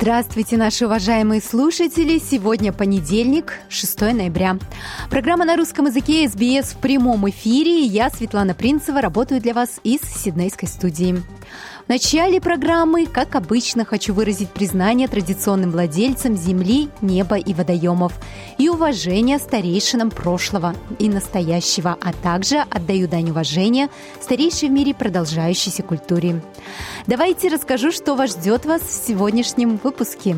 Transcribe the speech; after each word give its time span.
Здравствуйте, 0.00 0.56
наши 0.56 0.86
уважаемые 0.86 1.42
слушатели! 1.42 2.18
Сегодня 2.18 2.72
понедельник, 2.72 3.60
6 3.68 4.00
ноября. 4.00 4.56
Программа 5.10 5.44
на 5.44 5.56
русском 5.56 5.84
языке 5.84 6.24
SBS 6.24 6.74
в 6.74 6.78
прямом 6.78 7.28
эфире. 7.28 7.82
Я, 7.84 8.08
Светлана 8.08 8.54
Принцева, 8.54 9.02
работаю 9.02 9.42
для 9.42 9.52
вас 9.52 9.78
из 9.84 10.00
Сиднейской 10.00 10.68
студии. 10.68 11.22
Начале 11.90 12.40
программы, 12.40 13.04
как 13.04 13.34
обычно, 13.34 13.84
хочу 13.84 14.14
выразить 14.14 14.50
признание 14.50 15.08
традиционным 15.08 15.72
владельцам 15.72 16.36
земли, 16.36 16.88
неба 17.00 17.36
и 17.36 17.52
водоемов 17.52 18.12
и 18.58 18.68
уважение 18.68 19.40
старейшинам 19.40 20.12
прошлого 20.12 20.72
и 21.00 21.08
настоящего, 21.08 21.96
а 22.00 22.12
также 22.12 22.58
отдаю 22.58 23.08
дань 23.08 23.30
уважения 23.30 23.88
старейшей 24.20 24.68
в 24.68 24.70
мире 24.70 24.94
продолжающейся 24.94 25.82
культуре. 25.82 26.40
Давайте 27.08 27.48
расскажу, 27.48 27.90
что 27.90 28.14
вас 28.14 28.38
ждет 28.38 28.66
вас 28.66 28.82
в 28.82 29.08
сегодняшнем 29.08 29.80
выпуске. 29.82 30.36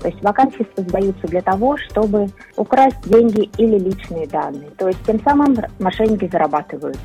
То 0.00 0.08
есть 0.08 0.20
вакансии 0.22 0.66
создаются 0.74 1.28
для 1.28 1.40
того, 1.40 1.76
чтобы 1.76 2.30
украсть 2.56 3.00
деньги 3.04 3.48
или 3.58 3.78
личные 3.78 4.26
данные. 4.26 4.70
То 4.76 4.88
есть 4.88 4.98
тем 5.06 5.22
самым 5.22 5.56
мошенники 5.78 6.28
зарабатывают. 6.28 6.98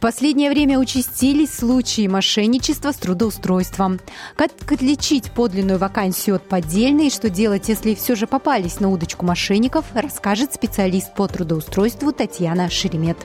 В 0.00 0.02
последнее 0.02 0.48
время 0.48 0.78
участились 0.78 1.52
случаи 1.52 2.06
мошенничества 2.06 2.92
с 2.92 2.96
трудоустройством. 2.96 4.00
Как 4.34 4.50
отличить 4.72 5.30
подлинную 5.30 5.78
вакансию 5.78 6.36
от 6.36 6.48
поддельной 6.48 7.08
и 7.08 7.10
что 7.10 7.28
делать, 7.28 7.68
если 7.68 7.94
все 7.94 8.14
же 8.14 8.26
попались 8.26 8.80
на 8.80 8.88
удочку 8.88 9.26
мошенников, 9.26 9.84
расскажет 9.92 10.54
специалист 10.54 11.14
по 11.14 11.28
трудоустройству 11.28 12.12
Татьяна 12.12 12.70
Шеремет. 12.70 13.18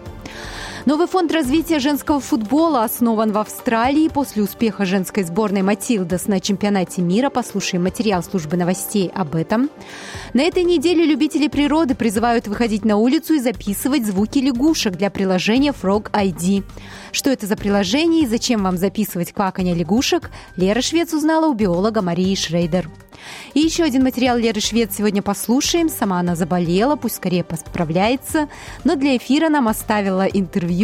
Новый 0.86 1.08
фонд 1.08 1.32
развития 1.32 1.80
женского 1.80 2.20
футбола 2.20 2.84
основан 2.84 3.32
в 3.32 3.40
Австралии 3.40 4.08
после 4.08 4.44
успеха 4.44 4.86
женской 4.86 5.24
сборной 5.24 5.64
«Матилдас» 5.64 6.28
на 6.28 6.40
чемпионате 6.40 7.02
мира. 7.02 7.32
Послушаем 7.32 7.86
материал 7.86 8.22
службы 8.22 8.56
новостей 8.56 9.12
об 9.16 9.36
этом. 9.36 9.72
На 10.36 10.44
этой 10.44 10.64
неделе 10.64 11.04
любители 11.04 11.48
природы 11.48 11.96
призывают 11.96 12.48
выходить 12.48 12.86
на 12.86 12.98
улицу 12.98 13.34
и 13.34 13.40
записывать 13.40 14.06
звуки 14.06 14.38
лягушек 14.38 14.96
для 14.96 15.10
приложения 15.10 15.72
Frog 15.72 16.12
ID. 16.12 16.64
Что 17.12 17.32
это 17.32 17.48
за 17.48 17.58
приложение 17.58 18.22
и 18.22 18.28
зачем 18.28 18.64
вам 18.64 18.78
записывать 18.78 19.32
кваканье 19.32 19.74
лягушек, 19.74 20.30
Лера 20.56 20.82
Швец 20.82 21.14
узнала 21.14 21.48
у 21.48 21.56
биолога 21.56 22.04
Марии 22.04 22.36
Шрейдер. 22.36 22.92
И 23.56 23.62
еще 23.62 23.84
один 23.84 24.04
материал 24.04 24.38
Леры 24.38 24.62
Швед 24.62 24.92
сегодня 24.94 25.24
послушаем. 25.24 25.90
Сама 25.90 26.20
она 26.20 26.36
заболела, 26.36 26.96
пусть 26.96 27.16
скорее 27.16 27.44
посправляется. 27.44 28.50
Но 28.84 28.96
для 28.96 29.18
эфира 29.18 29.50
нам 29.50 29.68
оставила 29.68 30.26
интервью. 30.26 30.75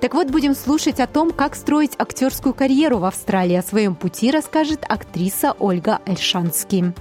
Так 0.00 0.14
вот, 0.14 0.30
будем 0.30 0.54
слушать 0.54 1.00
о 1.00 1.06
том, 1.06 1.30
как 1.32 1.54
строить 1.54 1.92
актерскую 1.98 2.54
карьеру 2.54 2.98
в 2.98 3.04
Австралии. 3.04 3.56
О 3.56 3.62
своем 3.62 3.94
пути 3.94 4.30
расскажет 4.30 4.84
актриса 4.88 5.54
Ольга 5.58 5.98
Альшанский. 6.06 6.92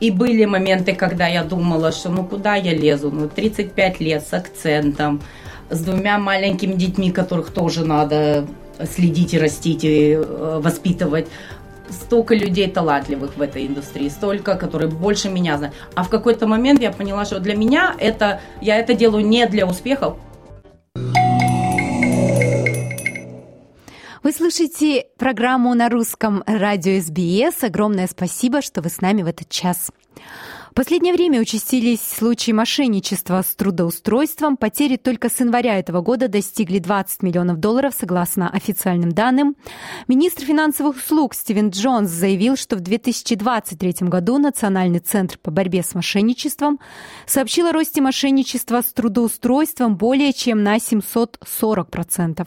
И 0.00 0.10
были 0.10 0.44
моменты, 0.44 0.94
когда 0.94 1.26
я 1.26 1.44
думала, 1.44 1.92
что 1.92 2.08
ну 2.08 2.24
куда 2.24 2.56
я 2.56 2.72
лезу, 2.72 3.10
ну 3.10 3.28
35 3.28 4.00
лет 4.00 4.26
с 4.26 4.32
акцентом, 4.32 5.20
с 5.70 5.80
двумя 5.80 6.18
маленькими 6.18 6.74
детьми, 6.74 7.10
которых 7.10 7.50
тоже 7.50 7.84
надо 7.84 8.46
следить 8.86 9.34
и 9.34 9.38
растить 9.38 9.84
и 9.84 10.12
э, 10.12 10.60
воспитывать 10.62 11.28
столько 11.90 12.34
людей 12.34 12.68
талантливых 12.68 13.36
в 13.36 13.42
этой 13.42 13.66
индустрии, 13.66 14.08
столько, 14.08 14.56
которые 14.56 14.90
больше 14.90 15.28
меня 15.28 15.56
знают. 15.58 15.74
А 15.94 16.02
в 16.02 16.08
какой-то 16.08 16.46
момент 16.46 16.80
я 16.80 16.92
поняла, 16.92 17.24
что 17.24 17.40
для 17.40 17.56
меня 17.56 17.94
это, 17.98 18.40
я 18.60 18.76
это 18.76 18.94
делаю 18.94 19.26
не 19.26 19.46
для 19.46 19.66
успеха. 19.66 20.16
Вы 24.22 24.32
слушаете 24.32 25.06
программу 25.16 25.74
на 25.74 25.88
русском 25.88 26.42
радио 26.46 27.00
СБС. 27.00 27.62
Огромное 27.64 28.06
спасибо, 28.06 28.62
что 28.62 28.82
вы 28.82 28.90
с 28.90 29.00
нами 29.00 29.22
в 29.22 29.26
этот 29.26 29.48
час 29.48 29.90
последнее 30.78 31.12
время 31.12 31.40
участились 31.40 32.00
случаи 32.00 32.52
мошенничества 32.52 33.42
с 33.42 33.52
трудоустройством. 33.56 34.56
Потери 34.56 34.94
только 34.94 35.28
с 35.28 35.40
января 35.40 35.76
этого 35.76 36.02
года 36.02 36.28
достигли 36.28 36.78
20 36.78 37.24
миллионов 37.24 37.58
долларов, 37.58 37.96
согласно 37.98 38.48
официальным 38.48 39.10
данным. 39.10 39.56
Министр 40.06 40.44
финансовых 40.44 40.98
услуг 40.98 41.34
Стивен 41.34 41.70
Джонс 41.70 42.10
заявил, 42.10 42.56
что 42.56 42.76
в 42.76 42.80
2023 42.80 44.06
году 44.06 44.38
Национальный 44.38 45.00
центр 45.00 45.36
по 45.42 45.50
борьбе 45.50 45.82
с 45.82 45.96
мошенничеством 45.96 46.78
сообщил 47.26 47.66
о 47.66 47.72
росте 47.72 48.00
мошенничества 48.00 48.80
с 48.82 48.92
трудоустройством 48.92 49.96
более 49.96 50.32
чем 50.32 50.62
на 50.62 50.76
740%. 50.76 52.46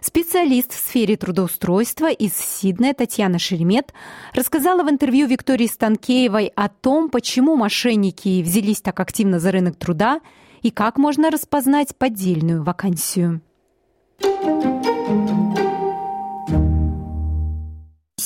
Специалист 0.00 0.72
в 0.72 0.78
сфере 0.78 1.16
трудоустройства 1.16 2.10
из 2.10 2.34
Сиднея 2.34 2.94
Татьяна 2.94 3.38
Шеремет 3.38 3.92
рассказала 4.34 4.82
в 4.82 4.90
интервью 4.90 5.26
Виктории 5.26 5.66
Станкеевой 5.66 6.52
о 6.54 6.68
том, 6.68 7.10
почему 7.10 7.56
мошенники 7.56 8.42
взялись 8.42 8.80
так 8.80 8.98
активно 9.00 9.38
за 9.38 9.52
рынок 9.52 9.76
труда 9.76 10.20
и 10.62 10.70
как 10.70 10.96
можно 10.96 11.30
распознать 11.30 11.96
поддельную 11.96 12.62
вакансию. 12.62 13.40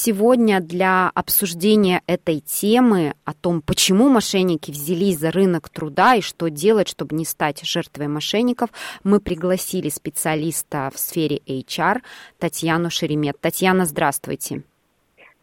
Сегодня 0.06 0.60
для 0.60 1.10
обсуждения 1.15 2.03
этой 2.06 2.41
темы 2.41 3.15
о 3.25 3.32
том, 3.32 3.62
почему 3.62 4.10
мошенники 4.10 4.70
взялись 4.70 5.19
за 5.19 5.31
рынок 5.31 5.70
труда 5.70 6.16
и 6.16 6.20
что 6.20 6.50
делать, 6.50 6.91
чтобы 6.91 7.16
не 7.16 7.25
стать 7.25 7.65
жертвой 7.65 8.09
мошенников, 8.09 8.69
мы 9.03 9.19
пригласили 9.19 9.88
специалиста 9.88 10.91
в 10.93 10.98
сфере 10.98 11.38
HR 11.47 12.03
Татьяну 12.38 12.91
Шеремет. 12.91 13.41
Татьяна, 13.41 13.87
здравствуйте. 13.87 14.60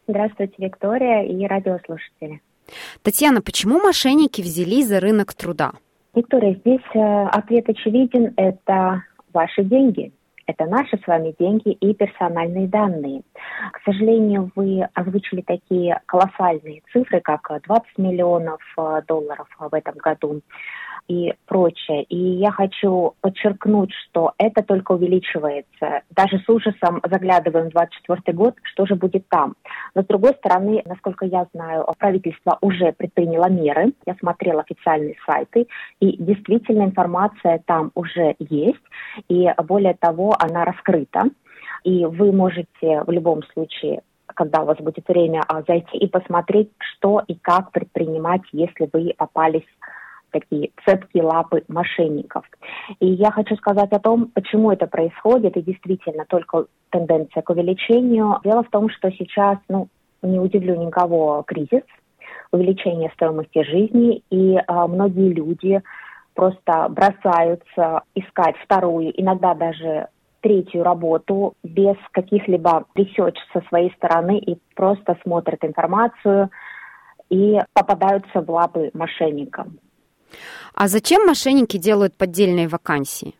Здравствуйте, 0.06 0.54
Виктория 0.58 1.24
и 1.24 1.44
радиослушатели. 1.44 2.40
Татьяна, 3.02 3.42
почему 3.42 3.80
мошенники 3.80 4.42
взялись 4.42 4.86
за 4.86 5.00
рынок 5.00 5.34
труда? 5.34 5.72
Виктория, 6.14 6.54
здесь 6.54 6.86
э, 6.94 7.26
ответ 7.32 7.68
очевиден– 7.68 8.32
это 8.36 9.02
ваши 9.32 9.64
деньги– 9.64 10.12
это 10.46 10.66
наши 10.66 10.98
с 10.98 11.06
вами 11.06 11.34
деньги 11.38 11.70
и 11.72 11.94
персональные 11.94 12.68
данные. 12.68 13.22
К 13.72 13.80
сожалению, 13.84 14.50
вы 14.54 14.82
озвучили 14.94 15.42
такие 15.42 16.00
колоссальные 16.06 16.82
цифры, 16.92 17.20
как 17.20 17.50
20 17.64 17.98
миллионов 17.98 18.60
э, 18.76 19.02
долларов 19.06 19.48
в 19.58 19.74
этом 19.74 19.94
году 19.96 20.40
и 21.08 21.34
прочее. 21.46 22.04
И 22.04 22.16
я 22.16 22.50
хочу 22.50 23.14
подчеркнуть, 23.20 23.92
что 24.04 24.32
это 24.38 24.62
только 24.62 24.92
увеличивается. 24.92 26.02
Даже 26.10 26.38
с 26.38 26.48
ужасом 26.48 27.00
заглядываем 27.08 27.68
в 27.68 27.72
2024 27.72 28.36
год, 28.36 28.54
что 28.62 28.86
же 28.86 28.94
будет 28.94 29.28
там. 29.28 29.54
Но 29.94 30.02
с 30.02 30.06
другой 30.06 30.34
стороны, 30.34 30.82
насколько 30.86 31.26
я 31.26 31.46
знаю, 31.52 31.86
правительство 31.98 32.58
уже 32.60 32.92
предприняло 32.92 33.48
меры. 33.48 33.92
Я 34.06 34.14
смотрела 34.14 34.62
официальные 34.62 35.16
сайты, 35.26 35.66
и 36.00 36.16
действительно 36.16 36.84
информация 36.84 37.62
там 37.66 37.90
уже 37.94 38.36
есть. 38.38 38.82
И 39.28 39.48
более 39.64 39.94
того, 39.94 40.34
она 40.38 40.64
раскрыта. 40.64 41.24
И 41.84 42.04
вы 42.04 42.32
можете 42.32 43.02
в 43.06 43.10
любом 43.10 43.42
случае 43.52 44.02
когда 44.34 44.62
у 44.62 44.64
вас 44.64 44.78
будет 44.78 45.06
время, 45.08 45.42
а, 45.46 45.62
зайти 45.62 45.98
и 45.98 46.06
посмотреть, 46.08 46.70
что 46.78 47.22
и 47.26 47.34
как 47.34 47.70
предпринимать, 47.70 48.40
если 48.52 48.88
вы 48.90 49.12
попались 49.16 49.66
такие 50.32 50.70
цепкие 50.84 51.22
лапы 51.22 51.62
мошенников. 51.68 52.44
И 52.98 53.06
я 53.06 53.30
хочу 53.30 53.54
сказать 53.56 53.92
о 53.92 54.00
том, 54.00 54.30
почему 54.34 54.72
это 54.72 54.86
происходит, 54.86 55.56
и 55.56 55.62
действительно 55.62 56.24
только 56.26 56.66
тенденция 56.90 57.42
к 57.42 57.50
увеличению. 57.50 58.40
Дело 58.44 58.64
в 58.64 58.70
том, 58.70 58.88
что 58.90 59.10
сейчас, 59.12 59.58
ну, 59.68 59.88
не 60.22 60.38
удивлю 60.38 60.76
никого, 60.76 61.42
кризис, 61.46 61.82
увеличение 62.52 63.10
стоимости 63.14 63.62
жизни, 63.62 64.22
и 64.30 64.58
а, 64.66 64.86
многие 64.86 65.32
люди 65.32 65.82
просто 66.34 66.88
бросаются 66.88 68.02
искать 68.14 68.56
вторую, 68.64 69.12
иногда 69.20 69.54
даже 69.54 70.08
третью 70.40 70.82
работу 70.82 71.54
без 71.62 71.96
каких-либо 72.10 72.84
research 72.94 73.36
со 73.52 73.60
своей 73.68 73.92
стороны 73.94 74.38
и 74.38 74.58
просто 74.74 75.16
смотрят 75.22 75.64
информацию 75.64 76.50
и 77.30 77.58
попадаются 77.72 78.40
в 78.42 78.50
лапы 78.50 78.90
мошенникам. 78.92 79.78
А 80.74 80.88
зачем 80.88 81.26
мошенники 81.26 81.76
делают 81.76 82.16
поддельные 82.16 82.68
вакансии? 82.68 83.34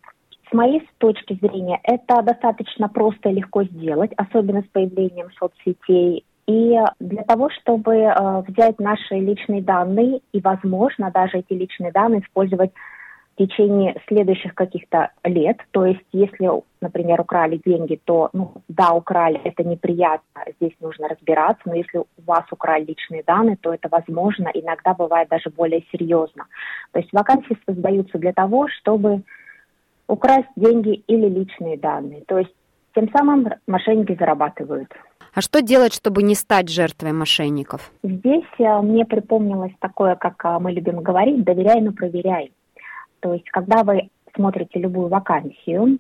С 0.50 0.55
моей 0.55 0.87
точки 0.99 1.39
зрения, 1.41 1.81
это 1.83 2.23
достаточно 2.23 2.89
просто 2.89 3.31
и 3.31 3.35
легко 3.35 3.65
сделать, 3.65 4.12
особенно 4.17 4.61
с 4.61 4.67
появлением 4.67 5.31
соцсетей 5.39 6.25
И 6.47 6.79
для 7.00 7.23
того, 7.23 7.49
чтобы 7.50 7.94
э, 7.94 8.43
взять 8.49 8.79
наши 8.79 9.15
личные 9.15 9.62
данные 9.62 10.21
и, 10.33 10.41
возможно, 10.41 11.11
даже 11.11 11.39
эти 11.39 11.55
личные 11.55 11.93
данные 11.93 12.21
использовать 12.21 12.73
в 13.35 13.38
течение 13.38 13.97
следующих 14.09 14.55
каких-то 14.55 15.11
лет. 15.25 15.59
То 15.71 15.87
есть, 15.87 16.05
если, 16.12 16.50
например, 16.82 17.20
украли 17.20 17.61
деньги, 17.64 17.99
то, 18.05 18.29
ну, 18.32 18.52
да, 18.69 18.93
украли, 18.93 19.40
это 19.44 19.64
неприятно, 19.64 20.44
здесь 20.61 20.75
нужно 20.81 21.08
разбираться, 21.08 21.62
но 21.64 21.75
если 21.75 21.99
у 21.99 22.06
вас 22.26 22.44
украли 22.50 22.84
личные 22.84 23.23
данные, 23.23 23.56
то 23.56 23.73
это 23.73 23.88
возможно, 23.90 24.50
иногда 24.52 24.93
бывает 24.94 25.29
даже 25.29 25.50
более 25.50 25.84
серьезно. 25.90 26.46
То 26.93 27.00
есть 27.00 27.12
вакансии 27.12 27.56
создаются 27.67 28.19
для 28.19 28.32
того, 28.32 28.69
чтобы 28.69 29.23
украсть 30.08 30.50
деньги 30.56 31.02
или 31.06 31.29
личные 31.29 31.79
данные. 31.79 32.23
То 32.26 32.38
есть 32.38 32.55
тем 32.94 33.08
самым 33.11 33.49
мошенники 33.67 34.17
зарабатывают. 34.19 34.93
А 35.35 35.40
что 35.40 35.62
делать, 35.62 35.94
чтобы 35.94 36.23
не 36.23 36.35
стать 36.35 36.69
жертвой 36.69 37.12
мошенников? 37.12 37.90
Здесь 38.02 38.44
э, 38.58 38.81
мне 38.82 39.06
припомнилось 39.06 39.73
такое, 39.78 40.14
как 40.14 40.44
э, 40.44 40.58
мы 40.58 40.73
любим 40.73 41.00
говорить, 41.00 41.43
доверяй, 41.43 41.81
но 41.81 41.93
проверяй. 41.93 42.52
То 43.20 43.32
есть, 43.32 43.49
когда 43.50 43.82
вы 43.82 44.11
смотрите 44.35 44.78
любую 44.78 45.08
вакансию, 45.08 45.99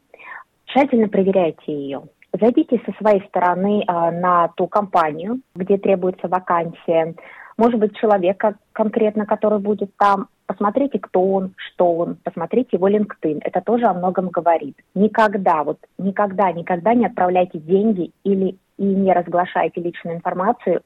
тщательно 0.72 1.08
проверяйте 1.08 1.72
ее. 1.72 2.02
Зайдите 2.38 2.80
со 2.86 2.92
своей 2.92 3.22
стороны 3.28 3.84
э, 3.86 4.10
на 4.10 4.48
ту 4.56 4.66
компанию, 4.66 5.40
где 5.54 5.76
требуется 5.76 6.28
вакансия. 6.28 7.14
Может 7.58 7.78
быть, 7.78 7.96
человека 7.96 8.56
конкретно, 8.72 9.26
который 9.26 9.58
будет 9.58 9.90
там. 9.98 10.28
Посмотрите, 10.46 10.98
кто 10.98 11.22
он, 11.22 11.54
что 11.56 11.92
он, 11.94 12.16
посмотрите 12.22 12.76
его 12.76 12.88
LinkedIn. 12.88 13.40
Это 13.42 13.60
тоже 13.60 13.86
о 13.86 13.94
многом 13.94 14.28
говорит. 14.28 14.76
Никогда, 14.94 15.62
вот 15.62 15.78
никогда, 15.98 16.52
никогда 16.52 16.94
не 16.94 17.06
отправляйте 17.06 17.58
деньги 17.58 18.10
или 18.24 18.56
и 18.78 18.84
не 18.84 19.12
разглашайте 19.12 19.80
личную 19.80 20.16
информацию 20.16 20.82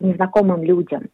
незнакомым 0.00 0.62
людям 0.62 1.04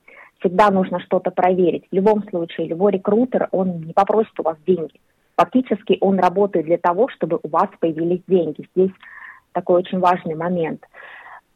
всегда 0.42 0.70
нужно 0.70 1.00
что-то 1.00 1.30
проверить. 1.30 1.84
В 1.90 1.94
любом 1.94 2.28
случае, 2.28 2.66
любой 2.66 2.92
рекрутер, 2.92 3.48
он 3.52 3.80
не 3.80 3.92
попросит 3.92 4.38
у 4.38 4.42
вас 4.42 4.56
деньги. 4.66 5.00
Фактически 5.42 5.98
он 6.00 6.20
работает 6.20 6.66
для 6.66 6.78
того, 6.78 7.08
чтобы 7.08 7.40
у 7.42 7.48
вас 7.48 7.68
появились 7.80 8.22
деньги. 8.28 8.64
Здесь 8.76 8.92
такой 9.50 9.78
очень 9.78 9.98
важный 9.98 10.36
момент. 10.36 10.84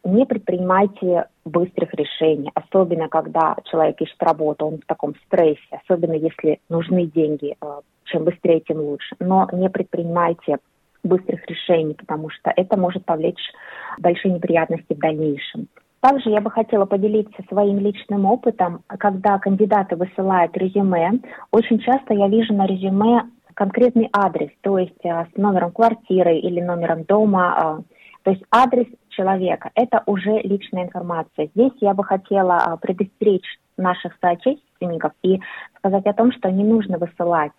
Не 0.02 0.26
предпринимайте 0.26 1.26
быстрых 1.44 1.94
решений, 1.94 2.50
особенно 2.54 3.08
когда 3.08 3.56
человек 3.70 4.00
ищет 4.00 4.20
работу, 4.20 4.66
он 4.66 4.78
в 4.78 4.86
таком 4.86 5.14
стрессе, 5.26 5.60
особенно 5.70 6.14
если 6.14 6.58
нужны 6.68 7.06
деньги. 7.06 7.54
Э, 7.62 7.80
чем 8.06 8.24
быстрее, 8.24 8.58
тем 8.58 8.78
лучше. 8.78 9.14
Но 9.20 9.48
не 9.52 9.70
предпринимайте 9.70 10.58
быстрых 11.04 11.46
решений, 11.46 11.94
потому 11.94 12.28
что 12.30 12.52
это 12.56 12.76
может 12.76 13.04
повлечь 13.04 13.52
большие 13.98 14.34
неприятности 14.34 14.94
в 14.94 14.98
дальнейшем. 14.98 15.68
Также 16.00 16.30
я 16.30 16.40
бы 16.40 16.50
хотела 16.50 16.86
поделиться 16.86 17.40
своим 17.48 17.78
личным 17.78 18.24
опытом. 18.24 18.80
Когда 18.88 19.38
кандидаты 19.38 19.94
высылают 19.94 20.56
резюме, 20.56 21.20
очень 21.52 21.78
часто 21.78 22.14
я 22.14 22.26
вижу 22.26 22.52
на 22.52 22.66
резюме 22.66 23.22
конкретный 23.56 24.08
адрес, 24.12 24.50
то 24.60 24.78
есть 24.78 25.04
э, 25.04 25.26
с 25.32 25.36
номером 25.36 25.72
квартиры 25.72 26.36
или 26.38 26.60
номером 26.60 27.04
дома, 27.04 27.80
э, 27.80 27.94
то 28.22 28.30
есть 28.30 28.44
адрес 28.50 28.86
человека. 29.08 29.70
Это 29.74 30.02
уже 30.04 30.40
личная 30.42 30.84
информация. 30.84 31.48
Здесь 31.54 31.72
я 31.80 31.94
бы 31.94 32.04
хотела 32.04 32.58
э, 32.58 32.76
предостеречь 32.76 33.58
наших 33.78 34.12
соотечественников 34.20 35.12
и 35.22 35.40
сказать 35.78 36.04
о 36.06 36.12
том, 36.12 36.32
что 36.32 36.50
не 36.50 36.64
нужно 36.64 36.98
высылать 36.98 37.52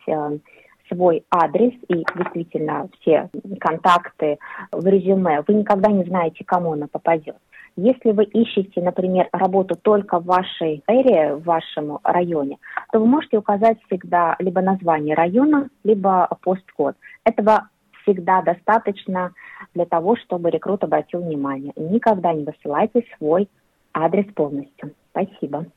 свой 0.87 1.23
адрес 1.29 1.73
и 1.89 2.05
действительно 2.15 2.89
все 2.99 3.29
контакты 3.59 4.37
в 4.71 4.85
резюме. 4.87 5.43
Вы 5.47 5.55
никогда 5.55 5.91
не 5.91 6.03
знаете, 6.05 6.43
кому 6.45 6.73
она 6.73 6.87
попадет. 6.87 7.37
Если 7.79 8.11
вы 8.11 8.23
ищете, 8.23 8.81
например, 8.81 9.29
работу 9.31 9.75
только 9.79 10.19
в 10.19 10.25
вашей 10.25 10.81
эре, 10.87 11.35
в 11.35 11.43
вашем 11.43 11.99
районе, 12.03 12.57
то 12.91 12.99
вы 12.99 13.05
можете 13.05 13.37
указать 13.37 13.77
всегда 13.85 14.35
либо 14.39 14.61
название 14.61 15.13
района, 15.13 15.69
либо 15.83 16.27
посткод. 16.41 16.95
Этого 17.23 17.69
всегда 18.01 18.41
достаточно 18.41 19.31
для 19.75 19.85
того, 19.85 20.15
чтобы 20.15 20.49
рекрут 20.49 20.83
обратил 20.83 21.21
внимание. 21.21 21.71
Никогда 21.75 22.33
не 22.33 22.45
высылайте 22.45 23.05
свой 23.15 23.47
адрес 23.93 24.25
полностью. 24.33 24.93
Спасибо. 25.11 25.67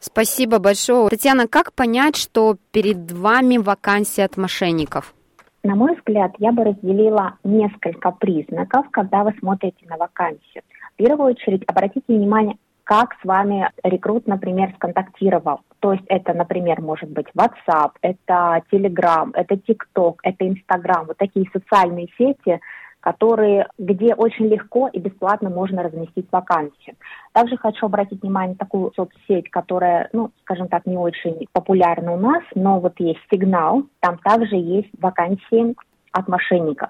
Спасибо 0.00 0.58
большое. 0.58 1.08
Татьяна, 1.08 1.46
как 1.46 1.72
понять, 1.72 2.16
что 2.16 2.56
перед 2.72 3.12
вами 3.12 3.58
вакансия 3.58 4.24
от 4.24 4.36
мошенников? 4.36 5.14
На 5.62 5.76
мой 5.76 5.94
взгляд, 5.94 6.32
я 6.38 6.50
бы 6.50 6.64
разделила 6.64 7.34
несколько 7.44 8.10
признаков, 8.10 8.86
когда 8.90 9.22
вы 9.22 9.34
смотрите 9.38 9.86
на 9.86 9.96
вакансию 9.96 10.62
первую 10.98 11.30
очередь 11.30 11.64
обратите 11.66 12.04
внимание, 12.08 12.56
как 12.84 13.14
с 13.22 13.24
вами 13.24 13.70
рекрут, 13.82 14.26
например, 14.26 14.72
сконтактировал. 14.74 15.60
То 15.80 15.92
есть 15.92 16.04
это, 16.08 16.34
например, 16.34 16.80
может 16.80 17.10
быть 17.10 17.26
WhatsApp, 17.36 17.92
это 18.02 18.62
Telegram, 18.72 19.30
это 19.34 19.54
TikTok, 19.54 20.16
это 20.22 20.44
Instagram, 20.44 21.06
вот 21.06 21.16
такие 21.16 21.48
социальные 21.52 22.08
сети, 22.18 22.60
которые, 23.00 23.68
где 23.78 24.14
очень 24.14 24.46
легко 24.48 24.88
и 24.88 24.98
бесплатно 24.98 25.50
можно 25.50 25.82
разместить 25.82 26.26
вакансию. 26.32 26.96
Также 27.32 27.56
хочу 27.56 27.86
обратить 27.86 28.22
внимание 28.22 28.54
на 28.54 28.58
такую 28.58 28.92
соцсеть, 28.96 29.50
которая, 29.50 30.08
ну, 30.12 30.32
скажем 30.40 30.68
так, 30.68 30.84
не 30.86 30.96
очень 30.96 31.46
популярна 31.52 32.12
у 32.14 32.18
нас, 32.18 32.42
но 32.54 32.80
вот 32.80 32.94
есть 32.98 33.20
сигнал, 33.30 33.84
там 34.00 34.18
также 34.18 34.56
есть 34.56 34.90
вакансии 34.98 35.76
от 36.12 36.26
мошенников. 36.26 36.88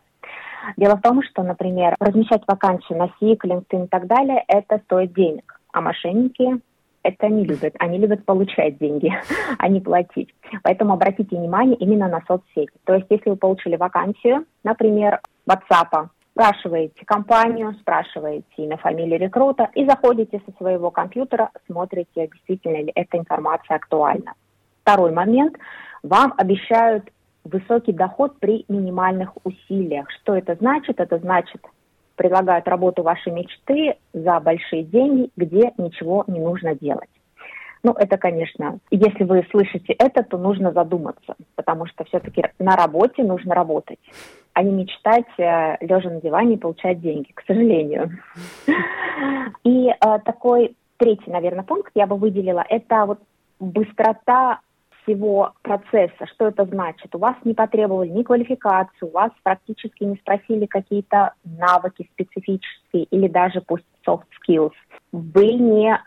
Дело 0.76 0.96
в 0.96 1.02
том, 1.02 1.22
что, 1.22 1.43
например, 1.43 1.96
размещать 2.00 2.43
вакансию 2.46 2.99
на 2.99 3.08
СИК, 3.19 3.44
LinkedIn 3.44 3.84
и 3.84 3.88
так 3.88 4.06
далее, 4.06 4.44
это 4.49 4.81
стоит 4.84 5.12
денег, 5.14 5.60
а 5.72 5.81
мошенники 5.81 6.60
это 7.02 7.28
не 7.28 7.44
любят. 7.44 7.75
Они 7.78 7.99
любят 7.99 8.25
получать 8.25 8.78
деньги, 8.78 9.12
а 9.58 9.69
не 9.69 9.81
платить. 9.81 10.34
Поэтому 10.62 10.94
обратите 10.94 11.37
внимание 11.37 11.76
именно 11.76 12.08
на 12.08 12.22
соцсети. 12.26 12.72
То 12.84 12.94
есть, 12.94 13.06
если 13.08 13.31
вы 13.31 13.37
получили 13.37 13.76
вакансию, 13.76 14.44
например, 14.64 15.20
WhatsApp, 15.49 16.08
спрашиваете 16.32 17.05
компанию, 17.05 17.75
спрашиваете 17.81 18.46
имя, 18.56 18.76
фамилию 18.76 19.19
рекрута 19.19 19.70
и 19.75 19.84
заходите 19.87 20.40
со 20.46 20.52
своего 20.56 20.90
компьютера, 20.90 21.50
смотрите, 21.66 22.28
действительно 22.28 22.76
ли 22.76 22.93
эта 22.94 23.19
информация 23.19 23.76
актуальна. 23.76 24.34
Второй 24.82 25.12
момент. 25.12 25.56
Вам 26.02 26.34
обещают 26.37 27.10
высокий 27.44 27.93
доход 27.93 28.38
при 28.38 28.64
минимальных 28.69 29.32
усилиях. 29.44 30.11
Что 30.11 30.37
это 30.37 30.55
значит? 30.56 31.00
Это 31.00 31.19
значит, 31.19 31.62
предлагают 32.17 32.69
работу 32.69 33.02
вашей 33.02 33.32
мечты 33.32 33.94
за 34.12 34.40
большие 34.40 34.82
деньги, 34.82 35.31
где 35.37 35.73
ничего 35.79 36.25
не 36.26 36.40
нужно 36.40 36.75
делать. 36.75 37.08
Ну, 37.85 37.93
это, 37.93 38.19
конечно, 38.19 38.79
если 38.90 39.25
вы 39.25 39.46
слышите 39.50 39.93
это, 39.93 40.25
то 40.25 40.37
нужно 40.37 40.73
задуматься, 40.73 41.37
потому 41.55 41.87
что 41.87 42.05
все-таки 42.05 42.44
на 42.58 42.77
работе 42.77 43.22
нужно 43.22 43.55
работать, 43.55 44.01
а 44.53 44.63
не 44.65 44.72
мечтать, 44.72 45.29
э, 45.39 45.77
лежа 45.81 46.10
на 46.10 46.20
диване 46.20 46.55
и 46.55 46.58
получать 46.58 47.01
деньги, 47.01 47.31
к 47.32 47.43
сожалению. 47.46 48.19
И 49.65 49.89
э, 49.89 49.94
такой 50.24 50.77
третий, 50.96 51.31
наверное, 51.31 51.63
пункт 51.63 51.93
я 51.94 52.06
бы 52.08 52.17
выделила, 52.17 52.65
это 52.69 53.06
вот 53.06 53.20
быстрота 53.60 54.60
всего 55.08 55.53
процесса. 55.62 56.27
Что 56.34 56.48
это 56.48 56.65
значит? 56.67 57.15
У 57.15 57.19
вас 57.19 57.36
не 57.44 57.55
потребовали 57.55 58.08
ни 58.08 58.22
квалификацию, 58.22 59.08
у 59.08 59.12
вас 59.12 59.31
практически 59.43 60.05
не 60.05 60.17
спросили 60.17 60.67
какие-то 60.67 61.32
навыки 61.44 62.08
специфические 62.12 63.05
или 63.05 63.29
даже 63.29 63.60
пусть 63.60 63.84
soft 64.06 64.24
skills. 64.38 64.72
Вы 65.12 65.55
не 65.55 65.98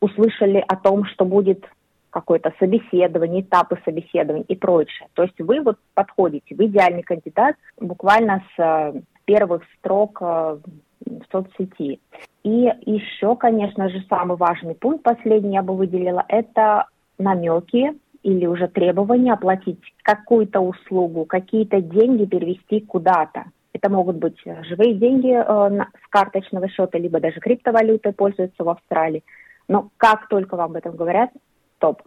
услышали 0.00 0.64
о 0.66 0.76
том, 0.76 1.04
что 1.04 1.24
будет 1.24 1.64
какое-то 2.08 2.52
собеседование, 2.58 3.42
этапы 3.42 3.78
собеседования 3.84 4.44
и 4.48 4.56
прочее. 4.56 5.08
То 5.14 5.22
есть 5.22 5.38
вы 5.38 5.60
вот 5.60 5.76
подходите, 5.94 6.56
вы 6.56 6.66
идеальный 6.66 7.02
кандидат 7.02 7.56
буквально 7.78 8.42
с 8.56 8.60
э, 8.60 9.00
первых 9.26 9.62
строк 9.78 10.18
э, 10.20 10.58
в 11.04 11.22
соцсети. 11.30 12.00
И 12.42 12.72
еще, 12.86 13.36
конечно 13.36 13.88
же, 13.90 14.02
самый 14.08 14.36
важный 14.36 14.74
пункт, 14.74 15.04
последний 15.04 15.54
я 15.54 15.62
бы 15.62 15.76
выделила, 15.76 16.24
это 16.26 16.86
намеки 17.18 17.94
или 18.22 18.46
уже 18.46 18.68
требование 18.68 19.32
оплатить 19.32 19.80
какую-то 20.02 20.60
услугу, 20.60 21.24
какие-то 21.24 21.80
деньги 21.80 22.24
перевести 22.24 22.80
куда-то. 22.80 23.44
Это 23.72 23.88
могут 23.88 24.16
быть 24.16 24.36
живые 24.62 24.94
деньги 24.94 25.32
э, 25.32 25.84
с 26.04 26.08
карточного 26.10 26.68
счета, 26.68 26.98
либо 26.98 27.20
даже 27.20 27.40
криптовалютой 27.40 28.12
пользуются 28.12 28.64
в 28.64 28.68
Австралии. 28.68 29.22
Но 29.68 29.90
как 29.96 30.28
только 30.28 30.56
вам 30.56 30.72
об 30.72 30.76
этом 30.76 30.96
говорят, 30.96 31.30
стоп. 31.76 32.02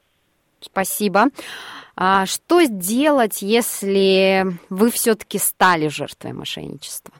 Спасибо. 0.60 1.25
А 1.96 2.25
что 2.25 2.63
сделать, 2.63 3.41
если 3.41 4.46
вы 4.70 4.91
все-таки 4.91 5.38
стали 5.38 5.88
жертвой 5.88 6.34
мошенничества? 6.34 7.13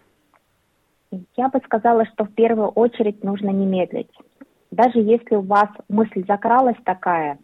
Я 1.38 1.50
бы 1.50 1.60
сказала, 1.66 2.06
что 2.06 2.26
в 2.26 2.34
первую 2.34 2.70
очередь 2.70 3.24
нужно 3.24 3.50
не 3.50 3.66
медлить. 3.66 4.10
Даже 4.72 5.00
если 5.00 5.36
у 5.36 5.42
вас 5.42 5.70
мысль 5.88 6.26
закралась 6.28 6.78
такая, 6.84 7.38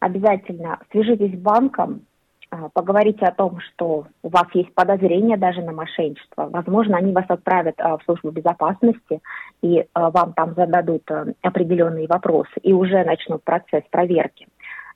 обязательно 0.00 0.78
свяжитесь 0.90 1.34
с 1.34 1.40
банком, 1.40 2.02
а, 2.50 2.68
поговорите 2.72 3.24
о 3.24 3.32
том, 3.32 3.60
что 3.60 4.06
у 4.22 4.28
вас 4.28 4.46
есть 4.54 4.72
подозрение 4.74 5.36
даже 5.36 5.62
на 5.62 5.72
мошенничество. 5.72 6.48
Возможно, 6.48 6.96
они 6.96 7.12
вас 7.12 7.24
отправят 7.28 7.74
а, 7.78 7.98
в 7.98 8.04
службу 8.04 8.30
безопасности, 8.30 9.20
и 9.62 9.84
а, 9.94 10.10
вам 10.10 10.32
там 10.32 10.54
зададут 10.54 11.02
определенные 11.42 12.06
вопросы, 12.06 12.52
и 12.62 12.72
уже 12.72 13.04
начнут 13.04 13.42
процесс 13.42 13.82
проверки. 13.90 14.46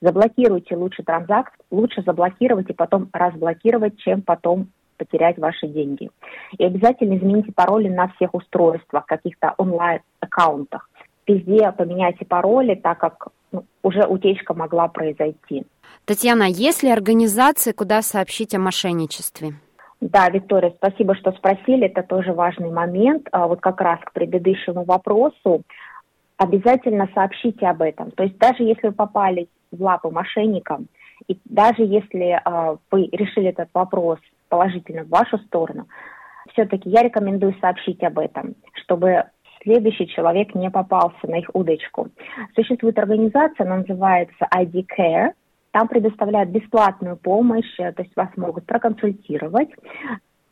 Заблокируйте 0.01 0.77
лучше 0.77 1.03
транзакт, 1.03 1.53
лучше 1.71 2.03
заблокировать 2.03 2.71
и 2.71 2.75
потом 2.75 3.09
разблокировать, 3.13 3.99
чем 3.99 4.23
потом 4.23 4.69
потерять 4.97 5.39
ваши 5.39 5.67
деньги. 5.67 6.11
И 6.59 6.65
обязательно 6.65 7.17
измените 7.17 7.53
пароли 7.53 7.89
на 7.89 8.09
всех 8.09 8.35
устройствах, 8.35 9.07
каких-то 9.07 9.55
онлайн-аккаунтах. 9.57 10.90
Везде 11.31 11.71
поменяйте 11.71 12.25
пароли, 12.25 12.75
так 12.75 12.99
как 12.99 13.29
ну, 13.53 13.65
уже 13.83 14.05
утечка 14.05 14.53
могла 14.53 14.89
произойти. 14.89 15.65
Татьяна, 16.05 16.45
есть 16.45 16.83
ли 16.83 16.91
организации, 16.91 17.71
куда 17.73 18.03
сообщить 18.03 18.55
о 18.55 18.59
мошенничестве? 18.59 19.53
Да, 20.01 20.29
Виктория, 20.29 20.73
спасибо, 20.77 21.15
что 21.15 21.31
спросили. 21.33 21.87
Это 21.87 22.03
тоже 22.03 22.33
важный 22.33 22.71
момент. 22.71 23.29
А 23.31 23.47
вот 23.47 23.61
как 23.61 23.81
раз 23.81 24.01
к 24.01 24.13
предыдущему 24.13 24.85
вопросу. 24.85 25.63
Обязательно 26.37 27.09
сообщите 27.15 27.67
об 27.67 27.83
этом. 27.83 28.11
То 28.11 28.25
есть 28.25 28.37
даже 28.39 28.65
если 28.65 28.89
вы 28.89 28.93
попали 28.93 29.49
в 29.71 29.81
лапы 29.81 30.09
мошенникам, 30.09 30.89
и 31.29 31.39
даже 31.45 31.83
если 31.83 32.41
э, 32.43 32.77
вы 32.91 33.09
решили 33.13 33.51
этот 33.51 33.69
вопрос 33.75 34.19
положительно 34.49 35.05
в 35.05 35.11
вашу 35.11 35.39
сторону, 35.39 35.87
все-таки 36.53 36.89
я 36.89 37.03
рекомендую 37.03 37.55
сообщить 37.61 38.03
об 38.03 38.19
этом, 38.19 38.55
чтобы 38.73 39.25
следующий 39.63 40.09
человек 40.09 40.55
не 40.55 40.71
попался 40.71 41.27
на 41.27 41.39
их 41.39 41.51
удочку. 41.53 42.09
Существует 42.55 42.99
организация, 42.99 43.67
она 43.67 43.79
называется 43.79 44.49
ID 44.55 44.87
Care, 44.97 45.33
там 45.73 45.89
предоставляют 45.89 46.51
бесплатную 46.51 47.17
помощь, 47.17 47.79
э, 47.79 47.93
то 47.93 48.03
есть 48.03 48.15
вас 48.17 48.29
могут 48.37 48.67
проконсультировать 48.67 49.71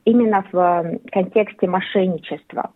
именно 0.05 0.45
в 0.53 0.57
э, 0.57 0.99
контексте 1.11 1.67
мошенничества. 1.67 2.71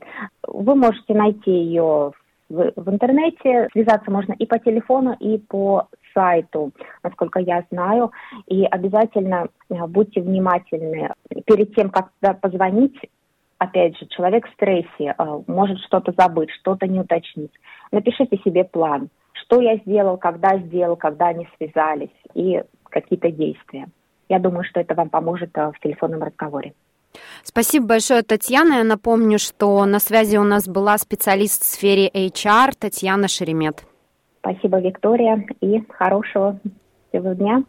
Вы 0.47 0.75
можете 0.75 1.15
найти 1.15 1.51
ее 1.51 2.13
в, 2.49 2.73
в 2.77 2.91
интернете, 2.91 3.69
связаться 3.73 4.11
можно 4.11 4.33
и 4.33 4.47
по 4.47 4.59
телефону, 4.59 5.17
и 5.21 5.39
по 5.39 5.89
сайту, 6.15 6.73
насколько 7.03 7.41
я 7.41 7.65
знаю. 7.71 8.13
И 8.47 8.65
обязательно 8.65 9.49
э, 9.71 9.87
будьте 9.87 10.21
внимательны. 10.21 11.11
Перед 11.47 11.75
тем, 11.75 11.91
как 11.91 12.11
позвонить, 12.41 12.99
опять 13.63 13.99
же, 13.99 14.07
человек 14.07 14.47
в 14.47 14.53
стрессе, 14.53 15.15
может 15.47 15.79
что-то 15.81 16.13
забыть, 16.17 16.51
что-то 16.51 16.87
не 16.87 17.01
уточнить. 17.01 17.53
Напишите 17.91 18.39
себе 18.39 18.65
план– 18.65 19.09
что 19.43 19.61
я 19.61 19.77
сделал, 19.79 20.17
когда 20.17 20.59
сделал, 20.59 20.97
когда 20.97 21.29
они 21.29 21.49
связались 21.57 22.11
и 22.35 22.63
какие-то 22.85 23.31
действия. 23.31 23.89
Я 24.29 24.39
думаю, 24.39 24.65
что 24.65 24.81
это 24.81 24.95
вам 24.95 25.11
поможет 25.11 25.51
э, 25.57 25.73
в 25.73 25.81
телефонном 25.81 26.23
разговоре. 26.23 26.73
Спасибо 27.43 27.87
большое, 27.87 28.23
Татьяна. 28.23 28.75
Я 28.79 28.85
напомню, 28.85 29.39
что 29.39 29.85
на 29.85 29.99
связи 29.99 30.39
у 30.39 30.45
нас 30.45 30.67
была 30.67 30.97
специалист 30.97 31.63
в 31.63 31.67
сфере 31.67 32.09
HR 32.09 32.73
Татьяна 32.79 33.29
Шеремет. 33.29 33.85
Спасибо, 34.41 34.81
Виктория, 34.81 35.45
и 35.61 35.83
хорошего 35.91 36.59
всего 37.11 37.35
дня. 37.35 37.65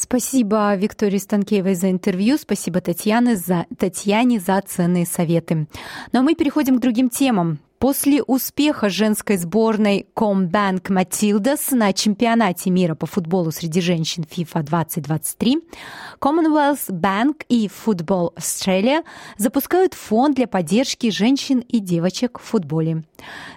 Спасибо 0.00 0.76
Виктории 0.76 1.18
Станкеевой 1.18 1.74
за 1.74 1.90
интервью. 1.90 2.38
Спасибо 2.38 2.80
Татьяне 2.80 3.34
за, 3.34 3.66
Татьяне 3.76 4.38
за 4.38 4.62
ценные 4.64 5.04
советы. 5.04 5.66
Ну 6.12 6.20
а 6.20 6.22
мы 6.22 6.36
переходим 6.36 6.78
к 6.78 6.80
другим 6.80 7.10
темам. 7.10 7.58
После 7.78 8.24
успеха 8.24 8.88
женской 8.88 9.36
сборной 9.36 10.04
Combank 10.16 10.88
Matildas 10.88 11.72
на 11.72 11.92
чемпионате 11.92 12.70
мира 12.70 12.96
по 12.96 13.06
футболу 13.06 13.52
среди 13.52 13.80
женщин 13.80 14.24
FIFA 14.28 14.64
2023, 14.64 15.58
Commonwealth 16.20 16.90
Bank 16.90 17.44
и 17.48 17.68
Football 17.68 18.34
Australia 18.34 19.04
запускают 19.36 19.94
фонд 19.94 20.34
для 20.34 20.48
поддержки 20.48 21.10
женщин 21.10 21.60
и 21.60 21.78
девочек 21.78 22.40
в 22.40 22.42
футболе. 22.42 23.04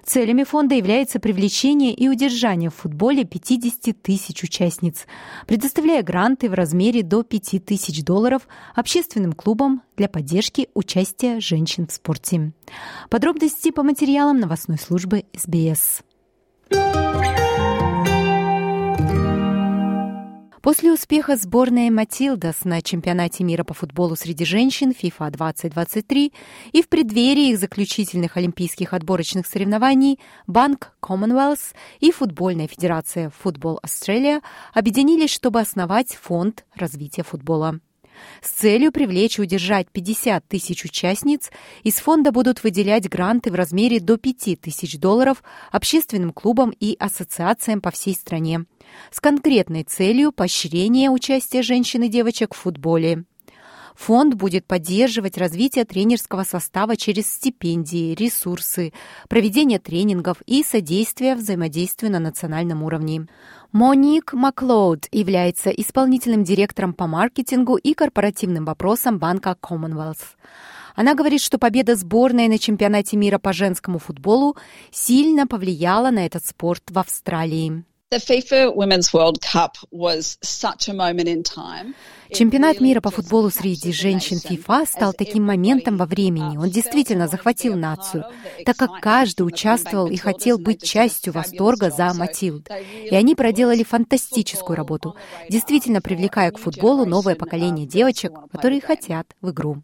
Целями 0.05 0.43
фонда 0.43 0.75
является 0.75 1.19
привлечение 1.19 1.91
и 1.91 2.07
удержание 2.07 2.69
в 2.69 2.75
футболе 2.75 3.23
50 3.23 4.03
тысяч 4.03 4.43
участниц, 4.43 5.07
предоставляя 5.47 6.03
гранты 6.03 6.47
в 6.47 6.53
размере 6.53 7.01
до 7.01 7.23
5 7.23 7.65
тысяч 7.65 8.03
долларов 8.03 8.47
общественным 8.75 9.33
клубам 9.33 9.81
для 10.01 10.09
поддержки 10.09 10.67
участия 10.73 11.39
женщин 11.39 11.85
в 11.85 11.91
спорте. 11.91 12.53
Подробности 13.11 13.69
по 13.69 13.83
материалам 13.83 14.39
новостной 14.39 14.79
службы 14.79 15.25
СБС. 15.37 16.01
После 20.63 20.91
успеха 20.91 21.35
сборной 21.35 21.91
Матилдас 21.91 22.65
на 22.65 22.81
чемпионате 22.81 23.43
мира 23.43 23.63
по 23.63 23.75
футболу 23.75 24.15
среди 24.15 24.43
женщин 24.43 24.89
FIFA 24.89 25.29
2023 25.29 26.33
и 26.71 26.81
в 26.81 26.89
преддверии 26.89 27.51
их 27.51 27.59
заключительных 27.59 28.37
олимпийских 28.37 28.95
отборочных 28.95 29.45
соревнований 29.45 30.19
Банк 30.47 30.93
Commonwealth 30.99 31.75
и 31.99 32.11
Футбольная 32.11 32.67
федерация 32.67 33.31
Football 33.43 33.77
Australia 33.85 34.41
объединились, 34.73 35.29
чтобы 35.29 35.59
основать 35.59 36.15
фонд 36.15 36.65
развития 36.75 37.21
футбола. 37.21 37.79
С 38.41 38.49
целью 38.49 38.91
привлечь 38.91 39.37
и 39.39 39.41
удержать 39.41 39.87
50 39.91 40.47
тысяч 40.47 40.85
участниц 40.85 41.51
из 41.83 41.95
фонда 41.95 42.31
будут 42.31 42.63
выделять 42.63 43.09
гранты 43.09 43.51
в 43.51 43.55
размере 43.55 43.99
до 43.99 44.17
5 44.17 44.61
тысяч 44.61 44.97
долларов 44.99 45.43
общественным 45.71 46.31
клубам 46.31 46.73
и 46.79 46.95
ассоциациям 46.99 47.81
по 47.81 47.91
всей 47.91 48.13
стране 48.13 48.65
с 49.11 49.19
конкретной 49.19 49.83
целью 49.83 50.31
поощрения 50.31 51.09
участия 51.09 51.61
женщин 51.61 52.03
и 52.03 52.09
девочек 52.09 52.53
в 52.53 52.57
футболе. 52.57 53.25
Фонд 54.01 54.33
будет 54.33 54.65
поддерживать 54.65 55.37
развитие 55.37 55.85
тренерского 55.85 56.43
состава 56.43 56.95
через 56.95 57.31
стипендии, 57.31 58.15
ресурсы, 58.15 58.93
проведение 59.29 59.77
тренингов 59.77 60.41
и 60.47 60.63
содействие 60.63 61.35
взаимодействию 61.35 62.11
на 62.11 62.17
национальном 62.17 62.81
уровне. 62.81 63.27
Моник 63.71 64.33
Маклоуд 64.33 65.07
является 65.11 65.69
исполнительным 65.69 66.43
директором 66.43 66.93
по 66.93 67.05
маркетингу 67.05 67.75
и 67.75 67.93
корпоративным 67.93 68.65
вопросам 68.65 69.19
банка 69.19 69.55
Commonwealth. 69.61 70.35
Она 70.95 71.13
говорит, 71.13 71.41
что 71.41 71.59
победа 71.59 71.95
сборной 71.95 72.47
на 72.47 72.57
чемпионате 72.57 73.17
мира 73.17 73.37
по 73.37 73.53
женскому 73.53 73.99
футболу 73.99 74.57
сильно 74.89 75.45
повлияла 75.45 76.09
на 76.09 76.25
этот 76.25 76.43
спорт 76.43 76.81
в 76.89 76.97
Австралии. 76.97 77.83
Чемпионат 82.29 82.81
мира 82.81 82.99
по 82.99 83.09
футболу 83.09 83.49
среди 83.49 83.93
женщин 83.93 84.35
FIFA 84.35 84.85
стал 84.85 85.13
таким 85.13 85.45
моментом 85.45 85.95
во 85.95 86.05
времени. 86.05 86.57
Он 86.57 86.69
действительно 86.69 87.29
захватил 87.29 87.77
нацию, 87.77 88.25
так 88.65 88.75
как 88.75 88.99
каждый 88.99 89.43
участвовал 89.43 90.07
и 90.07 90.17
хотел 90.17 90.57
быть 90.57 90.83
частью 90.83 91.31
восторга 91.31 91.89
за 91.89 92.13
Матилд. 92.13 92.67
И 93.09 93.15
они 93.15 93.33
проделали 93.33 93.83
фантастическую 93.83 94.75
работу, 94.75 95.15
действительно 95.49 96.01
привлекая 96.01 96.51
к 96.51 96.59
футболу 96.59 97.05
новое 97.05 97.35
поколение 97.35 97.87
девочек, 97.87 98.33
которые 98.51 98.81
хотят 98.81 99.27
в 99.39 99.51
игру. 99.51 99.83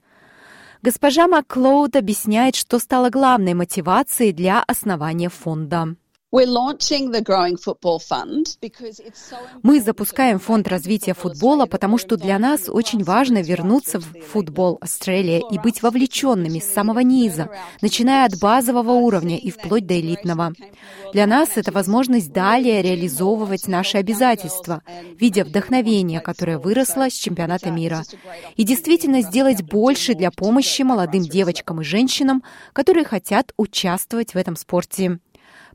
Госпожа 0.81 1.29
Маклоуд 1.29 1.95
объясняет, 1.95 2.57
что 2.57 2.79
стало 2.79 3.09
главной 3.09 3.53
мотивацией 3.53 4.33
для 4.33 4.61
основания 4.61 5.29
фонда. 5.29 5.95
Мы 9.63 9.79
запускаем 9.79 10.39
фонд 10.39 10.67
развития 10.67 11.13
футбола, 11.13 11.67
потому 11.67 11.97
что 11.97 12.17
для 12.17 12.37
нас 12.37 12.67
очень 12.67 13.01
важно 13.01 13.41
вернуться 13.41 13.99
в 14.01 14.03
футбол 14.03 14.77
Австралия 14.81 15.41
и 15.49 15.57
быть 15.57 15.81
вовлеченными 15.81 16.59
с 16.59 16.65
самого 16.73 16.99
низа, 16.99 17.49
начиная 17.81 18.25
от 18.25 18.37
базового 18.39 18.91
уровня 18.91 19.37
и 19.37 19.49
вплоть 19.51 19.85
до 19.85 19.97
элитного. 19.97 20.51
Для 21.13 21.27
нас 21.27 21.51
это 21.55 21.71
возможность 21.71 22.33
далее 22.33 22.81
реализовывать 22.81 23.69
наши 23.69 23.97
обязательства, 23.97 24.81
видя 25.17 25.45
вдохновение, 25.45 26.19
которое 26.19 26.59
выросло 26.59 27.09
с 27.09 27.13
чемпионата 27.13 27.71
мира, 27.71 28.03
и 28.57 28.63
действительно 28.63 29.21
сделать 29.21 29.63
больше 29.63 30.13
для 30.13 30.31
помощи 30.31 30.81
молодым 30.81 31.23
девочкам 31.23 31.79
и 31.79 31.85
женщинам, 31.85 32.43
которые 32.73 33.05
хотят 33.05 33.53
участвовать 33.55 34.33
в 34.33 34.37
этом 34.37 34.57
спорте. 34.57 35.19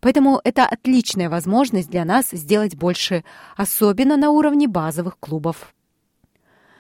Поэтому 0.03 0.41
это 0.43 0.67
отличная 0.67 1.31
возможность 1.31 1.89
для 1.89 2.05
нас 2.05 2.31
сделать 2.33 2.75
больше, 2.75 3.23
особенно 3.57 4.17
на 4.17 4.31
уровне 4.31 4.67
базовых 4.67 5.17
клубов. 5.21 5.73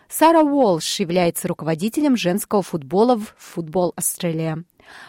Сара 0.08 0.42
Уолш 0.42 0.98
является 0.98 1.46
руководителем 1.46 2.16
женского 2.16 2.62
футбола 2.62 3.16
в 3.16 3.32
Футбол 3.38 3.92
Австралия. 3.96 4.64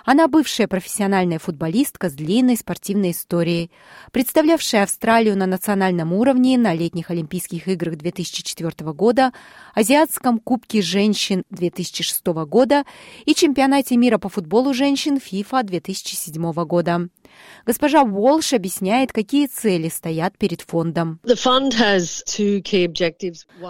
Она 0.06 0.28
бывшая 0.28 0.68
профессиональная 0.68 1.40
футболистка 1.40 2.10
с 2.10 2.14
длинной 2.14 2.56
спортивной 2.56 3.12
историей, 3.12 3.72
представлявшая 4.12 4.84
Австралию 4.84 5.36
на 5.36 5.48
национальном 5.48 6.14
уровне 6.14 6.58
на 6.58 6.74
летних 6.74 7.10
Олимпийских 7.10 7.68
играх 7.68 7.98
2004 7.98 8.94
года, 8.94 9.34
Азиатском 9.74 10.40
кубке 10.40 10.82
женщин 10.82 11.44
2006 11.50 12.26
года 12.48 12.86
и 13.26 13.34
чемпионате 13.34 13.98
мира 13.98 14.20
по 14.20 14.30
футболу 14.30 14.74
женщин 14.74 15.18
FIFA 15.18 15.64
2007 15.64 16.54
года. 16.66 17.10
Госпожа 17.66 18.04
Уолш 18.04 18.54
объясняет, 18.54 19.12
какие 19.12 19.48
цели 19.48 19.90
стоят 19.90 20.38
перед 20.38 20.62
фондом. 20.62 21.20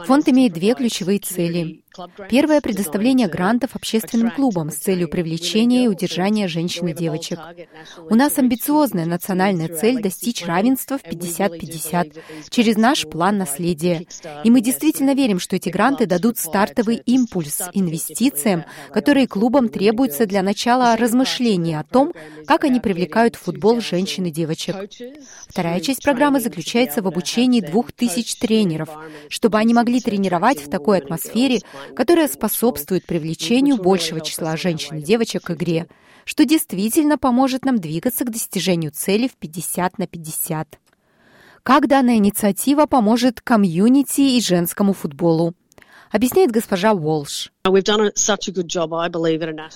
Фонд 0.05 0.29
имеет 0.29 0.53
две 0.53 0.73
ключевые 0.73 1.19
цели. 1.19 1.83
Первое– 2.27 2.59
предоставление 2.61 3.27
грантов 3.27 3.75
общественным 3.75 4.31
клубам 4.31 4.71
с 4.71 4.77
целью 4.77 5.07
привлечения 5.07 5.85
и 5.85 5.87
удержания 5.87 6.47
женщин 6.47 6.87
и 6.87 6.93
девочек. 6.93 7.39
У 8.09 8.15
нас 8.15 8.39
амбициозная 8.39 9.05
национальная 9.05 9.67
цель 9.67 10.01
достичь 10.01 10.43
равенства 10.43 10.97
в 10.97 11.03
50-50 11.03 12.19
через 12.49 12.77
наш 12.77 13.03
план 13.03 13.37
наследия. 13.37 14.07
И 14.43 14.49
мы 14.49 14.61
действительно 14.61 15.13
верим, 15.13 15.39
что 15.39 15.55
эти 15.55 15.69
гранты 15.69 16.07
дадут 16.07 16.39
стартовый 16.39 16.95
импульс 16.95 17.61
инвестициям, 17.73 18.65
которые 18.91 19.27
клубам 19.27 19.69
требуются 19.69 20.25
для 20.25 20.41
начала 20.41 20.95
размышления 20.95 21.79
о 21.79 21.83
том, 21.83 22.13
как 22.47 22.63
они 22.63 22.79
привлекают 22.79 23.35
в 23.35 23.47
футбол 23.53 23.81
женщин 23.81 24.25
и 24.25 24.31
девочек. 24.31 24.75
Вторая 25.47 25.79
часть 25.79 26.03
программы 26.03 26.39
заключается 26.39 27.01
в 27.01 27.07
обучении 27.07 27.61
двух 27.61 27.91
тысяч 27.91 28.35
тренеров, 28.35 28.89
чтобы 29.29 29.59
они 29.59 29.73
могли 29.73 30.01
тренировать 30.01 30.59
в 30.59 30.69
такой 30.69 30.97
атмосфере, 30.97 31.61
которая 31.95 32.27
способствует 32.27 33.05
привлечению 33.05 33.77
большего 33.77 34.21
числа 34.21 34.57
женщин 34.57 34.97
и 34.97 35.03
девочек 35.03 35.43
к 35.43 35.51
игре, 35.51 35.87
что 36.25 36.45
действительно 36.45 37.17
поможет 37.17 37.65
нам 37.65 37.77
двигаться 37.77 38.25
к 38.25 38.31
достижению 38.31 38.91
цели 38.91 39.27
в 39.27 39.35
50 39.35 39.99
на 39.99 40.07
50. 40.07 40.79
Как 41.61 41.87
данная 41.87 42.15
инициатива 42.15 42.87
поможет 42.87 43.39
комьюнити 43.39 44.21
и 44.21 44.41
женскому 44.41 44.93
футболу? 44.93 45.53
Объясняет 46.11 46.51
госпожа 46.51 46.93
Уолш. 46.93 47.52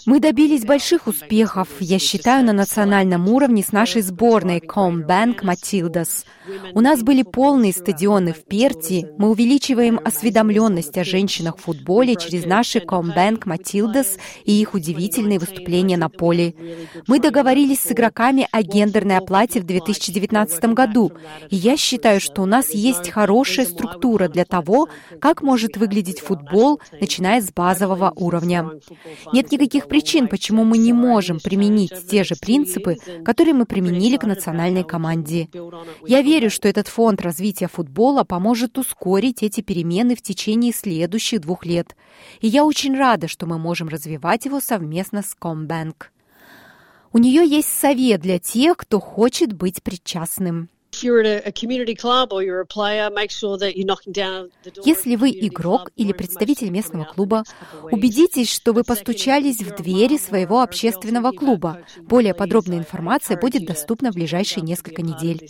Мы 0.06 0.20
добились 0.20 0.66
больших 0.66 1.08
успехов, 1.08 1.70
я 1.80 2.00
считаю, 2.00 2.46
на 2.46 2.52
национальном 2.52 3.30
уровне 3.30 3.64
с 3.64 3.72
нашей 3.72 4.02
сборной 4.02 4.60
Combank 4.60 5.42
Matildas. 5.42 6.26
У 6.74 6.82
нас 6.82 7.02
были 7.02 7.24
полные 7.24 7.72
стадионы 7.72 8.34
в 8.34 8.44
Перти. 8.44 9.08
Мы 9.18 9.30
увеличиваем 9.30 10.02
осведомленность 10.04 10.98
о 10.98 11.06
женщинах 11.06 11.60
в 11.60 11.62
футболе 11.62 12.18
через 12.18 12.46
наши 12.46 12.80
Combank 12.80 13.44
Matildas 13.46 14.20
и 14.44 14.60
их 14.60 14.74
удивительные 14.74 15.40
выступления 15.40 15.96
на 15.96 16.10
поле. 16.10 16.56
Мы 17.08 17.22
договорились 17.22 17.84
с 17.84 17.92
игроками 17.94 18.50
о 18.52 18.64
гендерной 18.64 19.16
оплате 19.16 19.62
в 19.62 19.66
2019 19.66 20.74
году, 20.74 21.14
и 21.50 21.56
я 21.56 21.78
считаю, 21.78 22.20
что 22.20 22.42
у 22.42 22.46
нас 22.46 22.72
есть 22.72 23.10
хорошая 23.10 23.66
структура 23.66 24.28
для 24.28 24.44
того, 24.44 24.90
как 25.22 25.42
может 25.42 25.78
выглядеть 25.78 26.20
футбол, 26.20 26.82
начиная 27.00 27.40
с 27.40 27.50
базы 27.54 27.77
базового 27.78 28.12
уровня. 28.16 28.70
Нет 29.34 29.52
никаких 29.52 29.88
причин, 29.88 30.28
почему 30.28 30.64
мы 30.64 30.78
не 30.78 30.94
можем 30.94 31.40
применить 31.40 31.94
те 32.10 32.24
же 32.24 32.36
принципы, 32.36 32.98
которые 33.24 33.54
мы 33.54 33.66
применили 33.66 34.18
к 34.18 34.24
национальной 34.24 34.84
команде. 34.84 35.50
Я 36.06 36.22
верю, 36.22 36.50
что 36.50 36.68
этот 36.68 36.88
фонд 36.88 37.22
развития 37.22 37.68
футбола 37.68 38.24
поможет 38.24 38.78
ускорить 38.78 39.44
эти 39.44 39.62
перемены 39.62 40.16
в 40.16 40.22
течение 40.22 40.74
следующих 40.74 41.42
двух 41.42 41.66
лет. 41.66 41.96
И 42.42 42.48
я 42.48 42.66
очень 42.66 42.98
рада, 42.98 43.28
что 43.28 43.46
мы 43.46 43.58
можем 43.58 43.88
развивать 43.88 44.46
его 44.46 44.60
совместно 44.60 45.22
с 45.22 45.36
Combank. 45.40 46.06
У 47.14 47.20
нее 47.20 47.48
есть 47.48 47.70
совет 47.70 48.22
для 48.22 48.38
тех, 48.38 48.78
кто 48.78 49.00
хочет 49.00 49.54
быть 49.54 49.82
причастным. 49.82 50.70
Если 54.84 55.16
вы 55.16 55.30
игрок 55.32 55.92
или 55.96 56.12
представитель 56.12 56.70
местного 56.70 57.06
клуба, 57.06 57.44
убедитесь, 57.84 58.52
что 58.52 58.74
вы 58.74 58.84
постучались 58.84 59.62
в 59.62 59.76
двери 59.76 60.18
своего 60.18 60.62
общественного 60.62 61.32
клуба. 61.32 61.80
Более 62.00 62.34
подробная 62.34 62.80
информация 62.80 63.38
будет 63.38 63.66
доступна 63.66 64.12
в 64.12 64.16
ближайшие 64.16 64.64
несколько 64.64 65.02
недель. 65.02 65.50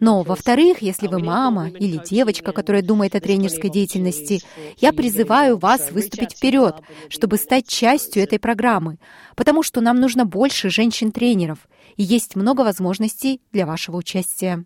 Но, 0.00 0.22
во-вторых, 0.22 0.82
если 0.82 1.06
вы 1.06 1.18
мама 1.18 1.68
или 1.68 2.00
девочка, 2.04 2.52
которая 2.52 2.82
думает 2.82 3.14
о 3.14 3.20
тренерской 3.20 3.70
деятельности, 3.70 4.42
я 4.78 4.92
призываю 4.92 5.56
вас 5.56 5.90
выступить 5.92 6.36
вперед, 6.36 6.76
чтобы 7.08 7.36
стать 7.36 7.66
частью 7.68 8.22
этой 8.22 8.38
программы, 8.38 8.98
потому 9.36 9.62
что 9.62 9.80
нам 9.80 10.00
нужно 10.00 10.24
больше 10.24 10.70
женщин-тренеров, 10.70 11.58
и 11.96 12.02
есть 12.02 12.36
много 12.36 12.62
возможностей 12.62 13.40
для 13.52 13.66
вашего 13.66 13.96
участия. 13.96 14.64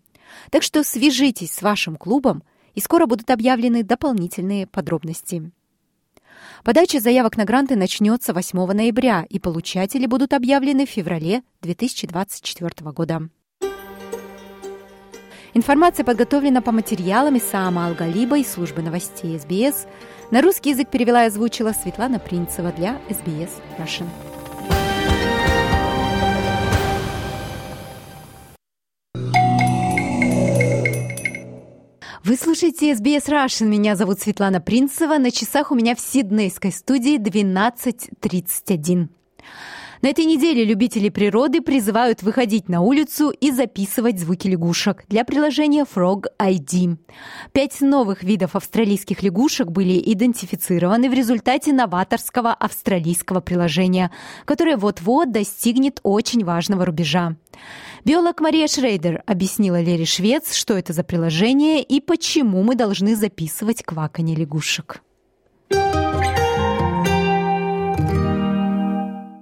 Так 0.51 0.63
что 0.63 0.83
свяжитесь 0.83 1.53
с 1.53 1.61
вашим 1.61 1.95
клубом, 1.95 2.43
и 2.75 2.81
скоро 2.81 3.07
будут 3.07 3.29
объявлены 3.31 3.83
дополнительные 3.83 4.67
подробности. 4.67 5.51
Подача 6.63 6.99
заявок 6.99 7.37
на 7.37 7.45
гранты 7.45 7.75
начнется 7.75 8.33
8 8.33 8.73
ноября, 8.73 9.25
и 9.29 9.39
получатели 9.39 10.05
будут 10.05 10.33
объявлены 10.33 10.85
в 10.85 10.89
феврале 10.89 11.43
2024 11.61 12.91
года. 12.91 13.29
Информация 15.53 16.03
подготовлена 16.03 16.61
по 16.61 16.71
материалам 16.71 17.37
Исаама 17.37 17.87
Алгалиба 17.87 18.37
из 18.37 18.51
службы 18.51 18.81
новостей 18.81 19.39
СБС. 19.39 19.87
На 20.31 20.41
русский 20.41 20.71
язык 20.71 20.89
перевела 20.89 21.23
и 21.23 21.27
озвучила 21.27 21.73
Светлана 21.73 22.19
Принцева 22.19 22.71
для 22.71 22.99
СБС 23.09 23.49
Russian. 23.79 24.28
Вы 32.29 32.35
слушаете 32.35 32.91
SBS 32.91 33.25
Russian. 33.25 33.65
Меня 33.69 33.95
зовут 33.95 34.19
Светлана 34.19 34.61
Принцева. 34.61 35.17
На 35.17 35.31
часах 35.31 35.71
у 35.71 35.75
меня 35.75 35.95
в 35.95 35.99
Сиднейской 35.99 36.71
студии 36.71 37.17
12.31. 37.17 39.07
На 40.03 40.07
этой 40.07 40.25
неделе 40.25 40.63
любители 40.63 41.09
природы 41.09 41.61
призывают 41.61 42.21
выходить 42.21 42.69
на 42.69 42.81
улицу 42.81 43.31
и 43.31 43.49
записывать 43.49 44.19
звуки 44.19 44.47
лягушек 44.47 45.05
для 45.09 45.25
приложения 45.25 45.85
Frog 45.91 46.25
ID. 46.37 46.97
Пять 47.51 47.81
новых 47.81 48.21
видов 48.21 48.55
австралийских 48.55 49.23
лягушек 49.23 49.69
были 49.69 49.99
идентифицированы 50.13 51.09
в 51.09 51.13
результате 51.13 51.73
новаторского 51.73 52.53
австралийского 52.53 53.41
приложения, 53.41 54.11
которое 54.45 54.77
вот-вот 54.77 55.31
достигнет 55.31 55.99
очень 56.03 56.45
важного 56.45 56.85
рубежа. 56.85 57.35
Биолог 58.05 58.39
Мария 58.39 58.67
Шрейдер 58.67 59.23
объяснила 59.25 59.81
Лере 59.81 60.05
Швец, 60.05 60.53
что 60.53 60.77
это 60.77 60.93
за 60.93 61.03
приложение 61.03 61.83
и 61.83 61.99
почему 61.99 62.63
мы 62.63 62.75
должны 62.75 63.13
записывать 63.15 63.83
кваканье 63.83 64.37
лягушек. 64.37 65.01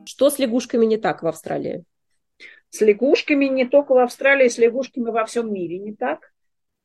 Что 0.05 0.31
с 0.31 0.39
лягушками 0.39 0.85
не 0.87 0.97
так 0.97 1.21
в 1.21 1.27
Австралии? 1.27 1.83
С 2.69 2.81
лягушками 2.81 3.45
не 3.45 3.65
только 3.65 3.93
в 3.93 3.99
Австралии, 3.99 4.47
с 4.47 4.57
лягушками 4.57 5.11
во 5.11 5.25
всем 5.25 5.53
мире 5.53 5.77
не 5.77 5.93
так. 5.93 6.31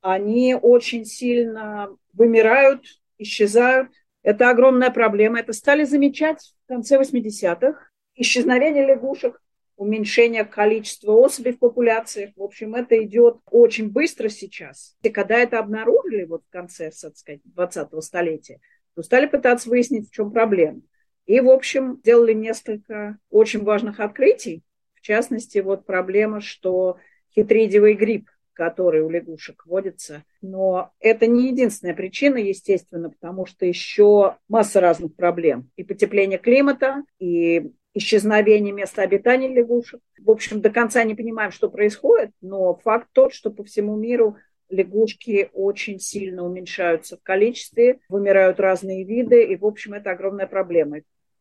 Они 0.02 0.54
очень 0.54 1.06
сильно 1.06 1.88
вымирают, 2.12 2.84
исчезают. 3.16 3.88
Это 4.22 4.50
огромная 4.50 4.90
проблема. 4.90 5.40
Это 5.40 5.54
стали 5.54 5.84
замечать 5.84 6.52
в 6.66 6.68
конце 6.68 7.00
80-х. 7.00 7.78
Исчезновение 8.14 8.86
лягушек 8.86 9.40
уменьшение 9.76 10.44
количества 10.44 11.12
особей 11.12 11.52
в 11.52 11.58
популяциях. 11.58 12.30
В 12.36 12.42
общем, 12.42 12.74
это 12.74 13.02
идет 13.02 13.38
очень 13.50 13.90
быстро 13.90 14.28
сейчас. 14.28 14.96
И 15.02 15.10
когда 15.10 15.38
это 15.38 15.58
обнаружили 15.58 16.24
вот 16.24 16.42
в 16.44 16.50
конце, 16.50 16.90
так 16.90 17.16
сказать, 17.16 17.40
20-го 17.56 18.00
столетия, 18.00 18.60
то 18.94 19.02
стали 19.02 19.26
пытаться 19.26 19.68
выяснить, 19.68 20.08
в 20.08 20.12
чем 20.12 20.30
проблема. 20.32 20.82
И, 21.26 21.40
в 21.40 21.50
общем, 21.50 21.98
сделали 22.00 22.32
несколько 22.32 23.18
очень 23.30 23.62
важных 23.62 24.00
открытий. 24.00 24.62
В 24.94 25.00
частности, 25.00 25.58
вот 25.58 25.86
проблема, 25.86 26.40
что 26.40 26.98
хитридиевый 27.34 27.94
грипп, 27.94 28.28
который 28.52 29.02
у 29.02 29.08
лягушек 29.08 29.64
водится. 29.66 30.24
Но 30.42 30.92
это 31.00 31.26
не 31.26 31.48
единственная 31.48 31.94
причина, 31.94 32.36
естественно, 32.36 33.10
потому 33.10 33.46
что 33.46 33.64
еще 33.64 34.36
масса 34.48 34.80
разных 34.80 35.14
проблем. 35.16 35.70
И 35.76 35.84
потепление 35.84 36.38
климата, 36.38 37.02
и 37.18 37.72
исчезновение 37.94 38.72
места 38.72 39.02
обитания 39.02 39.48
лягушек. 39.48 40.00
В 40.18 40.30
общем, 40.30 40.60
до 40.60 40.70
конца 40.70 41.04
не 41.04 41.14
понимаем, 41.14 41.50
что 41.50 41.68
происходит, 41.68 42.30
но 42.40 42.74
факт 42.82 43.08
тот, 43.12 43.32
что 43.32 43.50
по 43.50 43.64
всему 43.64 43.96
миру 43.96 44.36
лягушки 44.70 45.50
очень 45.52 46.00
сильно 46.00 46.44
уменьшаются 46.44 47.16
в 47.16 47.22
количестве, 47.22 48.00
вымирают 48.08 48.58
разные 48.58 49.04
виды, 49.04 49.44
и, 49.44 49.56
в 49.56 49.66
общем, 49.66 49.94
это 49.94 50.10
огромная 50.10 50.46
проблема. 50.46 50.98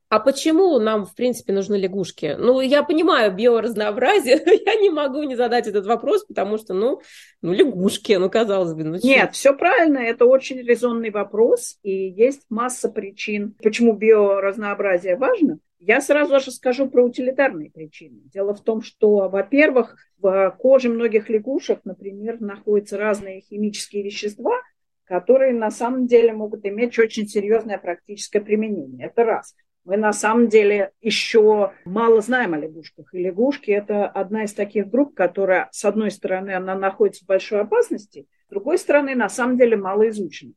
А 0.09 0.19
почему 0.19 0.77
нам, 0.77 1.05
в 1.05 1.15
принципе, 1.15 1.53
нужны 1.53 1.75
лягушки? 1.75 2.35
Ну, 2.37 2.59
я 2.59 2.83
понимаю 2.83 3.33
биоразнообразие, 3.33 4.41
но 4.45 4.51
я 4.51 4.75
не 4.75 4.89
могу 4.89 5.23
не 5.23 5.37
задать 5.37 5.67
этот 5.67 5.85
вопрос, 5.85 6.25
потому 6.25 6.57
что, 6.57 6.73
ну, 6.73 6.99
ну 7.41 7.53
лягушки, 7.53 8.11
ну, 8.17 8.29
казалось 8.29 8.73
бы. 8.73 8.83
Ну, 8.83 8.97
Нет, 9.01 9.33
все 9.33 9.53
правильно, 9.53 9.99
это 9.99 10.25
очень 10.25 10.57
резонный 10.57 11.11
вопрос, 11.11 11.77
и 11.81 12.09
есть 12.09 12.41
масса 12.49 12.89
причин, 12.89 13.55
почему 13.63 13.93
биоразнообразие 13.93 15.15
важно. 15.15 15.59
Я 15.83 15.99
сразу 15.99 16.39
же 16.39 16.51
скажу 16.51 16.87
про 16.87 17.03
утилитарные 17.03 17.71
причины. 17.71 18.21
Дело 18.25 18.53
в 18.53 18.61
том, 18.61 18.83
что, 18.83 19.29
во-первых, 19.29 19.95
в 20.19 20.55
коже 20.59 20.89
многих 20.89 21.27
лягушек, 21.27 21.79
например, 21.85 22.39
находятся 22.39 22.99
разные 22.99 23.41
химические 23.41 24.03
вещества, 24.03 24.61
которые 25.05 25.53
на 25.53 25.71
самом 25.71 26.05
деле 26.05 26.33
могут 26.33 26.67
иметь 26.67 26.99
очень 26.99 27.27
серьезное 27.27 27.79
практическое 27.79 28.41
применение. 28.41 29.07
Это 29.07 29.23
раз. 29.23 29.55
Мы 29.83 29.97
на 29.97 30.13
самом 30.13 30.49
деле 30.49 30.91
еще 31.01 31.71
мало 31.83 32.21
знаем 32.21 32.53
о 32.53 32.59
лягушках. 32.59 33.11
И 33.15 33.17
лягушки– 33.17 33.71
это 33.71 34.05
одна 34.05 34.43
из 34.43 34.53
таких 34.53 34.87
групп, 34.87 35.15
которая, 35.15 35.67
с 35.71 35.83
одной 35.83 36.11
стороны, 36.11 36.51
она 36.51 36.75
находится 36.75 37.25
в 37.25 37.27
большой 37.27 37.61
опасности, 37.61 38.27
с 38.45 38.49
другой 38.51 38.77
стороны, 38.77 39.15
на 39.15 39.29
самом 39.29 39.57
деле 39.57 39.77
мало 39.77 40.07
изучена. 40.09 40.53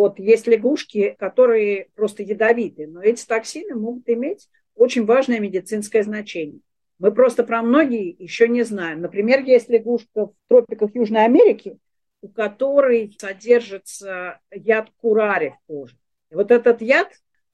Вот 0.00 0.18
есть 0.18 0.46
лягушки, 0.46 1.14
которые 1.18 1.88
просто 1.94 2.22
ядовиты, 2.22 2.86
но 2.86 3.02
эти 3.02 3.26
токсины 3.26 3.74
могут 3.74 4.08
иметь 4.08 4.48
очень 4.74 5.04
важное 5.04 5.40
медицинское 5.40 6.02
значение. 6.02 6.60
Мы 6.98 7.12
просто 7.12 7.44
про 7.44 7.60
многие 7.60 8.16
еще 8.18 8.48
не 8.48 8.62
знаем. 8.62 9.02
Например, 9.02 9.44
есть 9.44 9.68
лягушка 9.68 10.28
в 10.28 10.32
тропиках 10.48 10.94
Южной 10.94 11.26
Америки, 11.26 11.76
у 12.22 12.28
которой 12.28 13.14
содержится 13.18 14.40
яд 14.50 14.88
курари 15.02 15.58
в 15.64 15.66
коже. 15.66 15.96
И 16.30 16.34
вот 16.34 16.50
этот 16.50 16.80
яд, 16.80 17.08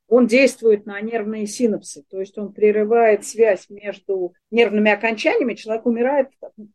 он 0.06 0.28
действует 0.28 0.87
на 0.87 1.00
нервные 1.00 1.48
синапсы, 1.48 2.04
то 2.09 2.20
есть 2.20 2.38
он 2.38 2.52
прерывает 2.52 3.26
связь 3.26 3.68
между 3.68 4.35
нервными 4.52 4.92
окончаниями, 4.92 5.54
человек 5.54 5.85
умирает 5.85 6.28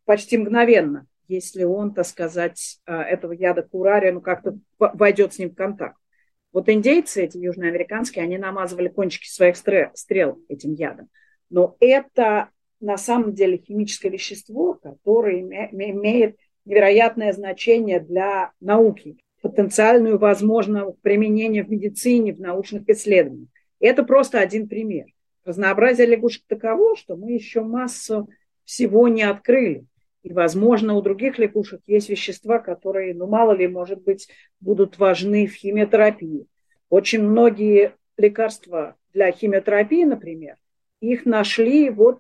почти 0.04 0.38
мгновенно 0.38 1.08
если 1.32 1.64
он, 1.64 1.94
так 1.94 2.06
сказать, 2.06 2.80
а, 2.86 3.04
этого 3.04 3.32
яда 3.32 3.64
курария, 3.64 4.12
ну, 4.12 4.22
как-то 4.22 4.58
войдет 4.78 5.34
с 5.34 5.40
ним 5.40 5.52
в 5.52 5.56
контакт. 5.56 5.98
Вот 6.52 6.68
индейцы, 6.68 7.24
эти 7.24 7.38
южноамериканские, 7.38 8.24
они 8.24 8.38
намазывали 8.38 8.90
кончики 8.90 9.30
своих 9.30 9.56
стрел 9.56 10.40
этим 10.50 10.74
ядом. 10.74 11.10
Но 11.50 11.78
это 11.80 12.50
на 12.82 12.98
самом 12.98 13.34
деле 13.34 13.58
химическое 13.58 14.10
вещество, 14.10 14.74
которое 14.74 15.40
имеет 15.40 16.36
невероятное 16.66 17.32
значение 17.32 18.00
для 18.00 18.52
науки, 18.60 19.18
потенциальную 19.42 20.18
возможно 20.18 20.92
применение 21.02 21.64
в 21.64 21.70
медицине, 21.70 22.34
в 22.34 22.40
научных 22.42 22.88
исследованиях. 22.90 23.50
это 23.80 24.04
просто 24.04 24.40
один 24.40 24.68
пример. 24.68 25.06
Разнообразие 25.46 26.08
лягушек 26.08 26.44
таково, 26.48 26.96
что 26.96 27.16
мы 27.16 27.32
еще 27.32 27.62
массу 27.62 28.30
всего 28.64 29.08
не 29.08 29.24
открыли. 29.24 29.86
И, 30.24 30.34
возможно, 30.34 30.96
у 30.96 31.02
других 31.02 31.40
лягушек 31.40 31.82
есть 31.88 32.10
вещества, 32.10 32.60
которые, 32.60 33.14
ну, 33.14 33.28
мало 33.28 33.54
ли, 33.54 33.68
может 33.68 34.04
быть, 34.04 34.28
будут 34.60 35.00
важны 35.00 35.48
в 35.48 35.54
химиотерапии. 35.54 36.46
Очень 36.90 37.24
многие 37.24 37.96
лекарства 38.18 38.96
для 39.14 39.32
химиотерапии, 39.32 40.04
например, 40.04 40.58
их 41.00 41.26
нашли 41.26 41.90
вот 41.90 42.20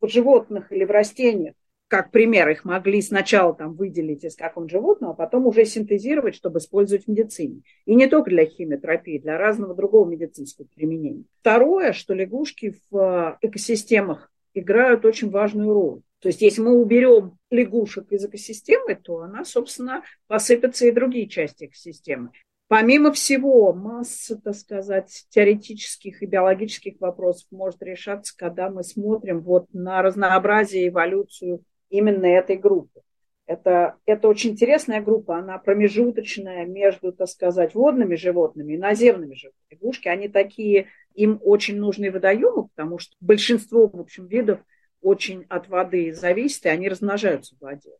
в 0.00 0.08
животных 0.08 0.72
или 0.72 0.84
в 0.84 0.90
растениях. 0.90 1.54
Как 1.88 2.10
пример, 2.10 2.48
их 2.48 2.64
могли 2.64 3.02
сначала 3.02 3.54
там 3.54 3.74
выделить 3.74 4.24
из 4.24 4.36
какого-нибудь 4.36 4.72
животного, 4.72 5.12
а 5.12 5.16
потом 5.16 5.46
уже 5.46 5.66
синтезировать, 5.66 6.34
чтобы 6.34 6.58
использовать 6.58 7.04
в 7.04 7.08
медицине. 7.08 7.60
И 7.84 7.94
не 7.94 8.06
только 8.06 8.30
для 8.30 8.46
химиотерапии, 8.46 9.18
для 9.18 9.36
разного 9.36 9.74
другого 9.74 10.08
медицинского 10.08 10.66
применения. 10.74 11.24
Второе, 11.40 11.92
что 11.92 12.14
лягушки 12.14 12.74
в 12.90 13.38
экосистемах 13.42 14.32
играют 14.54 15.04
очень 15.04 15.30
важную 15.30 15.72
роль. 15.72 16.00
То 16.24 16.28
есть 16.28 16.40
если 16.40 16.62
мы 16.62 16.80
уберем 16.80 17.36
лягушек 17.50 18.10
из 18.10 18.24
экосистемы, 18.24 18.94
то 18.94 19.18
она, 19.18 19.44
собственно, 19.44 20.02
посыпется 20.26 20.86
и 20.86 20.90
другие 20.90 21.28
части 21.28 21.66
экосистемы. 21.66 22.30
Помимо 22.66 23.12
всего, 23.12 23.74
масса, 23.74 24.40
так 24.40 24.54
сказать, 24.54 25.26
теоретических 25.28 26.22
и 26.22 26.26
биологических 26.26 26.98
вопросов 26.98 27.46
может 27.50 27.82
решаться, 27.82 28.34
когда 28.34 28.70
мы 28.70 28.84
смотрим 28.84 29.42
вот 29.42 29.66
на 29.74 30.00
разнообразие, 30.00 30.88
эволюцию 30.88 31.62
именно 31.90 32.24
этой 32.24 32.56
группы. 32.56 33.02
Это, 33.44 33.96
это 34.06 34.26
очень 34.26 34.52
интересная 34.52 35.02
группа, 35.02 35.36
она 35.36 35.58
промежуточная 35.58 36.64
между, 36.64 37.12
так 37.12 37.28
сказать, 37.28 37.74
водными 37.74 38.14
животными 38.14 38.72
и 38.72 38.78
наземными 38.78 39.34
животными. 39.34 39.66
Лягушки, 39.68 40.08
они 40.08 40.28
такие, 40.28 40.86
им 41.14 41.38
очень 41.42 41.76
нужны 41.76 42.10
водоемы, 42.10 42.68
потому 42.68 42.98
что 42.98 43.14
большинство, 43.20 43.88
в 43.88 44.00
общем, 44.00 44.26
видов– 44.26 44.60
очень 45.04 45.46
от 45.48 45.68
воды 45.68 46.12
зависят, 46.12 46.64
и 46.64 46.70
они 46.70 46.88
размножаются 46.88 47.54
в 47.54 47.60
воде. 47.60 47.92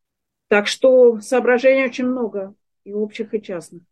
Так 0.48 0.66
что 0.66 1.20
соображений 1.20 1.84
очень 1.84 2.06
много, 2.06 2.54
и 2.84 2.92
общих, 2.92 3.34
и 3.34 3.42
частных. 3.42 3.82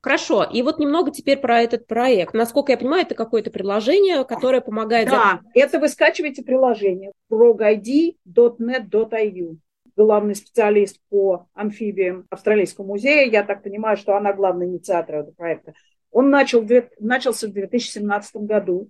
Хорошо, 0.00 0.44
и 0.44 0.62
вот 0.62 0.78
немного 0.78 1.10
теперь 1.10 1.38
про 1.38 1.60
этот 1.60 1.86
проект. 1.86 2.32
Насколько 2.32 2.72
я 2.72 2.78
понимаю, 2.78 3.02
это 3.02 3.14
какое-то 3.14 3.50
приложение, 3.50 4.24
которое 4.24 4.60
помогает... 4.60 5.08
Да, 5.08 5.40
это 5.54 5.80
вы 5.80 5.88
скачиваете 5.88 6.42
приложение 6.42 7.12
progid.net.iu. 7.30 9.56
Главный 9.96 10.34
специалист 10.34 11.00
по 11.08 11.46
амфибиям 11.54 12.26
Австралийского 12.30 12.84
музея, 12.84 13.30
я 13.30 13.42
так 13.42 13.62
понимаю, 13.62 13.96
что 13.96 14.16
она 14.16 14.32
главный 14.32 14.66
инициатор 14.66 15.16
этого 15.16 15.34
проекта. 15.34 15.74
Он 16.10 16.30
начал, 16.30 16.64
начался 17.00 17.48
в 17.48 17.52
2017 17.52 18.36
году 18.36 18.88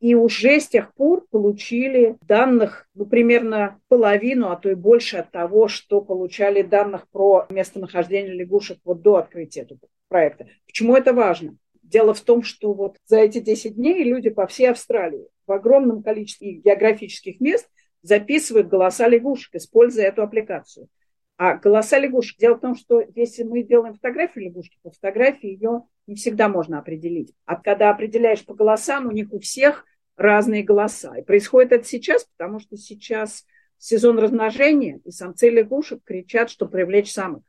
и 0.00 0.14
уже 0.14 0.60
с 0.60 0.68
тех 0.68 0.92
пор 0.94 1.26
получили 1.30 2.16
данных, 2.22 2.88
ну, 2.94 3.06
примерно 3.06 3.80
половину, 3.88 4.50
а 4.50 4.56
то 4.56 4.70
и 4.70 4.74
больше 4.74 5.18
от 5.18 5.30
того, 5.30 5.68
что 5.68 6.00
получали 6.00 6.62
данных 6.62 7.08
про 7.10 7.46
местонахождение 7.50 8.34
лягушек 8.34 8.78
вот 8.84 9.00
до 9.02 9.16
открытия 9.16 9.62
этого 9.62 9.80
проекта. 10.08 10.48
Почему 10.66 10.94
это 10.94 11.12
важно? 11.12 11.56
Дело 11.82 12.14
в 12.14 12.20
том, 12.20 12.42
что 12.42 12.72
вот 12.72 12.96
за 13.06 13.18
эти 13.18 13.40
10 13.40 13.76
дней 13.76 14.04
люди 14.04 14.28
по 14.28 14.46
всей 14.46 14.70
Австралии 14.70 15.28
в 15.46 15.52
огромном 15.52 16.02
количестве 16.02 16.52
географических 16.52 17.40
мест 17.40 17.68
записывают 18.02 18.68
голоса 18.68 19.08
лягушек, 19.08 19.54
используя 19.54 20.06
эту 20.06 20.22
аппликацию. 20.22 20.88
А 21.38 21.56
голоса 21.56 21.98
лягушек, 21.98 22.38
дело 22.38 22.54
в 22.54 22.60
том, 22.60 22.74
что 22.74 23.02
если 23.14 23.42
мы 23.42 23.62
делаем 23.62 23.94
фотографию 23.94 24.46
лягушки, 24.46 24.78
по 24.82 24.90
фотографии 24.90 25.50
ее 25.50 25.82
не 26.06 26.14
всегда 26.14 26.48
можно 26.48 26.78
определить. 26.78 27.34
А 27.44 27.56
когда 27.56 27.90
определяешь 27.90 28.44
по 28.44 28.54
голосам, 28.54 29.06
у 29.06 29.10
них 29.10 29.32
у 29.32 29.38
всех 29.38 29.84
разные 30.16 30.62
голоса. 30.62 31.16
И 31.16 31.22
происходит 31.22 31.72
это 31.72 31.84
сейчас, 31.84 32.24
потому 32.36 32.58
что 32.58 32.76
сейчас 32.78 33.44
сезон 33.78 34.18
размножения, 34.18 35.00
и 35.04 35.10
самцы 35.10 35.50
лягушек 35.50 36.02
кричат, 36.04 36.48
что 36.48 36.66
привлечь 36.66 37.12
самых. 37.12 37.42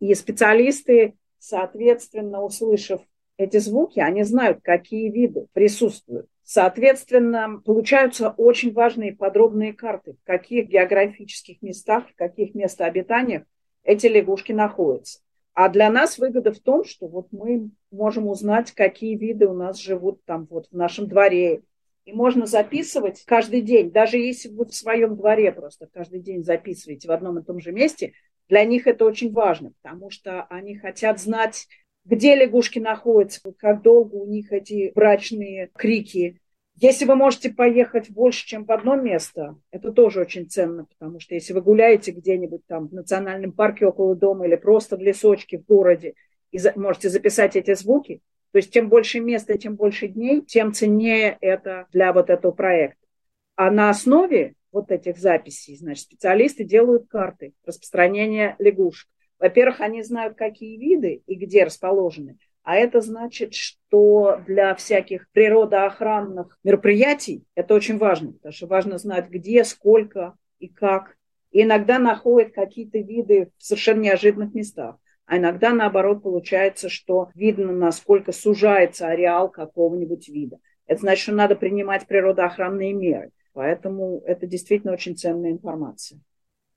И 0.00 0.12
специалисты, 0.14 1.14
соответственно, 1.38 2.42
услышав 2.42 3.00
эти 3.38 3.56
звуки, 3.56 4.00
они 4.00 4.22
знают, 4.22 4.60
какие 4.62 5.10
виды 5.10 5.46
присутствуют. 5.54 6.28
Соответственно, 6.44 7.62
получаются 7.64 8.28
очень 8.28 8.72
важные 8.74 9.14
подробные 9.16 9.72
карты, 9.72 10.12
в 10.22 10.26
каких 10.26 10.68
географических 10.68 11.62
местах, 11.62 12.08
в 12.10 12.14
каких 12.14 12.54
местообитаниях 12.54 13.44
эти 13.82 14.06
лягушки 14.06 14.52
находятся. 14.52 15.20
А 15.54 15.68
для 15.70 15.88
нас 15.90 16.18
выгода 16.18 16.52
в 16.52 16.58
том, 16.58 16.84
что 16.84 17.06
вот 17.06 17.28
мы 17.30 17.70
можем 17.90 18.28
узнать, 18.28 18.72
какие 18.72 19.16
виды 19.16 19.46
у 19.46 19.54
нас 19.54 19.78
живут 19.78 20.22
там 20.24 20.46
вот 20.50 20.66
в 20.70 20.76
нашем 20.76 21.08
дворе. 21.08 21.62
И 22.04 22.12
можно 22.12 22.44
записывать 22.44 23.24
каждый 23.24 23.62
день, 23.62 23.90
даже 23.90 24.18
если 24.18 24.50
вы 24.50 24.66
в 24.66 24.74
своем 24.74 25.16
дворе 25.16 25.50
просто 25.52 25.86
каждый 25.86 26.20
день 26.20 26.44
записываете 26.44 27.08
в 27.08 27.12
одном 27.12 27.38
и 27.38 27.42
том 27.42 27.60
же 27.60 27.72
месте, 27.72 28.12
для 28.48 28.64
них 28.64 28.86
это 28.86 29.06
очень 29.06 29.32
важно, 29.32 29.72
потому 29.80 30.10
что 30.10 30.42
они 30.50 30.76
хотят 30.76 31.18
знать, 31.18 31.66
где 32.04 32.34
лягушки 32.34 32.78
находятся, 32.78 33.40
как 33.58 33.82
долго 33.82 34.16
у 34.16 34.26
них 34.26 34.52
эти 34.52 34.92
брачные 34.94 35.70
крики, 35.74 36.40
если 36.76 37.04
вы 37.04 37.14
можете 37.14 37.50
поехать 37.50 38.10
больше, 38.10 38.46
чем 38.46 38.64
в 38.64 38.72
одно 38.72 38.96
место, 38.96 39.56
это 39.70 39.92
тоже 39.92 40.20
очень 40.20 40.48
ценно, 40.48 40.86
потому 40.86 41.20
что 41.20 41.34
если 41.34 41.52
вы 41.52 41.62
гуляете 41.62 42.10
где-нибудь 42.10 42.66
там 42.66 42.88
в 42.88 42.92
национальном 42.92 43.52
парке 43.52 43.86
около 43.86 44.16
дома 44.16 44.46
или 44.46 44.56
просто 44.56 44.96
в 44.96 45.00
лесочке 45.00 45.58
в 45.58 45.66
городе 45.66 46.14
и 46.50 46.58
за, 46.58 46.72
можете 46.74 47.10
записать 47.10 47.54
эти 47.54 47.74
звуки, 47.74 48.22
то 48.50 48.58
есть 48.58 48.72
чем 48.72 48.88
больше 48.88 49.20
места, 49.20 49.56
тем 49.56 49.76
больше 49.76 50.08
дней, 50.08 50.40
тем 50.40 50.72
ценнее 50.72 51.38
это 51.40 51.86
для 51.92 52.12
вот 52.12 52.28
этого 52.28 52.50
проекта. 52.50 52.98
А 53.54 53.70
на 53.70 53.88
основе 53.88 54.54
вот 54.72 54.90
этих 54.90 55.16
записей, 55.18 55.76
значит, 55.76 56.04
специалисты 56.04 56.64
делают 56.64 57.06
карты 57.06 57.54
распространения 57.64 58.56
лягушек. 58.58 59.08
Во-первых, 59.38 59.80
они 59.80 60.02
знают, 60.02 60.36
какие 60.36 60.76
виды 60.78 61.22
и 61.26 61.34
где 61.34 61.64
расположены. 61.64 62.38
А 62.62 62.76
это 62.76 63.02
значит, 63.02 63.54
что 63.54 64.40
для 64.46 64.74
всяких 64.74 65.30
природоохранных 65.32 66.58
мероприятий 66.64 67.44
это 67.54 67.74
очень 67.74 67.98
важно, 67.98 68.32
потому 68.32 68.52
что 68.52 68.66
важно 68.66 68.96
знать, 68.96 69.28
где, 69.28 69.64
сколько 69.64 70.34
и 70.58 70.68
как. 70.68 71.16
И 71.50 71.62
иногда 71.62 71.98
находят 71.98 72.52
какие-то 72.52 72.98
виды 72.98 73.50
в 73.58 73.62
совершенно 73.62 74.00
неожиданных 74.00 74.54
местах. 74.54 74.96
А 75.26 75.38
иногда, 75.38 75.72
наоборот, 75.72 76.22
получается, 76.22 76.88
что 76.88 77.30
видно, 77.34 77.72
насколько 77.72 78.32
сужается 78.32 79.08
ареал 79.08 79.50
какого-нибудь 79.50 80.28
вида. 80.28 80.58
Это 80.86 81.00
значит, 81.00 81.22
что 81.22 81.32
надо 81.32 81.56
принимать 81.56 82.06
природоохранные 82.06 82.92
меры. 82.92 83.30
Поэтому 83.52 84.22
это 84.26 84.46
действительно 84.46 84.92
очень 84.92 85.16
ценная 85.16 85.52
информация. 85.52 86.20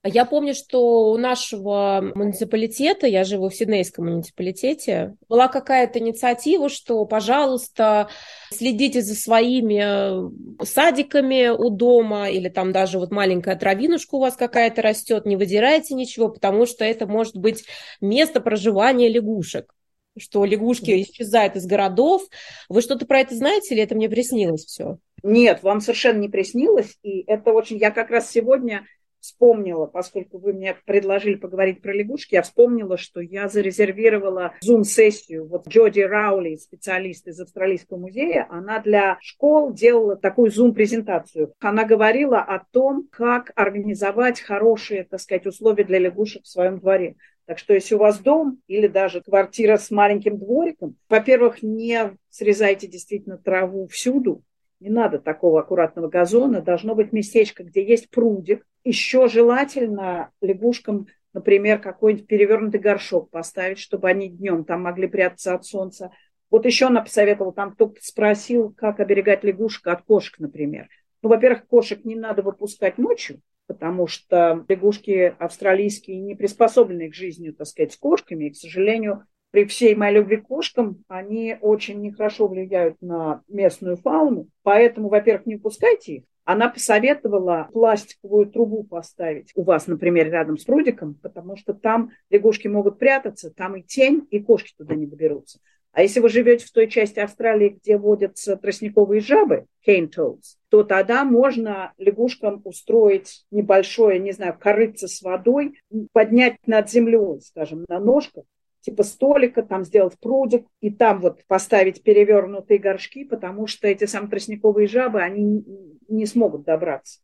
Я 0.04 0.24
помню, 0.24 0.54
что 0.54 1.10
у 1.10 1.18
нашего 1.18 2.12
муниципалитета, 2.14 3.08
я 3.08 3.24
живу 3.24 3.48
в 3.48 3.54
Сиднейском 3.54 4.06
муниципалитете, 4.06 5.16
была 5.28 5.48
какая-то 5.48 5.98
инициатива, 5.98 6.68
что, 6.68 7.04
пожалуйста, 7.04 8.08
следите 8.50 9.02
за 9.02 9.16
своими 9.16 10.64
садиками 10.64 11.48
у 11.48 11.70
дома, 11.70 12.30
или 12.30 12.48
там 12.48 12.70
даже 12.70 13.00
вот 13.00 13.10
маленькая 13.10 13.56
травинушка 13.56 14.14
у 14.14 14.20
вас 14.20 14.36
какая-то 14.36 14.82
растет, 14.82 15.26
не 15.26 15.36
выдирайте 15.36 15.94
ничего, 15.94 16.28
потому 16.28 16.64
что 16.64 16.84
это 16.84 17.06
может 17.06 17.36
быть 17.36 17.64
место 18.00 18.40
проживания 18.40 19.08
лягушек 19.08 19.74
что 20.20 20.44
лягушки 20.44 21.02
исчезают 21.02 21.54
из 21.54 21.64
городов. 21.66 22.22
Вы 22.68 22.82
что-то 22.82 23.06
про 23.06 23.20
это 23.20 23.36
знаете 23.36 23.74
или 23.74 23.84
это 23.84 23.94
мне 23.94 24.08
приснилось 24.08 24.64
все? 24.64 24.98
Нет, 25.22 25.62
вам 25.62 25.80
совершенно 25.80 26.18
не 26.18 26.28
приснилось. 26.28 26.96
И 27.02 27.22
это 27.26 27.52
очень... 27.52 27.78
Я 27.78 27.92
как 27.92 28.10
раз 28.10 28.30
сегодня 28.30 28.84
вспомнила, 29.20 29.86
поскольку 29.86 30.38
вы 30.38 30.52
мне 30.52 30.76
предложили 30.86 31.34
поговорить 31.34 31.82
про 31.82 31.92
лягушки, 31.92 32.34
я 32.34 32.42
вспомнила, 32.42 32.96
что 32.96 33.20
я 33.20 33.48
зарезервировала 33.48 34.54
зум-сессию. 34.60 35.46
Вот 35.46 35.68
Джоди 35.68 36.00
Раули, 36.00 36.56
специалист 36.56 37.26
из 37.26 37.40
Австралийского 37.40 37.98
музея, 37.98 38.46
она 38.50 38.80
для 38.80 39.18
школ 39.20 39.72
делала 39.72 40.16
такую 40.16 40.50
зум-презентацию. 40.50 41.52
Она 41.60 41.84
говорила 41.84 42.40
о 42.40 42.64
том, 42.70 43.08
как 43.10 43.52
организовать 43.54 44.40
хорошие, 44.40 45.04
так 45.04 45.20
сказать, 45.20 45.46
условия 45.46 45.84
для 45.84 45.98
лягушек 45.98 46.44
в 46.44 46.48
своем 46.48 46.78
дворе. 46.78 47.16
Так 47.48 47.58
что 47.58 47.72
если 47.72 47.94
у 47.94 47.98
вас 47.98 48.18
дом 48.18 48.60
или 48.66 48.88
даже 48.88 49.22
квартира 49.22 49.78
с 49.78 49.90
маленьким 49.90 50.38
двориком, 50.38 50.96
во-первых, 51.08 51.62
не 51.62 52.14
срезайте 52.28 52.86
действительно 52.86 53.38
траву 53.38 53.88
всюду, 53.88 54.42
не 54.80 54.90
надо 54.90 55.18
такого 55.18 55.60
аккуратного 55.60 56.08
газона, 56.08 56.60
должно 56.60 56.94
быть 56.94 57.12
местечко, 57.12 57.64
где 57.64 57.84
есть 57.84 58.10
прудик. 58.10 58.66
Еще 58.84 59.28
желательно 59.28 60.30
лягушкам, 60.40 61.06
например, 61.32 61.80
какой-нибудь 61.80 62.26
перевернутый 62.26 62.80
горшок 62.80 63.30
поставить, 63.30 63.78
чтобы 63.78 64.08
они 64.08 64.28
днем 64.28 64.64
там 64.64 64.82
могли 64.82 65.08
прятаться 65.08 65.54
от 65.54 65.64
солнца. 65.64 66.10
Вот 66.50 66.64
еще 66.64 66.86
она 66.86 67.02
посоветовала, 67.02 67.52
там 67.52 67.72
кто-то 67.72 68.00
спросил, 68.00 68.72
как 68.72 69.00
оберегать 69.00 69.44
лягушек 69.44 69.86
от 69.88 70.02
кошек, 70.02 70.38
например. 70.38 70.88
Ну, 71.22 71.28
во-первых, 71.28 71.66
кошек 71.66 72.04
не 72.04 72.14
надо 72.14 72.42
выпускать 72.42 72.96
ночью, 72.96 73.40
потому 73.66 74.06
что 74.06 74.64
лягушки 74.68 75.34
австралийские 75.38 76.20
не 76.20 76.34
приспособлены 76.34 77.10
к 77.10 77.14
жизни, 77.14 77.50
так 77.50 77.66
сказать, 77.66 77.92
с 77.92 77.96
кошками. 77.96 78.46
И, 78.46 78.50
к 78.50 78.56
сожалению, 78.56 79.24
при 79.50 79.64
всей 79.64 79.94
моей 79.94 80.16
любви 80.16 80.36
к 80.36 80.46
кошкам, 80.46 81.04
они 81.08 81.56
очень 81.60 82.00
нехорошо 82.00 82.46
влияют 82.48 83.00
на 83.00 83.42
местную 83.48 83.96
фауну. 83.96 84.48
Поэтому, 84.62 85.08
во-первых, 85.08 85.46
не 85.46 85.56
пускайте 85.56 86.12
их. 86.14 86.24
Она 86.44 86.68
посоветовала 86.68 87.68
пластиковую 87.72 88.46
трубу 88.46 88.82
поставить 88.82 89.52
у 89.54 89.62
вас, 89.64 89.86
например, 89.86 90.30
рядом 90.30 90.56
с 90.56 90.64
прудиком, 90.64 91.14
потому 91.14 91.56
что 91.56 91.74
там 91.74 92.10
лягушки 92.30 92.68
могут 92.68 92.98
прятаться, 92.98 93.50
там 93.50 93.76
и 93.76 93.82
тень, 93.82 94.26
и 94.30 94.40
кошки 94.40 94.72
туда 94.76 94.94
не 94.94 95.06
доберутся. 95.06 95.58
А 95.92 96.02
если 96.02 96.20
вы 96.20 96.28
живете 96.28 96.64
в 96.64 96.70
той 96.70 96.88
части 96.88 97.18
Австралии, 97.18 97.76
где 97.80 97.98
водятся 97.98 98.56
тростниковые 98.56 99.20
жабы, 99.20 99.66
cane 99.86 100.08
toads, 100.08 100.56
то 100.70 100.84
тогда 100.84 101.24
можно 101.24 101.92
лягушкам 101.98 102.60
устроить 102.64 103.44
небольшое, 103.50 104.18
не 104.18 104.32
знаю, 104.32 104.56
корыце 104.58 105.08
с 105.08 105.20
водой, 105.22 105.80
поднять 106.12 106.56
над 106.66 106.88
землей, 106.88 107.40
скажем, 107.40 107.84
на 107.88 107.98
ножках, 107.98 108.44
типа 108.88 109.02
столика, 109.02 109.62
там 109.62 109.84
сделать 109.84 110.18
прудик, 110.18 110.66
и 110.80 110.90
там 110.90 111.20
вот 111.20 111.44
поставить 111.46 112.02
перевернутые 112.02 112.78
горшки, 112.78 113.24
потому 113.24 113.66
что 113.66 113.86
эти 113.86 114.06
самые 114.06 114.30
тростниковые 114.30 114.88
жабы, 114.88 115.20
они 115.20 115.62
не 116.08 116.24
смогут 116.24 116.64
добраться. 116.64 117.20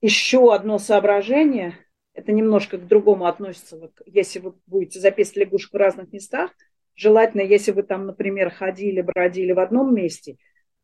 Еще 0.00 0.54
одно 0.54 0.78
соображение, 0.78 1.74
это 2.14 2.30
немножко 2.30 2.78
к 2.78 2.86
другому 2.86 3.26
относится, 3.26 3.76
вот 3.76 3.92
если 4.06 4.38
вы 4.38 4.54
будете 4.68 5.00
записывать 5.00 5.38
лягушек 5.38 5.72
в 5.72 5.76
разных 5.76 6.12
местах, 6.12 6.52
желательно, 6.94 7.42
если 7.42 7.72
вы 7.72 7.82
там, 7.82 8.06
например, 8.06 8.50
ходили, 8.50 9.02
бродили 9.02 9.50
в 9.50 9.58
одном 9.58 9.92
месте, 9.92 10.36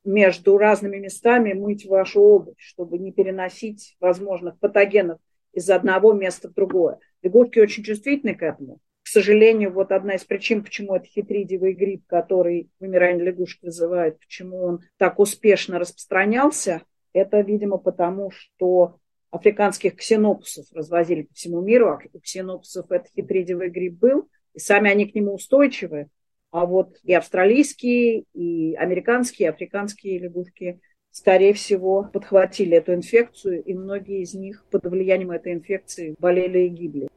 между 0.03 0.59
разными 0.59 0.97
местами 0.99 1.53
мыть 1.53 1.87
вашу 1.87 2.21
обувь, 2.21 2.59
чтобы 2.59 2.99
не 2.99 3.13
переносить 3.13 3.97
возможных 4.01 4.59
патогенов 4.59 5.21
из 5.53 5.71
одного 5.71 6.13
места 6.13 6.49
в 6.49 6.55
другое. 6.55 6.99
Лягушки 7.23 7.61
очень 7.61 7.85
чувствительны 7.85 8.35
к 8.35 8.43
этому 8.43 8.81
сожалению, 9.17 9.73
вот 9.73 9.93
одна 9.93 10.17
из 10.17 10.25
причин, 10.25 10.63
почему 10.63 10.95
это 10.95 11.07
хитридиевый 11.07 11.73
грипп, 11.73 12.07
который 12.07 12.69
вымирание 12.81 13.25
лягушек 13.25 13.63
вызывает, 13.63 14.19
почему 14.19 14.63
он 14.63 14.81
так 14.99 15.19
успешно 15.19 15.79
распространялся, 15.79 16.83
это, 17.15 17.41
видимо, 17.41 17.79
потому 17.79 18.31
что 18.31 18.99
африканских 19.31 19.97
ксенопусов 19.97 20.67
развозили 20.75 21.23
по 21.23 21.33
всему 21.33 21.63
миру, 21.63 21.89
а 21.89 21.99
у 22.13 22.21
ксенопусов 22.21 22.91
это 22.91 23.09
хитридиевый 23.09 23.71
грипп 23.71 23.99
был, 23.99 24.29
и 24.53 24.59
сами 24.59 24.91
они 24.91 25.07
к 25.07 25.15
нему 25.15 25.33
устойчивы, 25.33 26.09
а 26.51 26.67
вот 26.67 26.99
и 27.03 27.15
австралийские, 27.15 28.25
и 28.35 28.75
американские, 28.75 29.47
и 29.47 29.51
африканские 29.51 30.19
лягушки, 30.19 30.79
скорее 31.11 31.55
всего, 31.55 32.11
подхватили 32.13 32.77
эту 32.77 32.93
инфекцию, 32.93 33.65
и 33.65 33.73
многие 33.73 34.21
из 34.21 34.35
них 34.35 34.67
под 34.71 34.85
влиянием 34.85 35.31
этой 35.31 35.55
инфекции 35.55 36.15
болели 36.19 36.67
и 36.67 36.69
гибли. 36.69 37.09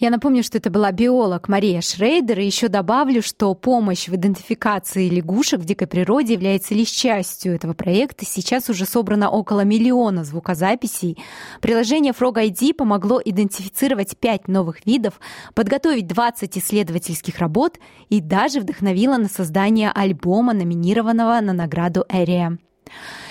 Я 0.00 0.08
напомню, 0.08 0.42
что 0.42 0.56
это 0.56 0.70
была 0.70 0.92
биолог 0.92 1.46
Мария 1.48 1.82
Шрейдер, 1.82 2.40
и 2.40 2.46
еще 2.46 2.68
добавлю, 2.68 3.20
что 3.20 3.54
помощь 3.54 4.08
в 4.08 4.14
идентификации 4.14 5.10
лягушек 5.10 5.60
в 5.60 5.66
дикой 5.66 5.88
природе 5.88 6.32
является 6.32 6.74
лишь 6.74 6.88
частью 6.88 7.54
этого 7.54 7.74
проекта. 7.74 8.24
Сейчас 8.24 8.70
уже 8.70 8.86
собрано 8.86 9.28
около 9.28 9.60
миллиона 9.60 10.24
звукозаписей. 10.24 11.18
Приложение 11.60 12.14
Frog 12.18 12.36
ID 12.36 12.72
помогло 12.72 13.20
идентифицировать 13.22 14.16
пять 14.16 14.48
новых 14.48 14.86
видов, 14.86 15.20
подготовить 15.52 16.06
20 16.06 16.56
исследовательских 16.56 17.38
работ 17.38 17.78
и 18.08 18.22
даже 18.22 18.60
вдохновило 18.60 19.18
на 19.18 19.28
создание 19.28 19.90
альбома, 19.94 20.54
номинированного 20.54 21.42
на 21.42 21.52
награду 21.52 22.06
Area. 22.08 22.56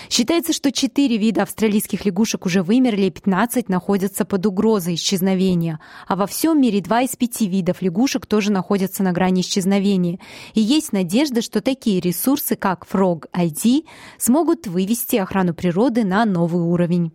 Считается, 0.09 0.53
что 0.53 0.71
четыре 0.71 1.17
вида 1.17 1.43
австралийских 1.43 2.03
лягушек 2.03 2.47
уже 2.47 2.63
вымерли, 2.63 3.03
и 3.03 3.11
15 3.11 3.69
находятся 3.69 4.25
под 4.25 4.45
угрозой 4.47 4.95
исчезновения. 4.95 5.79
А 6.07 6.15
во 6.15 6.25
всем 6.25 6.59
мире 6.59 6.81
два 6.81 7.01
из 7.03 7.15
пяти 7.15 7.47
видов 7.47 7.83
лягушек 7.83 8.25
тоже 8.25 8.51
находятся 8.51 9.03
на 9.03 9.11
грани 9.11 9.41
исчезновения. 9.41 10.19
И 10.55 10.61
есть 10.61 10.93
надежда, 10.93 11.43
что 11.43 11.61
такие 11.61 11.99
ресурсы, 11.99 12.55
как 12.55 12.87
Frog 12.91 13.25
ID, 13.33 13.85
смогут 14.17 14.65
вывести 14.65 15.17
охрану 15.17 15.53
природы 15.53 16.03
на 16.03 16.25
новый 16.25 16.63
уровень. 16.63 17.11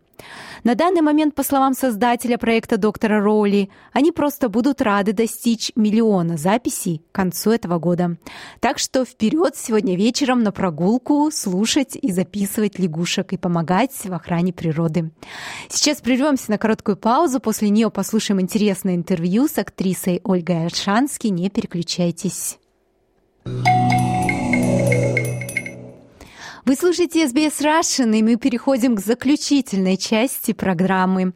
На 0.62 0.74
данный 0.74 1.03
момент, 1.03 1.35
по 1.35 1.42
словам 1.42 1.74
создателя 1.74 2.38
проекта 2.38 2.77
доктора 2.77 3.20
Роули, 3.20 3.70
они 3.92 4.12
просто 4.12 4.48
будут 4.48 4.81
рады 4.81 5.12
достичь 5.12 5.72
миллиона 5.77 6.37
записей 6.37 7.03
к 7.12 7.14
концу 7.14 7.50
этого 7.50 7.79
года. 7.79 8.16
Так 8.61 8.79
что 8.79 9.05
вперед 9.05 9.57
сегодня 9.57 9.96
вечером 9.96 10.42
на 10.42 10.53
прогулку 10.53 11.31
слушать 11.31 11.96
и 12.00 12.12
записывать 12.12 12.79
лягушек 12.79 13.33
и 13.33 13.37
помогать 13.37 13.92
в 13.92 14.12
охране 14.12 14.53
природы. 14.53 15.11
Сейчас 15.68 16.00
прервемся 16.00 16.50
на 16.50 16.59
короткую 16.59 16.96
паузу, 16.96 17.40
после 17.40 17.68
нее 17.68 17.90
послушаем 17.90 18.40
интересное 18.40 18.94
интервью 18.94 19.48
с 19.48 19.59
актрисой 19.59 20.20
Ольгой 20.24 20.66
Аршански. 20.66 21.27
Не 21.29 21.50
переключайтесь. 21.50 22.59
Вы 26.64 26.77
слушаете 26.77 27.27
SBS 27.27 27.61
Russian, 27.61 28.16
и 28.16 28.22
мы 28.22 28.37
переходим 28.37 28.96
к 28.96 29.00
заключительной 29.00 29.98
части 29.98 30.55
программы. 30.55 31.35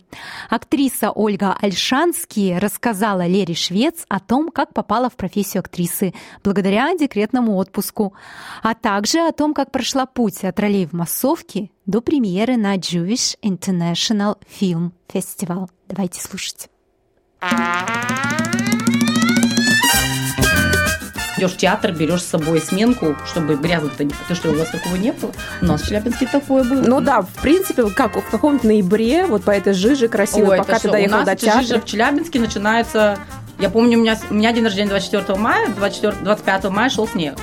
Актриса 0.49 1.11
Ольга 1.11 1.55
Альшанский 1.61 2.59
рассказала 2.59 3.27
Лере 3.27 3.55
Швец 3.55 4.07
о 4.09 4.21
том, 4.21 4.49
как 4.49 4.73
попала 4.73 5.11
в 5.11 5.17
профессию 5.17 5.61
актрисы 5.61 6.14
благодаря 6.43 6.97
декретному 6.97 7.57
отпуску, 7.57 8.14
а 8.62 8.75
также 8.75 9.21
о 9.21 9.33
том, 9.33 9.53
как 9.53 9.71
прошла 9.71 10.07
путь 10.07 10.45
от 10.45 10.59
ролей 10.59 10.87
в 10.87 10.95
массовке 10.95 11.71
до 11.85 12.01
премьеры 12.01 12.57
на 12.57 12.77
Jewish 12.77 13.37
International 13.43 14.38
Film 14.59 14.93
Festival. 15.12 15.69
Давайте 15.88 16.23
слушать 16.23 16.71
идешь 21.38 21.53
в 21.53 21.57
театр, 21.57 21.92
берешь 21.92 22.22
с 22.22 22.27
собой 22.27 22.61
сменку, 22.61 23.16
чтобы 23.27 23.57
грязно-то 23.57 24.05
не... 24.05 24.11
Потому 24.11 24.37
что 24.37 24.51
у 24.51 24.55
вас 24.55 24.68
такого 24.68 24.96
не 24.96 25.12
было. 25.12 25.33
У 25.62 25.64
нас 25.66 25.83
в 25.83 25.87
Челябинске 25.87 26.27
такое 26.27 26.64
было. 26.64 26.83
Ну 26.83 27.01
да, 27.01 27.22
в 27.22 27.31
принципе, 27.42 27.88
как 27.90 28.16
в 28.16 28.31
каком-то 28.31 28.66
ноябре, 28.66 29.27
вот 29.27 29.44
по 29.44 29.51
этой 29.51 29.72
жиже 29.72 30.09
красивой, 30.09 30.51
Ой, 30.51 30.59
пока 30.59 30.79
ты 30.79 30.90
доехал 30.90 31.24
до 31.24 31.37
театра. 31.37 31.62
жижа 31.62 31.81
в 31.81 31.85
Челябинске 31.85 32.40
начинается... 32.40 33.18
Я 33.59 33.70
помню, 33.70 33.98
у 33.98 34.03
меня, 34.03 34.16
у 34.31 34.35
меня 34.35 34.53
день 34.53 34.64
рождения 34.64 34.90
24 34.90 35.37
мая, 35.38 35.68
24, 35.68 36.22
25 36.22 36.64
мая 36.70 36.90
шел 36.90 37.09
снег. 37.09 37.35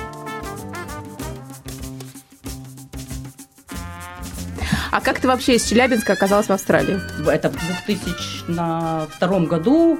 А 4.96 5.00
как 5.02 5.20
ты 5.20 5.28
вообще 5.28 5.56
из 5.56 5.64
Челябинска 5.64 6.14
оказалась 6.14 6.46
в 6.46 6.52
Австралии? 6.52 6.98
Это 7.28 7.50
в 7.50 7.86
2002 7.86 9.40
году 9.40 9.98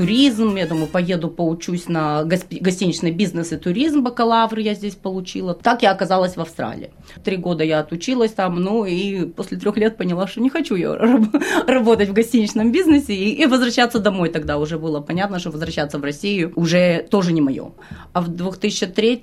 туризм, 0.00 0.56
я 0.56 0.66
думаю, 0.66 0.86
поеду 0.86 1.28
поучусь 1.28 1.86
на 1.86 2.24
гостиничный 2.24 3.10
бизнес 3.10 3.52
и 3.52 3.58
туризм, 3.58 4.02
бакалавр 4.02 4.58
я 4.58 4.72
здесь 4.72 4.94
получила. 4.94 5.52
Так 5.52 5.82
я 5.82 5.90
оказалась 5.90 6.36
в 6.36 6.40
Австралии. 6.40 6.90
Три 7.22 7.36
года 7.36 7.64
я 7.64 7.80
отучилась 7.80 8.32
там, 8.32 8.56
ну 8.56 8.86
и 8.86 9.26
после 9.26 9.58
трех 9.58 9.76
лет 9.76 9.98
поняла, 9.98 10.26
что 10.26 10.40
не 10.40 10.48
хочу 10.48 10.74
я 10.74 10.96
работать 11.66 12.08
в 12.08 12.14
гостиничном 12.14 12.72
бизнесе 12.72 13.14
и, 13.14 13.42
и 13.42 13.44
возвращаться 13.44 13.98
домой 13.98 14.30
тогда 14.30 14.56
уже 14.56 14.78
было 14.78 15.00
понятно, 15.00 15.38
что 15.38 15.50
возвращаться 15.50 15.98
в 15.98 16.04
Россию 16.04 16.54
уже 16.56 17.06
тоже 17.10 17.34
не 17.34 17.42
мое. 17.42 17.72
А 18.14 18.22
в 18.22 18.28
2003 18.28 19.22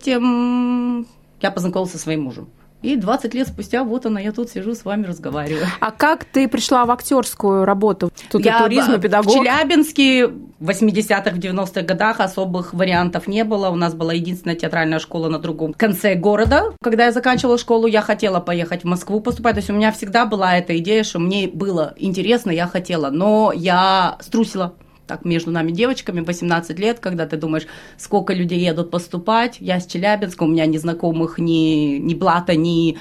я 1.41 1.51
познакомилась 1.51 1.91
со 1.91 1.97
своим 1.97 2.21
мужем. 2.21 2.49
И 2.83 2.95
20 2.95 3.33
лет 3.33 3.47
спустя, 3.47 3.83
вот 3.83 4.05
она, 4.05 4.19
я 4.19 4.31
тут 4.31 4.51
сижу 4.51 4.75
с 4.75 4.85
вами 4.85 5.05
разговариваю. 5.05 5.65
А 5.79 5.91
как 5.91 6.25
ты 6.25 6.47
пришла 6.47 6.85
в 6.85 6.91
актерскую 6.91 7.65
работу? 7.65 8.11
Тут 8.31 8.45
я 8.45 8.59
и 8.59 8.63
туризм, 8.63 8.93
и 8.93 8.99
педагог. 8.99 9.33
В 9.33 9.35
Челябинске 9.35 10.27
в 10.27 10.69
80-х, 10.69 11.31
90-х 11.31 11.81
годах 11.81 12.19
особых 12.19 12.73
вариантов 12.73 13.27
не 13.27 13.43
было. 13.43 13.69
У 13.69 13.75
нас 13.75 13.95
была 13.95 14.13
единственная 14.13 14.55
театральная 14.55 14.99
школа 14.99 15.27
на 15.27 15.39
другом 15.39 15.73
конце 15.73 16.13
города. 16.13 16.73
Когда 16.81 17.05
я 17.05 17.11
заканчивала 17.11 17.57
школу, 17.57 17.87
я 17.87 18.01
хотела 18.01 18.39
поехать 18.39 18.83
в 18.83 18.87
Москву 18.87 19.21
поступать. 19.21 19.55
То 19.55 19.59
есть 19.59 19.69
у 19.71 19.73
меня 19.73 19.91
всегда 19.91 20.25
была 20.25 20.55
эта 20.55 20.77
идея, 20.77 21.03
что 21.03 21.17
мне 21.19 21.47
было 21.47 21.93
интересно, 21.97 22.51
я 22.51 22.67
хотела. 22.67 23.09
Но 23.09 23.51
я 23.55 24.17
струсила 24.21 24.73
так 25.07 25.25
между 25.25 25.51
нами 25.51 25.71
девочками, 25.71 26.19
18 26.19 26.77
лет, 26.77 26.99
когда 26.99 27.25
ты 27.25 27.37
думаешь, 27.37 27.65
сколько 27.97 28.33
людей 28.33 28.59
едут 28.59 28.91
поступать, 28.91 29.57
я 29.59 29.79
с 29.79 29.87
Челябинска, 29.87 30.43
у 30.43 30.47
меня 30.47 30.65
ни 30.65 30.77
знакомых, 30.77 31.39
ни, 31.39 31.97
ни 31.97 32.13
блата, 32.13 32.55
ни 32.55 32.97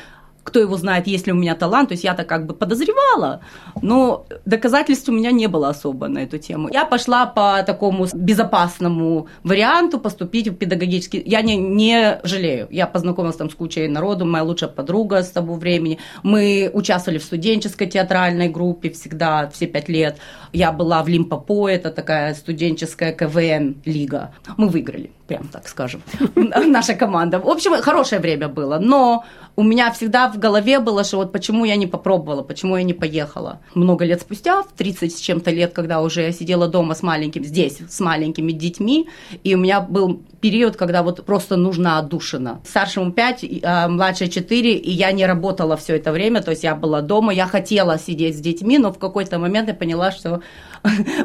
кто 0.46 0.60
его 0.60 0.76
знает, 0.76 1.08
есть 1.08 1.26
ли 1.26 1.32
у 1.32 1.36
меня 1.36 1.54
талант. 1.54 1.88
То 1.88 1.92
есть 1.92 2.04
я-то 2.04 2.24
как 2.24 2.46
бы 2.46 2.54
подозревала, 2.54 3.40
но 3.82 4.26
доказательств 4.44 5.08
у 5.08 5.12
меня 5.12 5.32
не 5.32 5.48
было 5.48 5.68
особо 5.68 6.08
на 6.08 6.20
эту 6.20 6.38
тему. 6.38 6.68
Я 6.72 6.84
пошла 6.84 7.26
по 7.26 7.62
такому 7.66 8.06
безопасному 8.14 9.26
варианту 9.42 9.98
поступить 9.98 10.48
в 10.48 10.54
педагогический. 10.54 11.22
Я 11.26 11.42
не, 11.42 11.56
не 11.56 12.20
жалею. 12.22 12.68
Я 12.70 12.86
познакомилась 12.86 13.36
там 13.36 13.50
с 13.50 13.54
кучей 13.54 13.88
народу, 13.88 14.24
моя 14.24 14.44
лучшая 14.44 14.70
подруга 14.70 15.22
с 15.22 15.30
того 15.30 15.54
времени. 15.54 15.98
Мы 16.22 16.70
участвовали 16.72 17.18
в 17.18 17.24
студенческой 17.24 17.86
театральной 17.86 18.48
группе 18.48 18.90
всегда, 18.90 19.50
все 19.52 19.66
пять 19.66 19.88
лет. 19.88 20.18
Я 20.52 20.70
была 20.70 21.02
в 21.02 21.08
Лимпопо, 21.08 21.68
это 21.68 21.90
такая 21.90 22.34
студенческая 22.34 23.12
КВН-лига. 23.12 24.30
Мы 24.56 24.68
выиграли, 24.68 25.10
прям 25.26 25.48
так 25.48 25.68
скажем, 25.68 26.02
наша 26.36 26.94
команда. 26.94 27.40
В 27.40 27.48
общем, 27.48 27.72
хорошее 27.82 28.20
время 28.20 28.48
было, 28.48 28.78
но 28.78 29.24
у 29.56 29.62
меня 29.62 29.90
всегда 29.90 30.30
в 30.30 30.38
голове 30.38 30.80
было, 30.80 31.02
что 31.02 31.16
вот 31.16 31.32
почему 31.32 31.64
я 31.64 31.76
не 31.76 31.86
попробовала, 31.86 32.42
почему 32.42 32.76
я 32.76 32.82
не 32.82 32.92
поехала. 32.92 33.60
Много 33.74 34.04
лет 34.04 34.20
спустя, 34.20 34.62
в 34.62 34.72
30 34.76 35.16
с 35.16 35.18
чем-то 35.18 35.50
лет, 35.50 35.72
когда 35.72 36.02
уже 36.02 36.22
я 36.22 36.32
сидела 36.32 36.68
дома 36.68 36.94
с 36.94 37.02
маленьким, 37.02 37.42
здесь, 37.42 37.78
с 37.88 38.00
маленькими 38.00 38.52
детьми, 38.52 39.08
и 39.44 39.54
у 39.54 39.58
меня 39.58 39.80
был 39.80 40.20
период, 40.40 40.76
когда 40.76 41.02
вот 41.02 41.24
просто 41.24 41.56
нужна 41.56 41.98
отдушина. 41.98 42.60
Старшему 42.66 43.12
5, 43.12 43.44
а 43.62 43.88
младшей 43.88 44.28
4, 44.28 44.74
и 44.74 44.90
я 44.90 45.10
не 45.12 45.24
работала 45.24 45.76
все 45.78 45.96
это 45.96 46.12
время, 46.12 46.42
то 46.42 46.50
есть 46.50 46.62
я 46.62 46.74
была 46.74 47.00
дома, 47.00 47.32
я 47.32 47.46
хотела 47.46 47.98
сидеть 47.98 48.36
с 48.36 48.40
детьми, 48.40 48.78
но 48.78 48.92
в 48.92 48.98
какой-то 48.98 49.38
момент 49.38 49.68
я 49.68 49.74
поняла, 49.74 50.12
что 50.12 50.42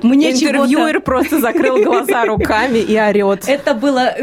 мне 0.01 0.31
Интервьюер 0.31 1.01
просто 1.01 1.39
закрыл 1.39 1.83
глаза 1.83 2.25
руками 2.25 2.79
и 2.79 2.97
орет. 2.99 3.47
Это 3.47 3.73
было, 3.73 4.13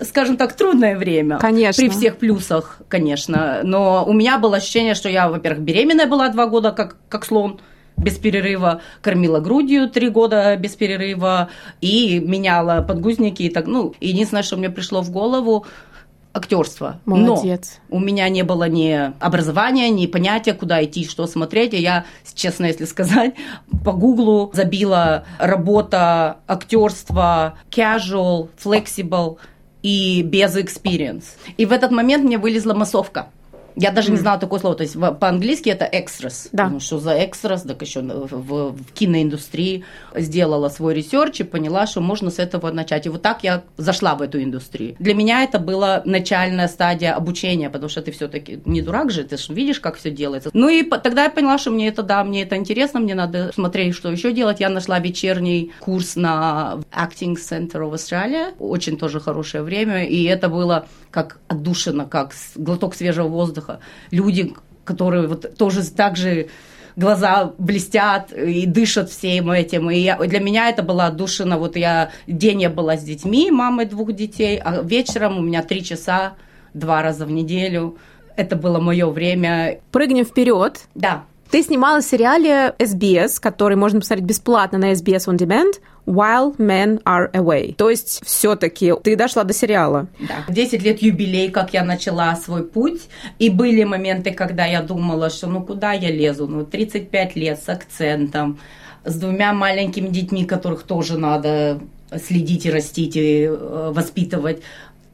скажем 0.00 0.36
так, 0.36 0.54
трудное 0.54 0.96
время. 0.96 1.38
Конечно. 1.38 1.82
При 1.82 1.90
всех 1.90 2.16
плюсах, 2.16 2.80
конечно. 2.88 3.60
Но 3.62 4.04
у 4.06 4.12
меня 4.12 4.38
было 4.38 4.56
ощущение, 4.56 4.94
что 4.94 5.08
я, 5.08 5.28
во-первых, 5.28 5.62
беременная 5.62 6.06
была 6.06 6.28
два 6.28 6.46
года, 6.46 6.72
как, 6.72 6.96
как 7.08 7.24
слон 7.24 7.60
без 7.96 8.14
перерыва, 8.18 8.80
кормила 9.02 9.40
грудью 9.40 9.88
три 9.88 10.08
года 10.08 10.56
без 10.56 10.74
перерыва 10.74 11.50
и 11.80 12.18
меняла 12.18 12.82
подгузники 12.82 13.42
и 13.42 13.50
так, 13.50 13.66
ну, 13.66 13.94
единственное, 14.00 14.42
что 14.42 14.56
мне 14.56 14.70
пришло 14.70 15.02
в 15.02 15.10
голову, 15.10 15.66
актерство. 16.32 17.00
Молодец. 17.04 17.80
Но 17.88 17.96
у 17.96 18.00
меня 18.00 18.28
не 18.28 18.42
было 18.42 18.68
ни 18.68 19.12
образования, 19.22 19.90
ни 19.90 20.06
понятия, 20.06 20.54
куда 20.54 20.82
идти, 20.84 21.06
что 21.06 21.26
смотреть. 21.26 21.74
И 21.74 21.78
я, 21.78 22.04
честно, 22.34 22.66
если 22.66 22.84
сказать, 22.84 23.34
по 23.84 23.92
гуглу 23.92 24.50
забила 24.52 25.24
работа, 25.38 26.38
актерство, 26.46 27.58
casual, 27.70 28.48
flexible 28.62 29.38
и 29.82 30.22
без 30.22 30.56
experience. 30.56 31.24
И 31.56 31.66
в 31.66 31.72
этот 31.72 31.90
момент 31.90 32.24
мне 32.24 32.38
вылезла 32.38 32.74
массовка. 32.74 33.28
Я 33.80 33.92
даже 33.92 34.08
mm. 34.08 34.12
не 34.12 34.18
знала 34.18 34.38
такое 34.38 34.60
слово. 34.60 34.76
То 34.76 34.82
есть 34.82 34.96
по-английски 35.18 35.70
это 35.70 35.86
extras. 35.86 36.48
Да. 36.52 36.68
Ну, 36.68 36.80
что 36.80 36.98
за 36.98 37.12
extras? 37.12 37.62
Так 37.62 37.80
еще 37.80 38.00
в, 38.00 38.28
в, 38.30 38.72
в 38.72 38.92
киноиндустрии 38.92 39.84
сделала 40.14 40.68
свой 40.68 40.94
research 40.94 41.40
и 41.40 41.44
поняла, 41.44 41.86
что 41.86 42.00
можно 42.00 42.30
с 42.30 42.38
этого 42.38 42.70
начать. 42.70 43.06
И 43.06 43.08
вот 43.08 43.22
так 43.22 43.42
я 43.42 43.62
зашла 43.78 44.14
в 44.14 44.22
эту 44.22 44.42
индустрию. 44.42 44.96
Для 44.98 45.14
меня 45.14 45.42
это 45.44 45.58
была 45.58 46.02
начальная 46.04 46.68
стадия 46.68 47.14
обучения, 47.14 47.70
потому 47.70 47.88
что 47.88 48.02
ты 48.02 48.12
все-таки 48.12 48.60
не 48.66 48.82
дурак 48.82 49.10
же, 49.10 49.24
ты 49.24 49.38
же 49.38 49.54
видишь, 49.54 49.80
как 49.80 49.96
все 49.96 50.10
делается. 50.10 50.50
Ну 50.52 50.68
и 50.68 50.82
тогда 50.82 51.24
я 51.24 51.30
поняла, 51.30 51.56
что 51.56 51.70
мне 51.70 51.88
это, 51.88 52.02
да, 52.02 52.22
мне 52.22 52.42
это 52.42 52.56
интересно, 52.56 53.00
мне 53.00 53.14
надо 53.14 53.50
смотреть, 53.54 53.94
что 53.94 54.10
еще 54.10 54.32
делать. 54.32 54.60
Я 54.60 54.68
нашла 54.68 54.98
вечерний 54.98 55.72
курс 55.80 56.16
на 56.16 56.80
Acting 56.92 57.36
Center 57.36 57.80
of 57.80 57.94
Australia. 57.94 58.54
Очень 58.58 58.98
тоже 58.98 59.20
хорошее 59.20 59.62
время. 59.62 60.04
И 60.04 60.24
это 60.24 60.48
было 60.48 60.86
как 61.10 61.40
отдушина, 61.48 62.06
как 62.06 62.32
глоток 62.54 62.94
свежего 62.94 63.28
воздуха. 63.28 63.80
Люди, 64.10 64.54
которые 64.84 65.26
вот 65.26 65.56
тоже 65.56 65.88
так 65.90 66.16
же 66.16 66.48
глаза 66.96 67.52
блестят 67.58 68.32
и 68.32 68.66
дышат 68.66 69.10
всем 69.10 69.50
этим. 69.50 69.90
И 69.90 69.98
я, 69.98 70.16
для 70.16 70.40
меня 70.40 70.68
это 70.68 70.82
была 70.82 71.06
отдушина. 71.06 71.58
Вот 71.58 71.76
я 71.76 72.10
день 72.26 72.62
я 72.62 72.70
была 72.70 72.96
с 72.96 73.02
детьми, 73.02 73.50
мамой 73.50 73.86
двух 73.86 74.12
детей, 74.12 74.58
а 74.58 74.82
вечером 74.82 75.38
у 75.38 75.42
меня 75.42 75.62
три 75.62 75.82
часа 75.82 76.34
два 76.74 77.02
раза 77.02 77.26
в 77.26 77.30
неделю. 77.30 77.96
Это 78.36 78.56
было 78.56 78.80
мое 78.80 79.08
время. 79.10 79.80
Прыгнем 79.90 80.24
вперед. 80.24 80.86
Да. 80.94 81.24
Ты 81.50 81.64
снимала 81.64 82.00
в 82.00 82.04
сериале 82.04 82.74
SBS, 82.78 83.40
который 83.40 83.76
можно 83.76 83.98
посмотреть 83.98 84.24
бесплатно 84.24 84.78
на 84.78 84.92
SBS 84.92 85.26
On 85.26 85.36
Demand, 85.36 85.80
While 86.06 86.56
Men 86.58 87.02
Are 87.02 87.28
Away. 87.32 87.74
То 87.74 87.90
есть 87.90 88.20
все-таки 88.24 88.92
ты 89.02 89.16
дошла 89.16 89.42
до 89.42 89.52
сериала. 89.52 90.06
Да. 90.20 90.44
10 90.52 90.82
лет 90.84 91.02
юбилей, 91.02 91.50
как 91.50 91.72
я 91.72 91.84
начала 91.84 92.36
свой 92.36 92.62
путь. 92.62 93.02
И 93.40 93.50
были 93.50 93.82
моменты, 93.82 94.30
когда 94.30 94.64
я 94.64 94.80
думала, 94.80 95.28
что 95.28 95.48
ну 95.48 95.64
куда 95.64 95.92
я 95.92 96.12
лезу? 96.12 96.46
Ну 96.46 96.64
35 96.64 97.34
лет 97.34 97.60
с 97.60 97.68
акцентом, 97.68 98.60
с 99.04 99.16
двумя 99.16 99.52
маленькими 99.52 100.06
детьми, 100.06 100.44
которых 100.44 100.84
тоже 100.84 101.18
надо 101.18 101.80
следить 102.18 102.66
и 102.66 102.70
растить 102.70 103.16
и 103.16 103.44
э, 103.44 103.92
воспитывать 103.94 104.62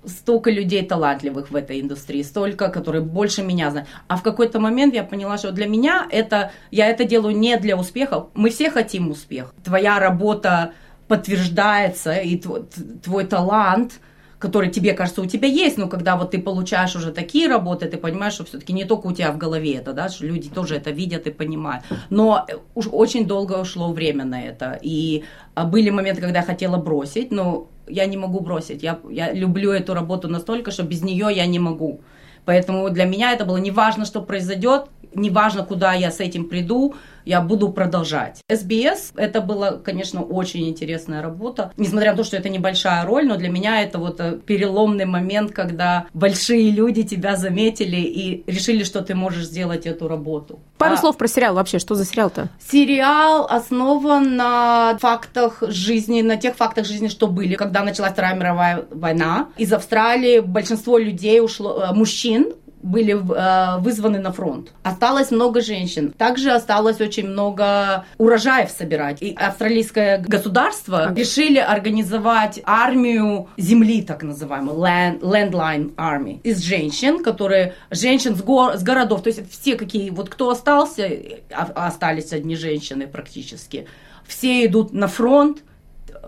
столько 0.07 0.51
людей 0.51 0.85
талантливых 0.85 1.51
в 1.51 1.57
этой 1.57 1.81
индустрии, 1.81 2.23
столько, 2.23 2.69
которые 2.69 3.03
больше 3.03 3.43
меня 3.43 3.71
знают. 3.71 3.89
А 4.09 4.17
в 4.17 4.23
какой-то 4.23 4.61
момент 4.61 4.95
я 4.95 5.05
поняла, 5.05 5.39
что 5.39 5.53
для 5.53 5.67
меня 5.67 6.07
это, 6.11 6.53
я 6.71 6.87
это 6.87 7.05
делаю 7.05 7.37
не 7.37 7.57
для 7.57 7.77
успеха. 7.77 8.27
Мы 8.35 8.51
все 8.51 8.71
хотим 8.71 9.11
успех. 9.11 9.55
Твоя 9.65 9.99
работа 9.99 10.73
подтверждается, 11.09 12.15
и 12.15 12.37
твой, 12.37 12.65
твой 13.03 13.25
талант, 13.25 14.01
который 14.39 14.71
тебе 14.71 14.93
кажется 14.93 15.23
у 15.23 15.27
тебя 15.27 15.49
есть, 15.49 15.79
но 15.79 15.89
когда 15.89 16.17
вот 16.17 16.33
ты 16.33 16.39
получаешь 16.39 16.95
уже 16.95 17.11
такие 17.13 17.49
работы, 17.49 17.87
ты 17.87 17.97
понимаешь, 17.97 18.35
что 18.35 18.45
все-таки 18.45 18.73
не 18.73 18.85
только 18.85 19.07
у 19.07 19.13
тебя 19.13 19.33
в 19.33 19.39
голове 19.39 19.77
это, 19.77 19.93
да, 19.93 20.09
что 20.09 20.27
люди 20.27 20.51
тоже 20.51 20.77
это 20.77 20.91
видят 20.91 21.27
и 21.27 21.31
понимают. 21.31 21.85
Но 22.11 22.47
уж 22.75 22.89
очень 22.93 23.27
долго 23.27 23.55
ушло 23.55 23.93
время 23.93 24.25
на 24.25 24.43
это. 24.43 24.79
И 24.83 25.25
а, 25.55 25.65
были 25.65 25.91
моменты, 25.91 26.21
когда 26.21 26.41
я 26.41 26.45
хотела 26.45 26.77
бросить, 26.77 27.31
но 27.31 27.69
я 27.89 28.07
не 28.07 28.17
могу 28.17 28.41
бросить. 28.41 28.83
Я, 28.83 28.99
я 29.09 29.33
люблю 29.33 29.73
эту 29.73 29.95
работу 29.95 30.29
настолько, 30.29 30.71
что 30.71 30.83
без 30.83 31.03
нее 31.03 31.29
я 31.33 31.47
не 31.47 31.59
могу. 31.59 32.01
Поэтому 32.45 32.89
для 32.91 33.05
меня 33.05 33.33
это 33.33 33.45
было 33.45 33.57
не 33.57 33.73
важно, 33.73 34.05
что 34.05 34.23
произойдет, 34.23 34.87
неважно, 35.17 35.65
куда 35.65 35.93
я 35.93 36.11
с 36.11 36.21
этим 36.21 36.49
приду, 36.49 36.95
я 37.27 37.41
буду 37.41 37.71
продолжать. 37.71 38.41
СБС 38.49 39.13
это 39.17 39.41
была, 39.41 39.73
конечно, 39.73 40.23
очень 40.23 40.69
интересная 40.69 41.21
работа. 41.23 41.73
Несмотря 41.77 42.13
на 42.13 42.19
то, 42.19 42.25
что 42.25 42.37
это 42.37 42.49
небольшая 42.49 43.05
роль, 43.05 43.27
но 43.27 43.37
для 43.37 43.49
меня 43.49 43.83
это 43.83 43.99
вот 43.99 44.21
э, 44.21 44.39
переломный 44.47 45.07
момент, 45.07 45.51
когда 45.51 46.07
большие 46.15 46.71
люди 46.71 47.03
тебя 47.03 47.37
заметили 47.37 47.97
и 47.97 48.45
решили, 48.47 48.85
что 48.85 49.03
ты 49.03 49.15
можешь 49.15 49.47
сделать 49.47 49.87
эту 49.87 50.07
работу. 50.07 50.61
Пару 50.79 50.95
а, 50.95 50.97
слов 50.97 51.17
про 51.17 51.27
сериал 51.27 51.57
вообще. 51.57 51.81
Что 51.81 51.97
за 51.97 52.05
сериал-то? 52.05 52.49
Сериал 52.61 53.47
основан 53.51 54.37
на 54.37 54.97
фактах 55.01 55.65
жизни, 55.67 56.23
на 56.23 56.37
тех 56.37 56.55
фактах 56.55 56.87
жизни, 56.87 57.09
что 57.09 57.27
были, 57.27 57.57
когда 57.57 57.83
началась 57.83 58.13
Вторая 58.13 58.37
мировая 58.37 58.85
война. 58.91 59.49
Из 59.59 59.73
Австралии 59.73 60.39
большинство 60.39 60.97
людей 60.97 61.41
ушло, 61.41 61.83
э, 61.83 61.93
мужчин 61.93 62.53
были 62.87 63.13
э, 63.13 63.81
вызваны 63.81 64.19
на 64.19 64.33
фронт. 64.33 64.73
Осталось 64.83 65.31
много 65.31 65.61
женщин. 65.61 66.13
Также 66.13 66.53
осталось 66.53 67.01
очень 67.01 67.29
много 67.29 68.05
урожаев 68.19 68.71
собирать. 68.71 69.21
И 69.23 69.35
австралийское 69.35 70.19
государство 70.19 71.13
решили 71.15 71.59
организовать 71.59 72.61
армию 72.65 73.49
земли, 73.57 74.03
так 74.03 74.23
называемую, 74.23 74.79
land, 74.79 75.21
landline 75.21 75.95
army, 75.97 76.41
из 76.43 76.63
женщин, 76.63 77.23
которые, 77.23 77.75
женщин 77.91 78.37
с, 78.37 78.43
гор, 78.43 78.77
с 78.77 78.83
городов, 78.83 79.23
то 79.23 79.29
есть 79.29 79.51
все 79.51 79.77
какие, 79.77 80.11
вот 80.11 80.29
кто 80.29 80.51
остался, 80.51 81.11
а, 81.51 81.87
остались 81.87 82.33
одни 82.33 82.57
женщины 82.57 83.07
практически, 83.07 83.87
все 84.27 84.65
идут 84.65 84.93
на 84.93 85.09
фронт, 85.09 85.63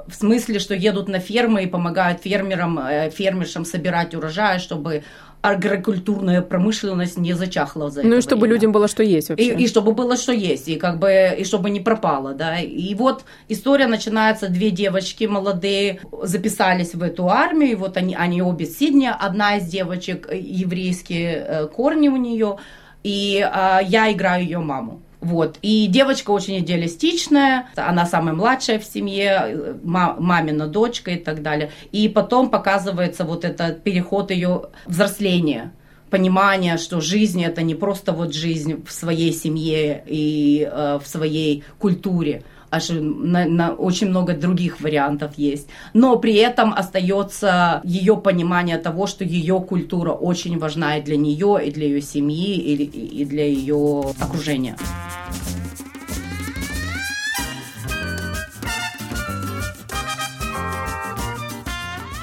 в 0.07 0.14
смысле, 0.14 0.59
что 0.59 0.75
едут 0.75 1.09
на 1.09 1.18
фермы 1.18 1.64
и 1.64 1.66
помогают 1.66 2.23
фермерам, 2.23 2.79
э, 2.79 3.11
фермершам 3.11 3.64
собирать 3.64 4.14
урожай, 4.14 4.59
чтобы 4.59 5.05
агрокультурная 5.40 6.42
промышленность 6.42 7.16
не 7.16 7.33
зачахла 7.33 7.90
за 7.90 8.03
Ну 8.03 8.09
это 8.09 8.18
и 8.18 8.20
чтобы 8.20 8.42
время. 8.42 8.55
людям 8.55 8.72
было 8.72 8.88
что 8.88 9.03
есть 9.03 9.29
вообще. 9.31 9.55
И, 9.55 9.64
и 9.64 9.68
чтобы 9.68 9.92
было 9.92 10.16
что 10.16 10.33
есть, 10.33 10.68
и 10.68 10.77
как 10.77 10.98
бы 10.98 11.35
и 11.38 11.44
чтобы 11.44 11.70
не 11.70 11.81
пропало, 11.81 12.35
да. 12.35 12.59
И 12.59 12.94
вот 12.94 13.25
история 13.48 13.87
начинается, 13.87 14.48
две 14.48 14.71
девочки 14.71 15.25
молодые 15.25 16.00
записались 16.23 16.94
в 16.94 17.02
эту 17.02 17.29
армию, 17.29 17.73
и 17.73 17.75
вот 17.75 17.96
они, 17.96 18.15
они 18.15 18.42
обе 18.42 18.67
с 18.67 18.79
Сиднея, 18.79 19.15
одна 19.15 19.56
из 19.56 19.67
девочек 19.67 20.29
э, 20.29 20.38
еврейские 20.38 21.37
э, 21.37 21.67
корни 21.69 22.08
у 22.08 22.17
нее, 22.17 22.58
и 23.02 23.38
э, 23.38 23.79
я 23.85 24.12
играю 24.12 24.44
ее 24.44 24.58
маму. 24.58 25.02
Вот. 25.21 25.58
И 25.62 25.87
девочка 25.88 26.31
очень 26.31 26.58
идеалистичная, 26.60 27.69
она 27.75 28.06
самая 28.06 28.35
младшая 28.35 28.79
в 28.79 28.85
семье, 28.85 29.77
ма- 29.83 30.16
мамина 30.19 30.69
дочка 30.69 31.10
и 31.10 31.16
так 31.16 31.42
далее. 31.42 31.71
И 31.90 32.08
потом 32.08 32.50
показывается 32.50 33.25
вот 33.25 33.44
этот 33.44 33.83
переход 33.83 34.31
ее 34.31 34.66
взросления 34.87 35.73
понимание, 36.10 36.79
что 36.79 37.00
жизнь 37.00 37.44
это 37.44 37.62
не 37.62 37.75
просто 37.75 38.12
вот 38.12 38.35
жизнь 38.35 38.83
в 38.87 38.92
своей 38.92 39.33
семье 39.33 40.02
и 40.06 40.69
э, 40.71 40.98
в 41.02 41.06
своей 41.06 41.64
культуре, 41.79 42.44
а 42.71 42.81
что 42.81 42.94
на, 42.94 43.46
на 43.46 43.73
очень 43.73 44.08
много 44.08 44.35
других 44.35 44.81
вариантов 44.81 45.33
есть. 45.37 45.69
Но 45.94 46.19
при 46.19 46.35
этом 46.35 46.73
остается 46.73 47.81
ее 47.85 48.16
понимание 48.16 48.79
того, 48.79 49.06
что 49.06 49.25
ее 49.25 49.60
культура 49.60 50.12
очень 50.12 50.58
важна 50.58 50.98
и 50.98 51.02
для 51.02 51.16
нее, 51.16 51.60
и 51.64 51.71
для 51.71 51.87
ее 51.87 52.02
семьи, 52.02 52.56
и, 52.56 52.85
и 53.23 53.25
для 53.25 53.46
ее 53.46 54.14
окружения. 54.21 54.77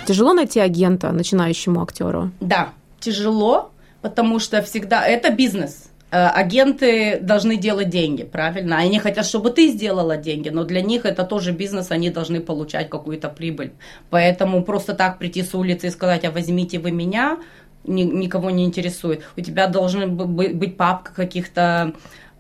Тяжело 0.06 0.34
найти 0.34 0.60
агента 0.60 1.12
начинающему 1.12 1.82
актеру. 1.82 2.30
Да, 2.40 2.70
тяжело, 3.00 3.72
потому 4.02 4.40
что 4.40 4.62
всегда 4.62 5.04
это 5.04 5.32
бизнес. 5.32 5.85
Э, 6.16 6.28
Агенты 6.28 7.20
должны 7.20 7.58
делать 7.58 7.90
деньги, 7.90 8.24
правильно? 8.24 8.78
Они 8.78 9.00
хотят, 9.00 9.26
чтобы 9.26 9.50
ты 9.50 9.68
сделала 9.68 10.16
деньги, 10.16 10.48
но 10.48 10.64
для 10.64 10.82
них 10.82 11.06
это 11.06 11.26
тоже 11.26 11.52
бизнес, 11.52 11.92
они 11.92 12.10
должны 12.10 12.40
получать 12.40 12.90
какую-то 12.90 13.28
прибыль. 13.28 13.74
Поэтому 14.10 14.64
просто 14.64 14.94
так 14.94 15.20
прийти 15.20 15.44
с 15.44 15.54
улицы 15.54 15.88
и 15.88 15.90
сказать, 15.90 16.24
а 16.24 16.32
возьмите 16.32 16.80
вы 16.80 16.92
меня, 16.92 17.38
ни- 17.84 18.04
никого 18.04 18.50
не 18.50 18.64
интересует. 18.64 19.24
У 19.36 19.42
тебя 19.42 19.68
бы- 19.68 20.54
быть 20.54 20.78
папка 20.78 21.14
каких-то 21.14 21.94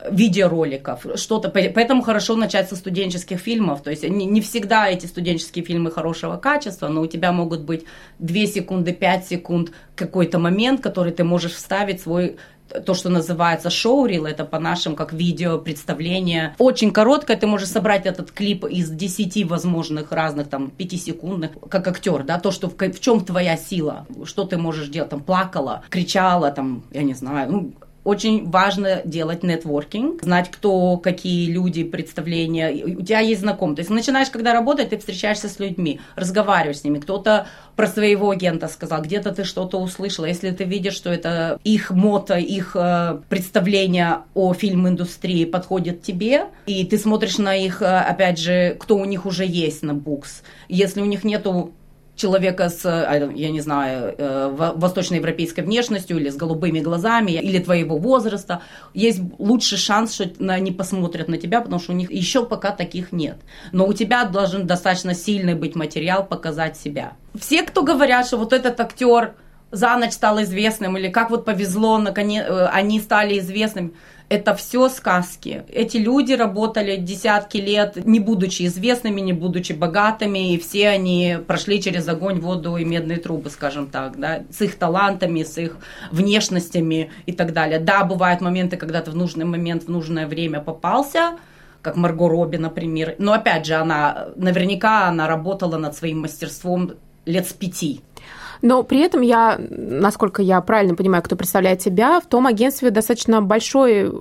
видеороликов, 0.09 1.05
что-то. 1.15 1.49
По- 1.49 1.69
Поэтому 1.73 2.01
хорошо 2.01 2.35
начать 2.35 2.69
со 2.69 2.75
студенческих 2.75 3.39
фильмов. 3.39 3.81
То 3.81 3.89
есть 3.89 4.03
не, 4.07 4.25
не 4.25 4.39
всегда 4.39 4.89
эти 4.89 5.05
студенческие 5.05 5.65
фильмы 5.65 5.91
хорошего 5.91 6.37
качества, 6.37 6.87
но 6.87 7.01
у 7.01 7.07
тебя 7.07 7.31
могут 7.31 7.61
быть 7.61 7.83
2 8.19 8.45
секунды, 8.45 8.93
5 8.93 9.25
секунд 9.27 9.71
какой-то 9.95 10.39
момент, 10.39 10.81
который 10.81 11.11
ты 11.11 11.23
можешь 11.23 11.53
вставить 11.53 12.01
свой 12.01 12.37
то, 12.85 12.93
что 12.93 13.09
называется 13.09 13.69
шоурил, 13.69 14.25
это 14.25 14.45
по 14.45 14.59
нашим 14.59 14.95
как 14.95 15.13
видео 15.13 15.57
представление. 15.57 16.55
Очень 16.57 16.91
короткое, 16.91 17.37
ты 17.37 17.47
можешь 17.47 17.69
собрать 17.69 18.05
этот 18.05 18.31
клип 18.31 18.65
из 18.65 18.89
10 18.89 19.45
возможных 19.45 20.11
разных, 20.11 20.49
там, 20.49 20.71
5-секундных, 20.77 21.51
как 21.69 21.87
актер, 21.87 22.23
да, 22.23 22.39
то, 22.39 22.51
что 22.51 22.69
в, 22.69 22.75
в 22.77 22.99
чем 22.99 23.23
твоя 23.23 23.57
сила, 23.57 24.05
что 24.23 24.45
ты 24.45 24.57
можешь 24.57 24.87
делать, 24.87 25.09
там, 25.09 25.21
плакала, 25.21 25.83
кричала, 25.89 26.51
там, 26.51 26.83
я 26.91 27.03
не 27.03 27.13
знаю, 27.13 27.51
ну, 27.51 27.73
очень 28.05 28.49
важно 28.49 29.01
делать 29.03 29.43
нетворкинг, 29.43 30.23
знать, 30.23 30.49
кто, 30.51 30.97
какие 30.97 31.51
люди, 31.51 31.83
представления. 31.83 32.85
У 32.85 33.01
тебя 33.01 33.19
есть 33.19 33.41
знакомые. 33.41 33.77
То 33.77 33.79
есть 33.81 33.89
начинаешь, 33.89 34.29
когда 34.29 34.53
работать, 34.53 34.91
ты 34.91 34.97
встречаешься 34.97 35.49
с 35.49 35.59
людьми, 35.59 35.99
разговариваешь 36.15 36.79
с 36.79 36.83
ними. 36.83 36.99
Кто-то 36.99 37.47
про 37.75 37.87
своего 37.87 38.29
агента 38.29 38.67
сказал, 38.67 39.01
где-то 39.01 39.33
ты 39.33 39.43
что-то 39.43 39.79
услышала. 39.79 40.25
Если 40.25 40.51
ты 40.51 40.65
видишь, 40.65 40.93
что 40.93 41.09
это 41.09 41.59
их 41.63 41.89
мото, 41.89 42.37
их 42.37 42.75
э, 42.75 43.19
представление 43.27 44.19
о 44.35 44.53
фильм-индустрии 44.53 45.45
подходит 45.45 46.03
тебе, 46.03 46.45
и 46.67 46.85
ты 46.85 46.99
смотришь 46.99 47.39
на 47.39 47.55
их, 47.55 47.81
э, 47.81 47.85
опять 47.85 48.39
же, 48.39 48.77
кто 48.79 48.97
у 48.97 49.05
них 49.05 49.25
уже 49.25 49.45
есть 49.45 49.81
на 49.81 49.95
букс. 49.95 50.43
Если 50.69 51.01
у 51.01 51.05
них 51.05 51.23
нету 51.23 51.73
человека 52.15 52.69
с, 52.69 52.85
а, 52.85 53.31
я 53.33 53.51
не 53.51 53.61
знаю, 53.61 54.15
э, 54.17 54.49
во- 54.51 54.73
восточноевропейской 54.73 55.63
внешностью 55.63 56.17
или 56.17 56.29
с 56.29 56.35
голубыми 56.35 56.79
глазами, 56.79 57.31
или 57.31 57.59
твоего 57.59 57.97
возраста, 57.97 58.61
есть 58.93 59.19
лучший 59.37 59.77
шанс, 59.77 60.13
что 60.13 60.29
они 60.47 60.71
посмотрят 60.71 61.27
на 61.27 61.37
тебя, 61.37 61.61
потому 61.61 61.81
что 61.81 61.91
у 61.93 61.95
них 61.95 62.11
еще 62.11 62.45
пока 62.45 62.71
таких 62.71 63.11
нет. 63.11 63.37
Но 63.71 63.85
у 63.85 63.93
тебя 63.93 64.25
должен 64.25 64.65
достаточно 64.67 65.13
сильный 65.13 65.55
быть 65.55 65.75
материал 65.75 66.25
показать 66.25 66.77
себя. 66.77 67.13
Все, 67.39 67.63
кто 67.63 67.83
говорят, 67.83 68.27
что 68.27 68.37
вот 68.37 68.53
этот 68.53 68.79
актер 68.79 69.33
за 69.71 69.97
ночь 69.97 70.13
стал 70.13 70.41
известным, 70.41 70.97
или 70.97 71.09
как 71.09 71.29
вот 71.29 71.45
повезло, 71.45 71.97
наконец, 71.97 72.45
э, 72.47 72.67
они 72.67 72.99
стали 73.01 73.39
известными. 73.39 73.91
Это 74.27 74.55
все 74.55 74.89
сказки. 74.89 75.63
Эти 75.69 75.97
люди 75.97 76.33
работали 76.33 76.95
десятки 76.95 77.57
лет, 77.57 78.05
не 78.05 78.19
будучи 78.19 78.65
известными, 78.65 79.21
не 79.21 79.33
будучи 79.33 79.73
богатыми, 79.73 80.53
и 80.53 80.57
все 80.57 80.89
они 80.89 81.37
прошли 81.45 81.81
через 81.81 82.07
огонь, 82.07 82.39
воду 82.39 82.75
и 82.77 82.85
медные 82.85 83.19
трубы, 83.19 83.51
скажем 83.51 83.87
так, 83.87 84.19
да, 84.19 84.43
с 84.49 84.61
их 84.61 84.75
талантами, 84.75 85.43
с 85.43 85.57
их 85.59 85.77
внешностями 86.11 87.11
и 87.27 87.33
так 87.33 87.53
далее. 87.53 87.79
Да, 87.79 88.03
бывают 88.03 88.41
моменты, 88.41 88.77
когда 88.77 89.01
ты 89.01 89.11
в 89.11 89.15
нужный 89.15 89.45
момент, 89.45 89.83
в 89.83 89.89
нужное 89.89 90.25
время 90.25 90.59
попался, 90.59 91.37
как 91.83 91.95
Марго 91.95 92.27
Робби, 92.27 92.57
например. 92.57 93.15
Но 93.19 93.33
опять 93.33 93.67
же, 93.67 93.75
она 93.75 94.29
наверняка 94.35 95.07
она 95.07 95.27
работала 95.27 95.77
над 95.77 95.95
своим 95.95 96.21
мастерством 96.21 96.93
лет 97.25 97.47
с 97.47 97.53
пяти. 97.53 98.01
Но 98.65 98.81
при 98.81 99.01
этом 99.01 99.21
я, 99.21 99.59
насколько 99.59 100.41
я 100.41 100.59
правильно 100.59 100.95
понимаю, 100.95 101.21
кто 101.21 101.35
представляет 101.35 101.81
тебя, 101.81 102.19
в 102.19 102.25
том 102.25 102.47
агентстве 102.47 102.89
достаточно 102.89 103.39
большой 103.39 104.11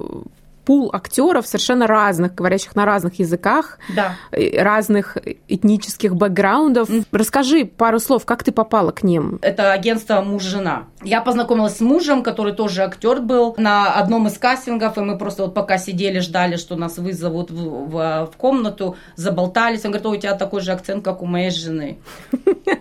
пул 0.65 0.91
актеров 0.93 1.47
совершенно 1.47 1.87
разных, 1.87 2.35
говорящих 2.35 2.75
на 2.77 2.85
разных 2.85 3.19
языках, 3.19 3.79
Да. 3.95 4.17
э, 4.33 4.63
разных 4.63 5.17
этнических 5.49 6.15
бэкграундов. 6.15 6.89
Расскажи 7.13 7.65
пару 7.65 7.99
слов, 7.99 8.25
как 8.25 8.43
ты 8.43 8.53
попала 8.53 8.91
к 8.91 9.03
ним? 9.03 9.39
Это 9.43 9.73
агентство 9.73 10.21
муж-жена. 10.23 10.85
Я 11.03 11.21
познакомилась 11.21 11.77
с 11.77 11.81
мужем, 11.81 12.23
который 12.23 12.55
тоже 12.55 12.83
актер 12.83 13.21
был 13.21 13.55
на 13.59 13.93
одном 13.95 14.27
из 14.27 14.39
кастингов, 14.39 14.97
и 14.97 15.01
мы 15.01 15.19
просто 15.19 15.45
вот 15.45 15.55
пока 15.55 15.79
сидели, 15.79 16.19
ждали, 16.21 16.57
что 16.57 16.77
нас 16.77 16.99
вызовут 16.99 17.51
в, 17.51 17.55
в- 17.91 18.31
в 18.33 18.37
комнату, 18.37 18.97
заболтались. 19.17 19.85
Он 19.85 19.91
говорит, 19.93 20.07
«О, 20.07 20.11
у 20.11 20.17
тебя 20.17 20.35
такой 20.35 20.61
же 20.61 20.73
акцент, 20.73 21.05
как 21.05 21.23
у 21.23 21.27
моей 21.27 21.51
жены. 21.51 21.99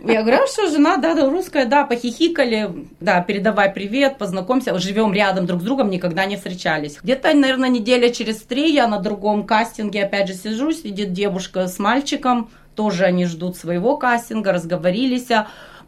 Я 0.06 0.22
говорю, 0.22 0.44
а 0.44 0.48
что, 0.48 0.68
жена, 0.70 0.98
да, 0.98 1.14
да, 1.16 1.30
русская, 1.30 1.66
да, 1.66 1.86
похихикали, 1.86 2.88
да, 3.00 3.22
передавай 3.22 3.70
привет, 3.72 4.18
познакомься, 4.18 4.78
живем 4.80 5.14
рядом 5.14 5.46
друг 5.46 5.62
с 5.62 5.64
другом, 5.64 5.90
никогда 5.90 6.26
не 6.26 6.36
встречались. 6.38 6.98
Где-то, 7.04 7.34
наверное, 7.34 7.70
неделя 7.74 8.09
через 8.09 8.41
три 8.41 8.71
я 8.74 8.88
на 8.88 8.99
другом 8.99 9.45
кастинге 9.45 10.05
опять 10.05 10.28
же 10.30 10.34
сижу, 10.34 10.71
сидит 10.71 11.11
девушка 11.11 11.67
с 11.67 11.80
мальчиком, 11.80 12.49
тоже 12.76 13.05
они 13.05 13.26
ждут 13.26 13.57
своего 13.57 13.97
кастинга, 13.97 14.53
разговорились, 14.53 15.28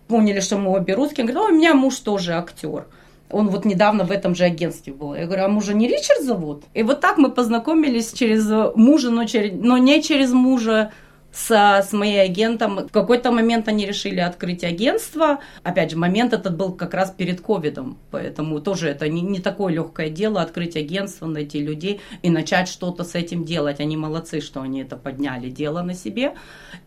поняли, 0.07 0.39
что 0.39 0.57
мы 0.57 0.71
обе 0.71 0.93
русские. 0.93 1.25
Он 1.25 1.31
говорит, 1.31 1.49
«О, 1.49 1.53
у 1.53 1.57
меня 1.57 1.73
муж 1.73 1.97
тоже 1.99 2.33
актер. 2.33 2.85
Он 3.31 3.49
вот 3.49 3.65
недавно 3.65 4.03
в 4.03 4.11
этом 4.11 4.35
же 4.35 4.43
агентстве 4.43 4.93
был. 4.93 5.15
Я 5.15 5.25
говорю, 5.25 5.45
а 5.45 5.47
мужа 5.47 5.73
не 5.73 5.87
Ричард 5.87 6.23
зовут? 6.23 6.63
И 6.73 6.83
вот 6.83 7.01
так 7.01 7.17
мы 7.17 7.31
познакомились 7.31 8.13
через 8.13 8.47
мужа, 8.75 9.09
но, 9.09 9.25
через, 9.25 9.51
но 9.59 9.77
не 9.77 10.01
через 10.03 10.31
мужа, 10.31 10.91
с, 11.35 11.51
с 11.51 11.91
моей 11.91 12.21
агентом. 12.21 12.87
В 12.87 12.91
какой-то 12.91 13.31
момент 13.31 13.67
они 13.67 13.85
решили 13.85 14.21
открыть 14.21 14.63
агентство. 14.63 15.39
Опять 15.63 15.91
же, 15.91 15.97
момент 15.97 16.33
этот 16.33 16.55
был 16.55 16.71
как 16.71 16.93
раз 16.93 17.11
перед 17.11 17.41
ковидом, 17.41 17.97
поэтому 18.09 18.61
тоже 18.61 18.89
это 18.89 19.09
не, 19.09 19.21
не 19.21 19.39
такое 19.39 19.73
легкое 19.73 20.09
дело 20.09 20.41
открыть 20.41 20.77
агентство, 20.77 21.25
найти 21.25 21.61
людей 21.61 21.99
и 22.21 22.29
начать 22.29 22.69
что-то 22.69 23.03
с 23.03 23.15
этим 23.15 23.43
делать. 23.43 23.81
Они 23.81 23.97
молодцы, 23.97 24.39
что 24.39 24.61
они 24.61 24.81
это 24.81 24.95
подняли, 24.95 25.49
дело 25.49 25.81
на 25.81 25.93
себе. 25.93 26.33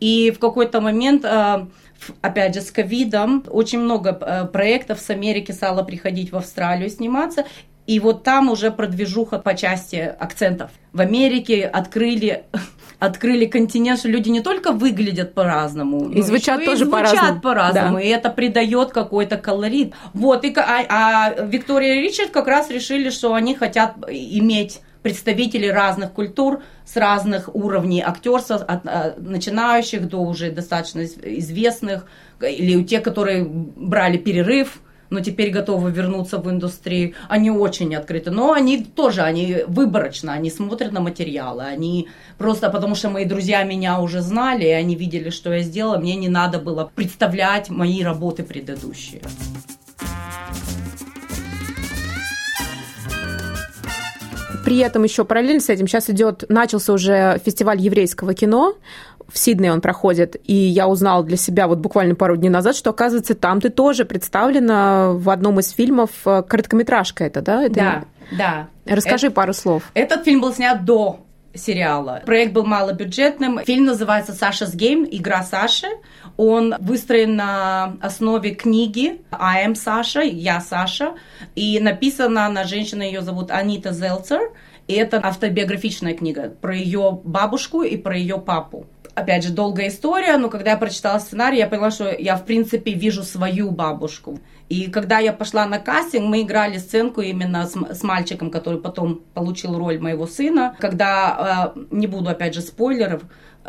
И 0.00 0.30
в 0.30 0.38
какой-то 0.38 0.80
момент 0.80 1.24
э, 1.24 1.66
опять 2.22 2.54
же, 2.54 2.62
с 2.62 2.70
ковидом 2.70 3.44
очень 3.48 3.80
много 3.80 4.18
э, 4.18 4.46
проектов 4.46 4.98
с 5.00 5.10
Америки 5.10 5.52
стало 5.52 5.82
приходить 5.82 6.32
в 6.32 6.36
Австралию 6.36 6.88
сниматься. 6.88 7.44
И 7.86 8.00
вот 8.00 8.22
там 8.22 8.50
уже 8.50 8.70
продвижуха 8.70 9.38
по 9.38 9.54
части 9.54 9.96
акцентов. 9.96 10.70
В 10.92 11.00
Америке 11.00 11.64
открыли, 11.64 12.44
открыли 12.98 13.46
континент, 13.46 14.00
что 14.00 14.08
люди 14.08 14.28
не 14.28 14.40
только 14.40 14.72
выглядят 14.72 15.34
по-разному, 15.34 16.10
И 16.10 16.22
звучат 16.22 16.64
тоже 16.64 16.86
по-разному. 16.86 17.40
по-разному. 17.40 17.96
Да. 17.96 18.02
И 18.02 18.08
это 18.08 18.30
придает 18.30 18.90
какой-то 18.90 19.36
колорит. 19.36 19.94
Вот, 20.14 20.44
и, 20.44 20.52
а, 20.56 20.84
а 20.88 21.44
Виктория 21.46 21.94
и 21.96 22.02
Ричард 22.02 22.30
как 22.30 22.48
раз 22.48 22.70
решили, 22.70 23.10
что 23.10 23.34
они 23.34 23.54
хотят 23.54 23.94
иметь 24.08 24.80
представителей 25.02 25.70
разных 25.70 26.12
культур 26.12 26.60
с 26.84 26.96
разных 26.96 27.54
уровней 27.54 28.02
актерства, 28.02 28.56
от 28.56 28.84
э, 28.84 29.14
начинающих 29.18 30.08
до 30.08 30.18
уже 30.18 30.50
достаточно 30.50 31.00
из- 31.00 31.16
известных, 31.22 32.04
или 32.40 32.74
у 32.76 32.82
тех, 32.82 33.04
которые 33.04 33.44
брали 33.44 34.16
перерыв, 34.16 34.80
но 35.10 35.20
теперь 35.20 35.50
готовы 35.50 35.90
вернуться 35.90 36.38
в 36.38 36.50
индустрию. 36.50 37.14
Они 37.28 37.50
очень 37.50 37.94
открыты, 37.94 38.30
но 38.30 38.52
они 38.52 38.84
тоже, 38.84 39.22
они 39.22 39.58
выборочно, 39.66 40.32
они 40.32 40.50
смотрят 40.50 40.92
на 40.92 41.00
материалы, 41.00 41.64
они 41.64 42.08
просто 42.38 42.70
потому 42.70 42.94
что 42.94 43.10
мои 43.10 43.24
друзья 43.24 43.62
меня 43.64 44.00
уже 44.00 44.20
знали, 44.20 44.64
и 44.64 44.70
они 44.70 44.94
видели, 44.94 45.30
что 45.30 45.52
я 45.52 45.62
сделала, 45.62 45.98
мне 45.98 46.16
не 46.16 46.28
надо 46.28 46.58
было 46.58 46.90
представлять 46.94 47.70
мои 47.70 48.02
работы 48.02 48.42
предыдущие. 48.42 49.22
При 54.64 54.78
этом 54.80 55.02
еще 55.02 55.24
параллельно 55.24 55.60
с 55.60 55.70
этим 55.70 55.86
сейчас 55.86 56.10
идет, 56.10 56.44
начался 56.50 56.92
уже 56.92 57.40
фестиваль 57.42 57.80
еврейского 57.80 58.34
кино. 58.34 58.74
В 59.32 59.38
Сиднее 59.38 59.72
он 59.72 59.80
проходит, 59.80 60.36
и 60.44 60.54
я 60.54 60.88
узнала 60.88 61.22
для 61.22 61.36
себя 61.36 61.68
вот 61.68 61.78
буквально 61.78 62.14
пару 62.14 62.36
дней 62.36 62.48
назад, 62.48 62.74
что, 62.74 62.90
оказывается, 62.90 63.34
там 63.34 63.60
ты 63.60 63.68
тоже 63.68 64.06
представлена 64.06 65.10
в 65.12 65.28
одном 65.28 65.60
из 65.60 65.70
фильмов, 65.70 66.10
э, 66.24 66.42
короткометражка 66.42 67.24
это, 67.24 67.42
да? 67.42 67.62
Это... 67.62 67.74
Да, 67.74 68.04
да. 68.32 68.68
Расскажи 68.86 69.26
это, 69.26 69.34
пару 69.34 69.52
слов. 69.52 69.82
Этот 69.92 70.24
фильм 70.24 70.40
был 70.40 70.54
снят 70.54 70.82
до 70.84 71.20
сериала. 71.54 72.22
Проект 72.24 72.52
был 72.52 72.64
малобюджетным. 72.64 73.60
Фильм 73.64 73.84
называется 73.84 74.32
«Саша's 74.32 74.74
Game», 74.74 75.06
«Игра 75.10 75.42
Саши». 75.42 75.88
Он 76.36 76.74
выстроен 76.78 77.36
на 77.36 77.96
основе 78.00 78.54
книги 78.54 79.20
«I 79.30 79.66
am 79.66 79.74
Саша», 79.74 80.22
«Я 80.22 80.60
Саша». 80.60 81.14
И 81.54 81.80
написана 81.80 82.46
она, 82.46 82.64
женщина, 82.64 83.02
ее 83.02 83.22
зовут 83.22 83.50
Анита 83.50 83.92
Зелцер. 83.92 84.52
И 84.86 84.94
это 84.94 85.20
автобиографичная 85.22 86.14
книга 86.14 86.48
про 86.48 86.74
ее 86.74 87.20
бабушку 87.22 87.82
и 87.82 87.96
про 87.98 88.16
ее 88.16 88.38
папу 88.38 88.86
опять 89.18 89.44
же, 89.44 89.52
долгая 89.52 89.88
история, 89.88 90.36
но 90.36 90.48
когда 90.48 90.72
я 90.72 90.76
прочитала 90.76 91.18
сценарий, 91.18 91.58
я 91.58 91.66
поняла, 91.66 91.90
что 91.90 92.10
я, 92.10 92.36
в 92.36 92.44
принципе, 92.44 92.92
вижу 92.92 93.22
свою 93.22 93.70
бабушку. 93.70 94.38
И 94.68 94.90
когда 94.90 95.18
я 95.18 95.32
пошла 95.32 95.66
на 95.66 95.78
кастинг, 95.78 96.26
мы 96.26 96.42
играли 96.42 96.78
сценку 96.78 97.22
именно 97.22 97.66
с, 97.66 97.74
с 97.74 98.02
мальчиком, 98.02 98.50
который 98.50 98.80
потом 98.80 99.22
получил 99.34 99.78
роль 99.78 99.98
моего 99.98 100.26
сына. 100.26 100.76
Когда, 100.78 101.72
э, 101.76 101.80
не 101.90 102.06
буду, 102.06 102.28
опять 102.28 102.54
же, 102.54 102.60
спойлеров, 102.60 103.22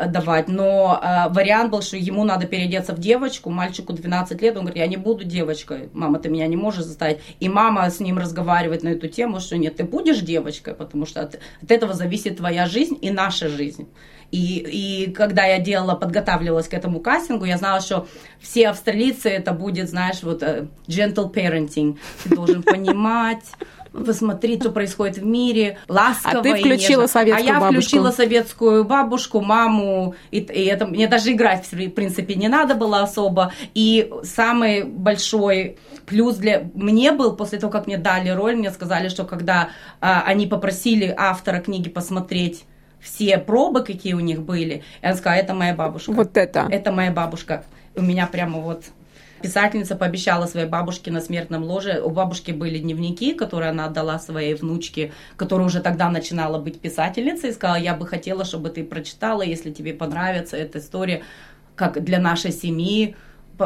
давать, 0.06 0.48
но 0.48 1.00
э, 1.02 1.32
вариант 1.32 1.70
был, 1.70 1.82
что 1.82 1.96
ему 1.96 2.24
надо 2.24 2.46
переодеться 2.46 2.94
в 2.94 2.98
девочку, 2.98 3.50
мальчику 3.50 3.92
12 3.92 4.40
лет, 4.42 4.56
он 4.56 4.62
говорит, 4.62 4.78
я 4.78 4.86
не 4.86 4.96
буду 4.96 5.24
девочкой, 5.24 5.88
мама, 5.92 6.18
ты 6.18 6.28
меня 6.28 6.46
не 6.46 6.56
можешь 6.56 6.84
заставить. 6.84 7.18
И 7.40 7.48
мама 7.48 7.88
с 7.88 8.00
ним 8.00 8.18
разговаривает 8.18 8.82
на 8.82 8.90
эту 8.90 9.08
тему, 9.08 9.40
что 9.40 9.56
нет, 9.56 9.76
ты 9.76 9.84
будешь 9.84 10.20
девочкой, 10.20 10.74
потому 10.74 11.06
что 11.06 11.22
от, 11.22 11.40
от 11.62 11.70
этого 11.70 11.94
зависит 11.94 12.36
твоя 12.36 12.66
жизнь 12.66 12.98
и 13.00 13.10
наша 13.10 13.48
жизнь. 13.48 13.88
И, 14.30 15.06
и 15.06 15.10
когда 15.12 15.44
я 15.44 15.58
делала, 15.58 15.94
подготавливалась 15.94 16.68
к 16.68 16.74
этому 16.74 17.00
кастингу, 17.00 17.44
я 17.44 17.58
знала, 17.58 17.80
что 17.80 18.06
все 18.38 18.68
австралийцы 18.68 19.28
это 19.28 19.52
будет, 19.52 19.90
знаешь, 19.90 20.22
вот 20.22 20.42
uh, 20.42 20.68
gentle 20.86 21.32
parenting. 21.32 21.98
Ты 22.22 22.34
должен 22.34 22.62
понимать, 22.62 23.44
посмотри, 23.92 24.58
что 24.58 24.70
происходит 24.70 25.18
в 25.18 25.24
мире, 25.24 25.78
ласково 25.88 26.40
А 26.40 26.42
ты 26.42 26.54
включила 26.56 27.06
советскую 27.06 27.50
А 27.50 27.54
я 27.54 27.60
бабушку. 27.60 27.80
включила 27.80 28.10
советскую 28.10 28.84
бабушку, 28.84 29.40
маму, 29.40 30.14
и, 30.30 30.38
и 30.38 30.64
это 30.66 30.86
мне 30.86 31.08
даже 31.08 31.32
играть, 31.32 31.66
в 31.70 31.90
принципе, 31.90 32.34
не 32.34 32.48
надо 32.48 32.74
было 32.74 33.02
особо. 33.02 33.52
И 33.74 34.10
самый 34.22 34.84
большой 34.84 35.78
плюс 36.06 36.36
для 36.36 36.68
мне 36.74 37.12
был, 37.12 37.36
после 37.36 37.58
того, 37.58 37.70
как 37.72 37.86
мне 37.86 37.98
дали 37.98 38.30
роль, 38.30 38.56
мне 38.56 38.70
сказали, 38.70 39.08
что 39.08 39.24
когда 39.24 39.70
а, 40.00 40.22
они 40.26 40.46
попросили 40.46 41.14
автора 41.16 41.60
книги 41.60 41.88
посмотреть 41.88 42.64
все 43.00 43.38
пробы, 43.38 43.82
какие 43.82 44.14
у 44.14 44.20
них 44.20 44.42
были. 44.42 44.82
И 45.00 45.06
она 45.06 45.16
сказала, 45.16 45.38
это 45.38 45.54
моя 45.54 45.74
бабушка. 45.74 46.12
Вот 46.12 46.36
это. 46.36 46.66
Это 46.70 46.92
моя 46.92 47.10
бабушка. 47.10 47.64
У 47.96 48.02
меня 48.02 48.26
прямо 48.26 48.60
вот 48.60 48.84
Писательница 49.42 49.96
пообещала 49.96 50.46
своей 50.46 50.66
бабушке 50.66 51.10
на 51.10 51.20
смертном 51.20 51.64
ложе. 51.64 52.00
У 52.02 52.10
бабушки 52.10 52.50
были 52.50 52.78
дневники, 52.78 53.32
которые 53.32 53.70
она 53.70 53.86
отдала 53.86 54.18
своей 54.18 54.54
внучке, 54.54 55.12
которая 55.36 55.66
уже 55.66 55.80
тогда 55.80 56.10
начинала 56.10 56.58
быть 56.58 56.80
писательницей, 56.80 57.50
и 57.50 57.52
сказала, 57.52 57.76
я 57.76 57.94
бы 57.94 58.06
хотела, 58.06 58.44
чтобы 58.44 58.68
ты 58.68 58.84
прочитала, 58.84 59.42
если 59.42 59.70
тебе 59.70 59.94
понравится 59.94 60.56
эта 60.56 60.78
история, 60.78 61.22
как 61.74 62.04
для 62.04 62.18
нашей 62.18 62.52
семьи, 62.52 63.16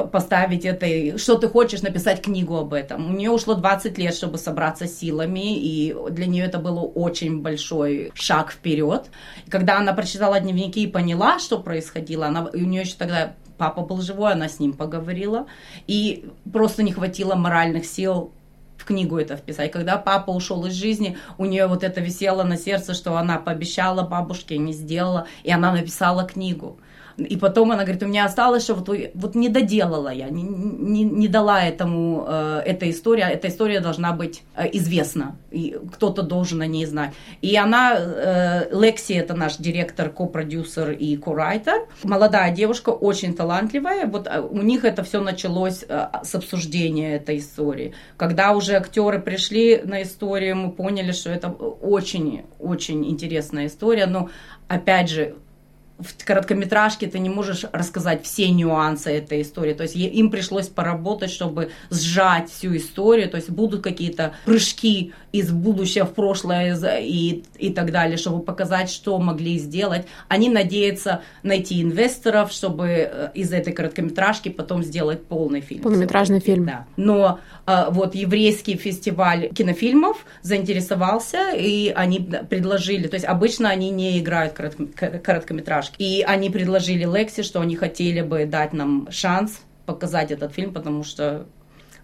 поставить 0.03 0.65
это, 0.65 1.19
что 1.19 1.37
ты 1.37 1.49
хочешь 1.49 1.83
написать 1.83 2.21
книгу 2.21 2.57
об 2.57 2.75
этом. 2.75 3.11
У 3.11 3.13
нее 3.13 3.31
ушло 3.31 3.55
20 3.55 3.97
лет, 3.99 4.15
чтобы 4.15 4.39
собраться 4.39 4.87
силами, 4.87 5.57
и 5.57 5.95
для 6.11 6.27
нее 6.27 6.45
это 6.45 6.59
был 6.59 6.91
очень 6.95 7.43
большой 7.43 8.11
шаг 8.15 8.53
вперед. 8.53 9.07
когда 9.49 9.79
она 9.79 9.93
прочитала 9.93 10.41
дневники 10.41 10.83
и 10.83 10.89
поняла, 10.89 11.39
что 11.39 11.59
происходило, 11.59 12.27
она, 12.27 12.49
у 12.53 12.57
нее 12.57 12.83
еще 12.83 12.97
тогда 12.97 13.35
папа 13.57 13.83
был 13.83 14.01
живой, 14.01 14.33
она 14.33 14.49
с 14.49 14.59
ним 14.61 14.73
поговорила, 14.73 15.47
и 15.87 16.29
просто 16.53 16.83
не 16.83 16.93
хватило 16.93 17.35
моральных 17.35 17.87
сил 17.87 18.33
в 18.77 18.85
книгу 18.85 19.19
это 19.19 19.37
вписать. 19.37 19.73
Когда 19.73 19.97
папа 19.97 20.31
ушел 20.31 20.65
из 20.67 20.75
жизни, 20.75 21.17
у 21.39 21.45
нее 21.45 21.67
вот 21.67 21.83
это 21.85 22.01
висело 22.01 22.43
на 22.43 22.57
сердце, 22.57 22.95
что 22.95 23.17
она 23.17 23.39
пообещала 23.39 24.03
бабушке, 24.03 24.59
не 24.59 24.73
сделала, 24.73 25.27
и 25.43 25.53
она 25.53 25.73
написала 25.73 26.25
книгу. 26.25 26.79
И 27.17 27.37
потом 27.37 27.71
она 27.71 27.85
говорит, 27.85 28.03
у 28.03 28.07
меня 28.07 28.25
осталось, 28.25 28.65
что 28.65 28.75
вот, 28.75 28.89
вот 29.15 29.35
не 29.35 29.49
доделала 29.49 30.09
я, 30.09 30.29
не, 30.29 30.43
не, 30.43 31.05
не 31.05 31.29
дала 31.29 31.65
этому 31.65 32.25
э, 32.27 32.63
эта 32.67 32.91
история, 32.91 33.25
эта 33.25 33.49
история 33.49 33.81
должна 33.81 34.13
быть 34.13 34.43
э, 34.57 34.69
известна, 34.73 35.37
и 35.51 35.79
кто-то 35.93 36.23
должен 36.23 36.61
о 36.61 36.67
ней 36.67 36.87
знать. 36.87 37.15
И 37.41 37.57
она, 37.57 37.95
э, 37.97 38.69
Лекси, 38.73 39.13
это 39.13 39.35
наш 39.35 39.57
директор, 39.57 40.11
ко-продюсер 40.11 40.91
и 40.91 41.17
ко-райтер, 41.17 41.87
молодая 42.03 42.53
девушка, 42.53 42.91
очень 42.91 43.35
талантливая, 43.35 44.07
вот 44.07 44.27
э, 44.27 44.41
у 44.41 44.63
них 44.63 44.85
это 44.85 45.05
все 45.05 45.21
началось 45.21 45.85
э, 45.89 46.07
с 46.23 46.35
обсуждения 46.35 47.15
этой 47.17 47.39
истории. 47.39 47.95
Когда 48.17 48.53
уже 48.53 48.75
актеры 48.75 49.21
пришли 49.21 49.81
на 49.85 50.03
историю, 50.03 50.57
мы 50.57 50.73
поняли, 50.73 51.13
что 51.13 51.31
это 51.31 51.49
очень-очень 51.49 53.09
интересная 53.09 53.67
история, 53.67 54.07
но 54.07 54.31
опять 54.69 55.11
же, 55.11 55.37
в 55.99 56.25
короткометражке 56.25 57.07
ты 57.07 57.19
не 57.19 57.29
можешь 57.29 57.65
рассказать 57.73 58.25
все 58.25 58.51
нюансы 58.51 59.11
этой 59.11 59.43
истории. 59.43 59.75
То 59.75 59.85
есть 59.85 59.95
им 59.95 60.31
пришлось 60.31 60.69
поработать, 60.69 61.31
чтобы 61.31 61.71
сжать 61.91 62.51
всю 62.51 62.77
историю. 62.77 63.31
То 63.31 63.37
есть 63.37 63.51
будут 63.51 63.83
какие-то 63.83 64.35
прыжки 64.45 65.13
из 65.35 65.51
будущего 65.51 66.07
в 66.07 66.15
прошлое 66.15 66.79
и, 67.01 67.43
и 67.59 67.71
так 67.71 67.91
далее, 67.91 68.17
чтобы 68.17 68.41
показать, 68.41 68.89
что 68.89 69.19
могли 69.19 69.59
сделать. 69.59 70.07
Они 70.29 70.49
надеются 70.49 71.23
найти 71.43 71.83
инвесторов, 71.83 72.53
чтобы 72.53 72.87
э, 72.87 73.31
из 73.35 73.53
этой 73.53 73.73
короткометражки 73.73 74.49
потом 74.49 74.85
сделать 74.85 75.27
полный 75.27 75.61
фильм. 75.61 75.83
Полнометражный 75.83 76.39
фильм. 76.39 76.67
Да. 76.67 76.87
Но 76.97 77.41
э, 77.67 77.87
вот 77.91 78.15
еврейский 78.15 78.77
фестиваль 78.77 79.49
кинофильмов 79.49 80.25
заинтересовался, 80.43 81.51
и 81.51 81.89
они 81.89 82.21
предложили, 82.49 83.09
то 83.09 83.15
есть 83.15 83.27
обычно 83.27 83.71
они 83.71 83.91
не 83.91 84.21
играют 84.21 84.53
короткометражки. 84.53 85.97
И 85.99 86.23
они 86.23 86.49
предложили 86.49 87.05
Лекси, 87.13 87.43
что 87.43 87.61
они 87.61 87.75
хотели 87.75 88.21
бы 88.21 88.47
дать 88.47 88.73
нам 88.73 89.09
шанс 89.11 89.63
показать 89.85 90.31
этот 90.31 90.53
фильм, 90.53 90.73
потому 90.73 91.03
что 91.03 91.47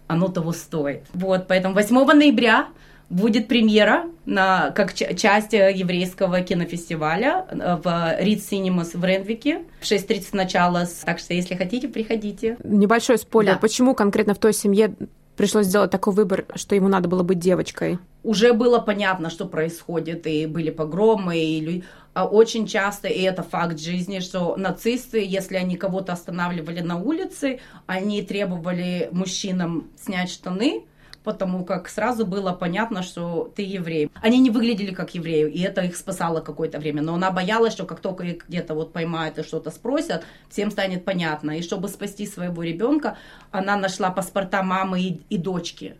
оно 0.07 0.27
того 0.27 0.51
стоит. 0.51 1.03
Вот, 1.13 1.47
поэтому 1.47 1.75
8 1.75 1.95
ноября 1.95 2.67
будет 3.11 3.47
премьера 3.47 4.05
на, 4.25 4.71
как 4.71 4.93
часть 4.93 5.53
еврейского 5.53 6.41
кинофестиваля 6.41 7.45
э, 7.49 7.77
в 7.83 8.15
Рид 8.19 8.39
Cinemas 8.39 8.97
в 8.97 9.03
Ренвике. 9.03 9.63
В 9.81 9.83
6.30 9.83 10.29
начало, 10.31 10.87
так 11.05 11.19
что 11.19 11.33
если 11.33 11.55
хотите, 11.55 11.87
приходите. 11.89 12.57
Небольшой 12.63 13.17
спойлер. 13.17 13.53
Да. 13.53 13.59
Почему 13.59 13.93
конкретно 13.93 14.33
в 14.33 14.39
той 14.39 14.53
семье 14.53 14.95
пришлось 15.35 15.65
сделать 15.65 15.91
такой 15.91 16.13
выбор, 16.13 16.45
что 16.55 16.73
ему 16.75 16.87
надо 16.87 17.09
было 17.09 17.23
быть 17.23 17.39
девочкой? 17.39 17.99
Уже 18.23 18.53
было 18.53 18.79
понятно, 18.79 19.29
что 19.29 19.45
происходит, 19.45 20.25
и 20.27 20.45
были 20.45 20.69
погромы, 20.69 21.37
и 21.37 21.83
а 22.13 22.25
очень 22.25 22.67
часто, 22.67 23.07
и 23.07 23.21
это 23.21 23.41
факт 23.41 23.79
жизни, 23.79 24.19
что 24.19 24.55
нацисты, 24.57 25.25
если 25.25 25.55
они 25.55 25.77
кого-то 25.77 26.11
останавливали 26.11 26.81
на 26.81 26.97
улице, 26.97 27.61
они 27.85 28.21
требовали 28.21 29.07
мужчинам 29.13 29.89
снять 29.95 30.29
штаны, 30.29 30.83
потому 31.23 31.63
как 31.63 31.87
сразу 31.89 32.25
было 32.25 32.51
понятно, 32.51 33.03
что 33.03 33.51
ты 33.55 33.61
еврей. 33.61 34.09
Они 34.21 34.39
не 34.39 34.49
выглядели 34.49 34.93
как 34.93 35.13
евреи, 35.13 35.49
и 35.49 35.61
это 35.61 35.81
их 35.81 35.95
спасало 35.95 36.41
какое-то 36.41 36.79
время. 36.79 37.01
Но 37.01 37.13
она 37.13 37.31
боялась, 37.31 37.73
что 37.73 37.85
как 37.85 37.99
только 37.99 38.23
их 38.23 38.47
где-то 38.47 38.73
вот 38.73 38.93
поймают 38.93 39.37
и 39.37 39.43
что-то 39.43 39.71
спросят, 39.71 40.23
всем 40.49 40.71
станет 40.71 41.05
понятно. 41.05 41.51
И 41.57 41.61
чтобы 41.61 41.89
спасти 41.89 42.25
своего 42.25 42.63
ребенка, 42.63 43.17
она 43.51 43.75
нашла 43.77 44.09
паспорта 44.09 44.63
мамы 44.63 45.01
и, 45.01 45.21
и 45.29 45.37
дочки. 45.37 45.95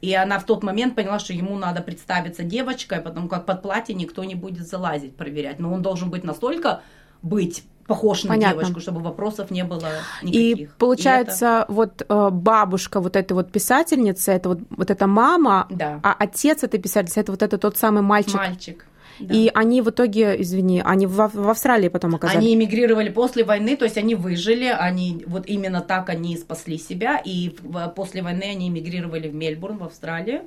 И 0.00 0.14
она 0.14 0.38
в 0.38 0.46
тот 0.46 0.62
момент 0.62 0.94
поняла, 0.94 1.18
что 1.18 1.32
ему 1.32 1.58
надо 1.58 1.82
представиться 1.82 2.42
девочкой, 2.42 3.00
потому 3.00 3.28
как 3.28 3.44
под 3.44 3.62
платье 3.62 3.94
никто 3.94 4.24
не 4.24 4.34
будет 4.34 4.66
залазить, 4.66 5.14
проверять. 5.14 5.58
Но 5.58 5.72
он 5.72 5.82
должен 5.82 6.10
быть 6.10 6.24
настолько 6.24 6.80
быть 7.22 7.64
похож 7.90 8.22
на 8.22 8.34
Понятно. 8.34 8.62
девочку, 8.62 8.80
чтобы 8.80 9.00
вопросов 9.00 9.50
не 9.50 9.64
было 9.64 9.88
никаких. 10.22 10.58
И 10.58 10.68
получается, 10.78 11.46
и 11.46 11.62
это... 11.62 11.72
вот 11.72 12.02
э, 12.08 12.30
бабушка 12.30 13.00
вот 13.00 13.16
этой 13.16 13.32
вот 13.32 13.50
писательницы, 13.50 14.30
это 14.30 14.50
вот, 14.50 14.58
вот 14.70 14.90
эта 14.90 15.08
мама, 15.08 15.66
да. 15.70 15.98
а 16.04 16.14
отец 16.16 16.62
этой 16.62 16.78
писательницы, 16.78 17.20
это 17.20 17.32
вот 17.32 17.42
это 17.42 17.58
тот 17.58 17.76
самый 17.76 18.02
мальчик. 18.02 18.34
Мальчик. 18.34 18.86
Да. 19.18 19.34
И 19.34 19.50
они 19.52 19.82
в 19.82 19.90
итоге, 19.90 20.40
извини, 20.40 20.82
они 20.84 21.06
в, 21.06 21.30
в 21.34 21.48
Австралии 21.48 21.88
потом 21.88 22.14
оказались? 22.14 22.38
Они 22.38 22.54
эмигрировали 22.54 23.10
после 23.10 23.42
войны, 23.42 23.76
то 23.76 23.84
есть 23.84 23.98
они 23.98 24.14
выжили, 24.14 24.66
они 24.66 25.24
вот 25.26 25.48
именно 25.48 25.80
так 25.80 26.10
они 26.10 26.36
спасли 26.36 26.78
себя, 26.78 27.20
и 27.24 27.56
после 27.96 28.22
войны 28.22 28.44
они 28.44 28.68
эмигрировали 28.68 29.28
в 29.28 29.34
Мельбурн, 29.34 29.78
в 29.78 29.84
Австралию. 29.84 30.42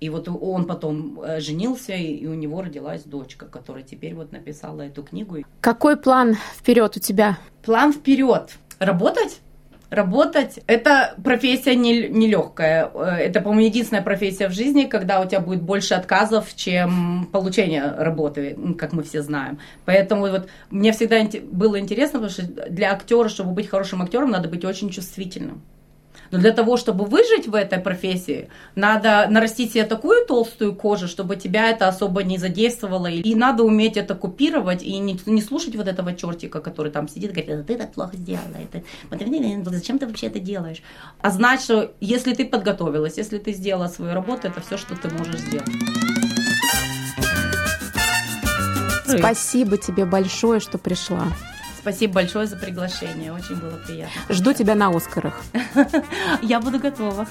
И 0.00 0.10
вот 0.10 0.28
он 0.28 0.66
потом 0.66 1.20
э, 1.20 1.40
женился, 1.40 1.92
и 1.92 2.26
у 2.26 2.34
него 2.34 2.62
родилась 2.62 3.02
дочка, 3.02 3.46
которая 3.46 3.82
теперь 3.82 4.14
вот 4.14 4.32
написала 4.32 4.82
эту 4.82 5.02
книгу. 5.02 5.38
Какой 5.60 5.96
план 5.96 6.36
вперед 6.56 6.96
у 6.96 7.00
тебя? 7.00 7.38
План 7.62 7.92
вперед. 7.92 8.56
Работать? 8.78 9.40
Работать– 9.90 10.60
это 10.66 11.14
профессия 11.24 11.74
нелегкая. 11.74 12.90
Не, 12.94 13.00
не 13.00 13.22
это, 13.24 13.40
по-моему, 13.40 13.68
единственная 13.68 14.02
профессия 14.02 14.48
в 14.48 14.52
жизни, 14.52 14.84
когда 14.84 15.18
у 15.20 15.26
тебя 15.26 15.40
будет 15.40 15.62
больше 15.62 15.94
отказов, 15.94 16.54
чем 16.54 17.26
получение 17.32 17.94
работы, 17.96 18.56
как 18.78 18.92
мы 18.92 19.02
все 19.02 19.22
знаем. 19.22 19.58
Поэтому 19.86 20.28
вот 20.28 20.48
мне 20.68 20.92
всегда 20.92 21.26
было 21.50 21.80
интересно, 21.80 22.20
потому 22.20 22.30
что 22.30 22.70
для 22.70 22.92
актера, 22.92 23.30
чтобы 23.30 23.52
быть 23.52 23.68
хорошим 23.68 24.02
актером, 24.02 24.30
надо 24.30 24.48
быть 24.50 24.62
очень 24.62 24.90
чувствительным. 24.90 25.62
Но 26.30 26.38
для 26.38 26.52
того, 26.52 26.76
чтобы 26.76 27.04
выжить 27.04 27.46
в 27.46 27.54
этой 27.54 27.78
профессии, 27.78 28.48
надо 28.74 29.26
нарастить 29.30 29.72
себе 29.72 29.84
такую 29.84 30.26
толстую 30.26 30.74
кожу, 30.74 31.08
чтобы 31.08 31.36
тебя 31.36 31.70
это 31.70 31.88
особо 31.88 32.22
не 32.22 32.38
задействовало. 32.38 33.06
И 33.06 33.34
надо 33.34 33.64
уметь 33.64 33.96
это 33.96 34.14
купировать 34.14 34.82
и 34.82 34.98
не, 34.98 35.18
не 35.26 35.42
слушать 35.42 35.76
вот 35.76 35.88
этого 35.88 36.14
чертика, 36.14 36.60
который 36.60 36.92
там 36.92 37.08
сидит 37.08 37.36
и 37.36 37.42
говорит, 37.42 37.66
ты 37.66 37.76
так 37.76 37.92
плохо 37.92 38.16
сделала. 38.16 38.56
Это, 38.72 39.70
зачем 39.70 39.98
ты 39.98 40.06
вообще 40.06 40.26
это 40.26 40.38
делаешь? 40.38 40.82
А 41.20 41.30
знать, 41.30 41.62
что 41.62 41.92
если 42.00 42.34
ты 42.34 42.44
подготовилась, 42.44 43.18
если 43.18 43.38
ты 43.38 43.52
сделала 43.52 43.88
свою 43.88 44.14
работу, 44.14 44.48
это 44.48 44.60
все, 44.60 44.76
что 44.76 44.94
ты 44.96 45.08
можешь 45.14 45.40
сделать. 45.40 45.68
Спасибо 49.06 49.78
тебе 49.78 50.04
большое, 50.04 50.60
что 50.60 50.78
пришла. 50.78 51.24
Спасибо 51.88 52.14
большое 52.16 52.46
за 52.46 52.58
приглашение. 52.58 53.32
Очень 53.32 53.56
было 53.56 53.78
приятно. 53.78 54.12
Жду 54.28 54.52
тебя 54.52 54.74
на 54.74 54.94
Оскарах. 54.94 55.42
Я 56.42 56.60
буду 56.60 56.78
готова. 56.78 57.26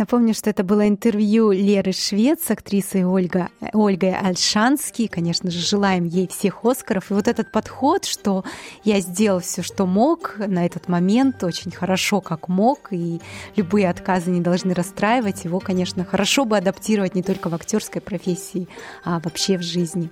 Напомню, 0.00 0.32
что 0.32 0.48
это 0.48 0.64
было 0.64 0.88
интервью 0.88 1.50
Леры 1.50 1.92
Швец 1.92 2.44
с 2.46 2.50
актрисой 2.50 3.04
Ольга, 3.04 3.50
Ольгой 3.74 4.14
Альшански. 4.14 5.08
Конечно 5.08 5.50
же, 5.50 5.58
желаем 5.58 6.06
ей 6.06 6.26
всех 6.26 6.64
Оскаров. 6.64 7.10
И 7.10 7.14
вот 7.14 7.28
этот 7.28 7.52
подход, 7.52 8.06
что 8.06 8.42
я 8.82 9.00
сделал 9.00 9.40
все, 9.40 9.60
что 9.60 9.84
мог 9.84 10.38
на 10.38 10.64
этот 10.64 10.88
момент, 10.88 11.44
очень 11.44 11.70
хорошо, 11.70 12.22
как 12.22 12.48
мог, 12.48 12.88
и 12.92 13.20
любые 13.56 13.90
отказы 13.90 14.30
не 14.30 14.40
должны 14.40 14.72
расстраивать, 14.72 15.44
его, 15.44 15.60
конечно, 15.60 16.02
хорошо 16.02 16.46
бы 16.46 16.56
адаптировать 16.56 17.14
не 17.14 17.22
только 17.22 17.50
в 17.50 17.54
актерской 17.54 18.00
профессии, 18.00 18.68
а 19.04 19.20
вообще 19.20 19.58
в 19.58 19.62
жизни. 19.62 20.08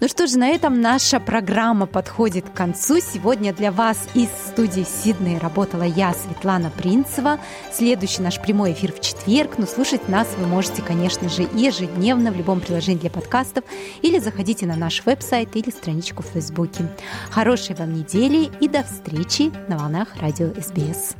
Ну 0.00 0.08
что 0.08 0.26
же, 0.26 0.38
на 0.38 0.48
этом 0.48 0.82
наша 0.82 1.18
программа 1.18 1.86
подходит 1.86 2.50
к 2.50 2.52
концу. 2.52 3.00
Сегодня 3.00 3.54
для 3.54 3.72
вас 3.72 4.06
из 4.12 4.28
студии 4.48 4.84
Сиднey 4.84 5.40
работала 5.40 5.84
я, 5.84 6.12
Светлана 6.12 6.68
Принцева. 6.68 7.40
Следующий 7.72 8.20
наш 8.20 8.38
прямой 8.38 8.74
эфир 8.74 8.92
в 8.92 9.00
четверг, 9.14 9.58
но 9.58 9.66
слушать 9.66 10.08
нас 10.08 10.28
вы 10.38 10.46
можете, 10.46 10.82
конечно 10.82 11.28
же, 11.28 11.48
ежедневно 11.54 12.30
в 12.30 12.36
любом 12.36 12.60
приложении 12.60 12.98
для 12.98 13.10
подкастов 13.10 13.64
или 14.02 14.18
заходите 14.18 14.66
на 14.66 14.76
наш 14.76 15.04
веб-сайт 15.04 15.56
или 15.56 15.70
страничку 15.70 16.22
в 16.22 16.26
Фейсбуке. 16.26 16.88
Хорошей 17.30 17.74
вам 17.76 17.94
недели 17.94 18.50
и 18.60 18.68
до 18.68 18.82
встречи 18.82 19.52
на 19.68 19.78
волнах 19.78 20.08
радио 20.20 20.48
СБС. 20.60 21.14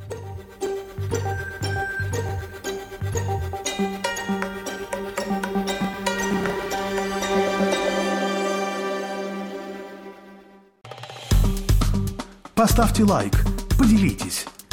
Поставьте 12.54 13.04
лайк, 13.04 13.44
поделитесь, 13.78 14.46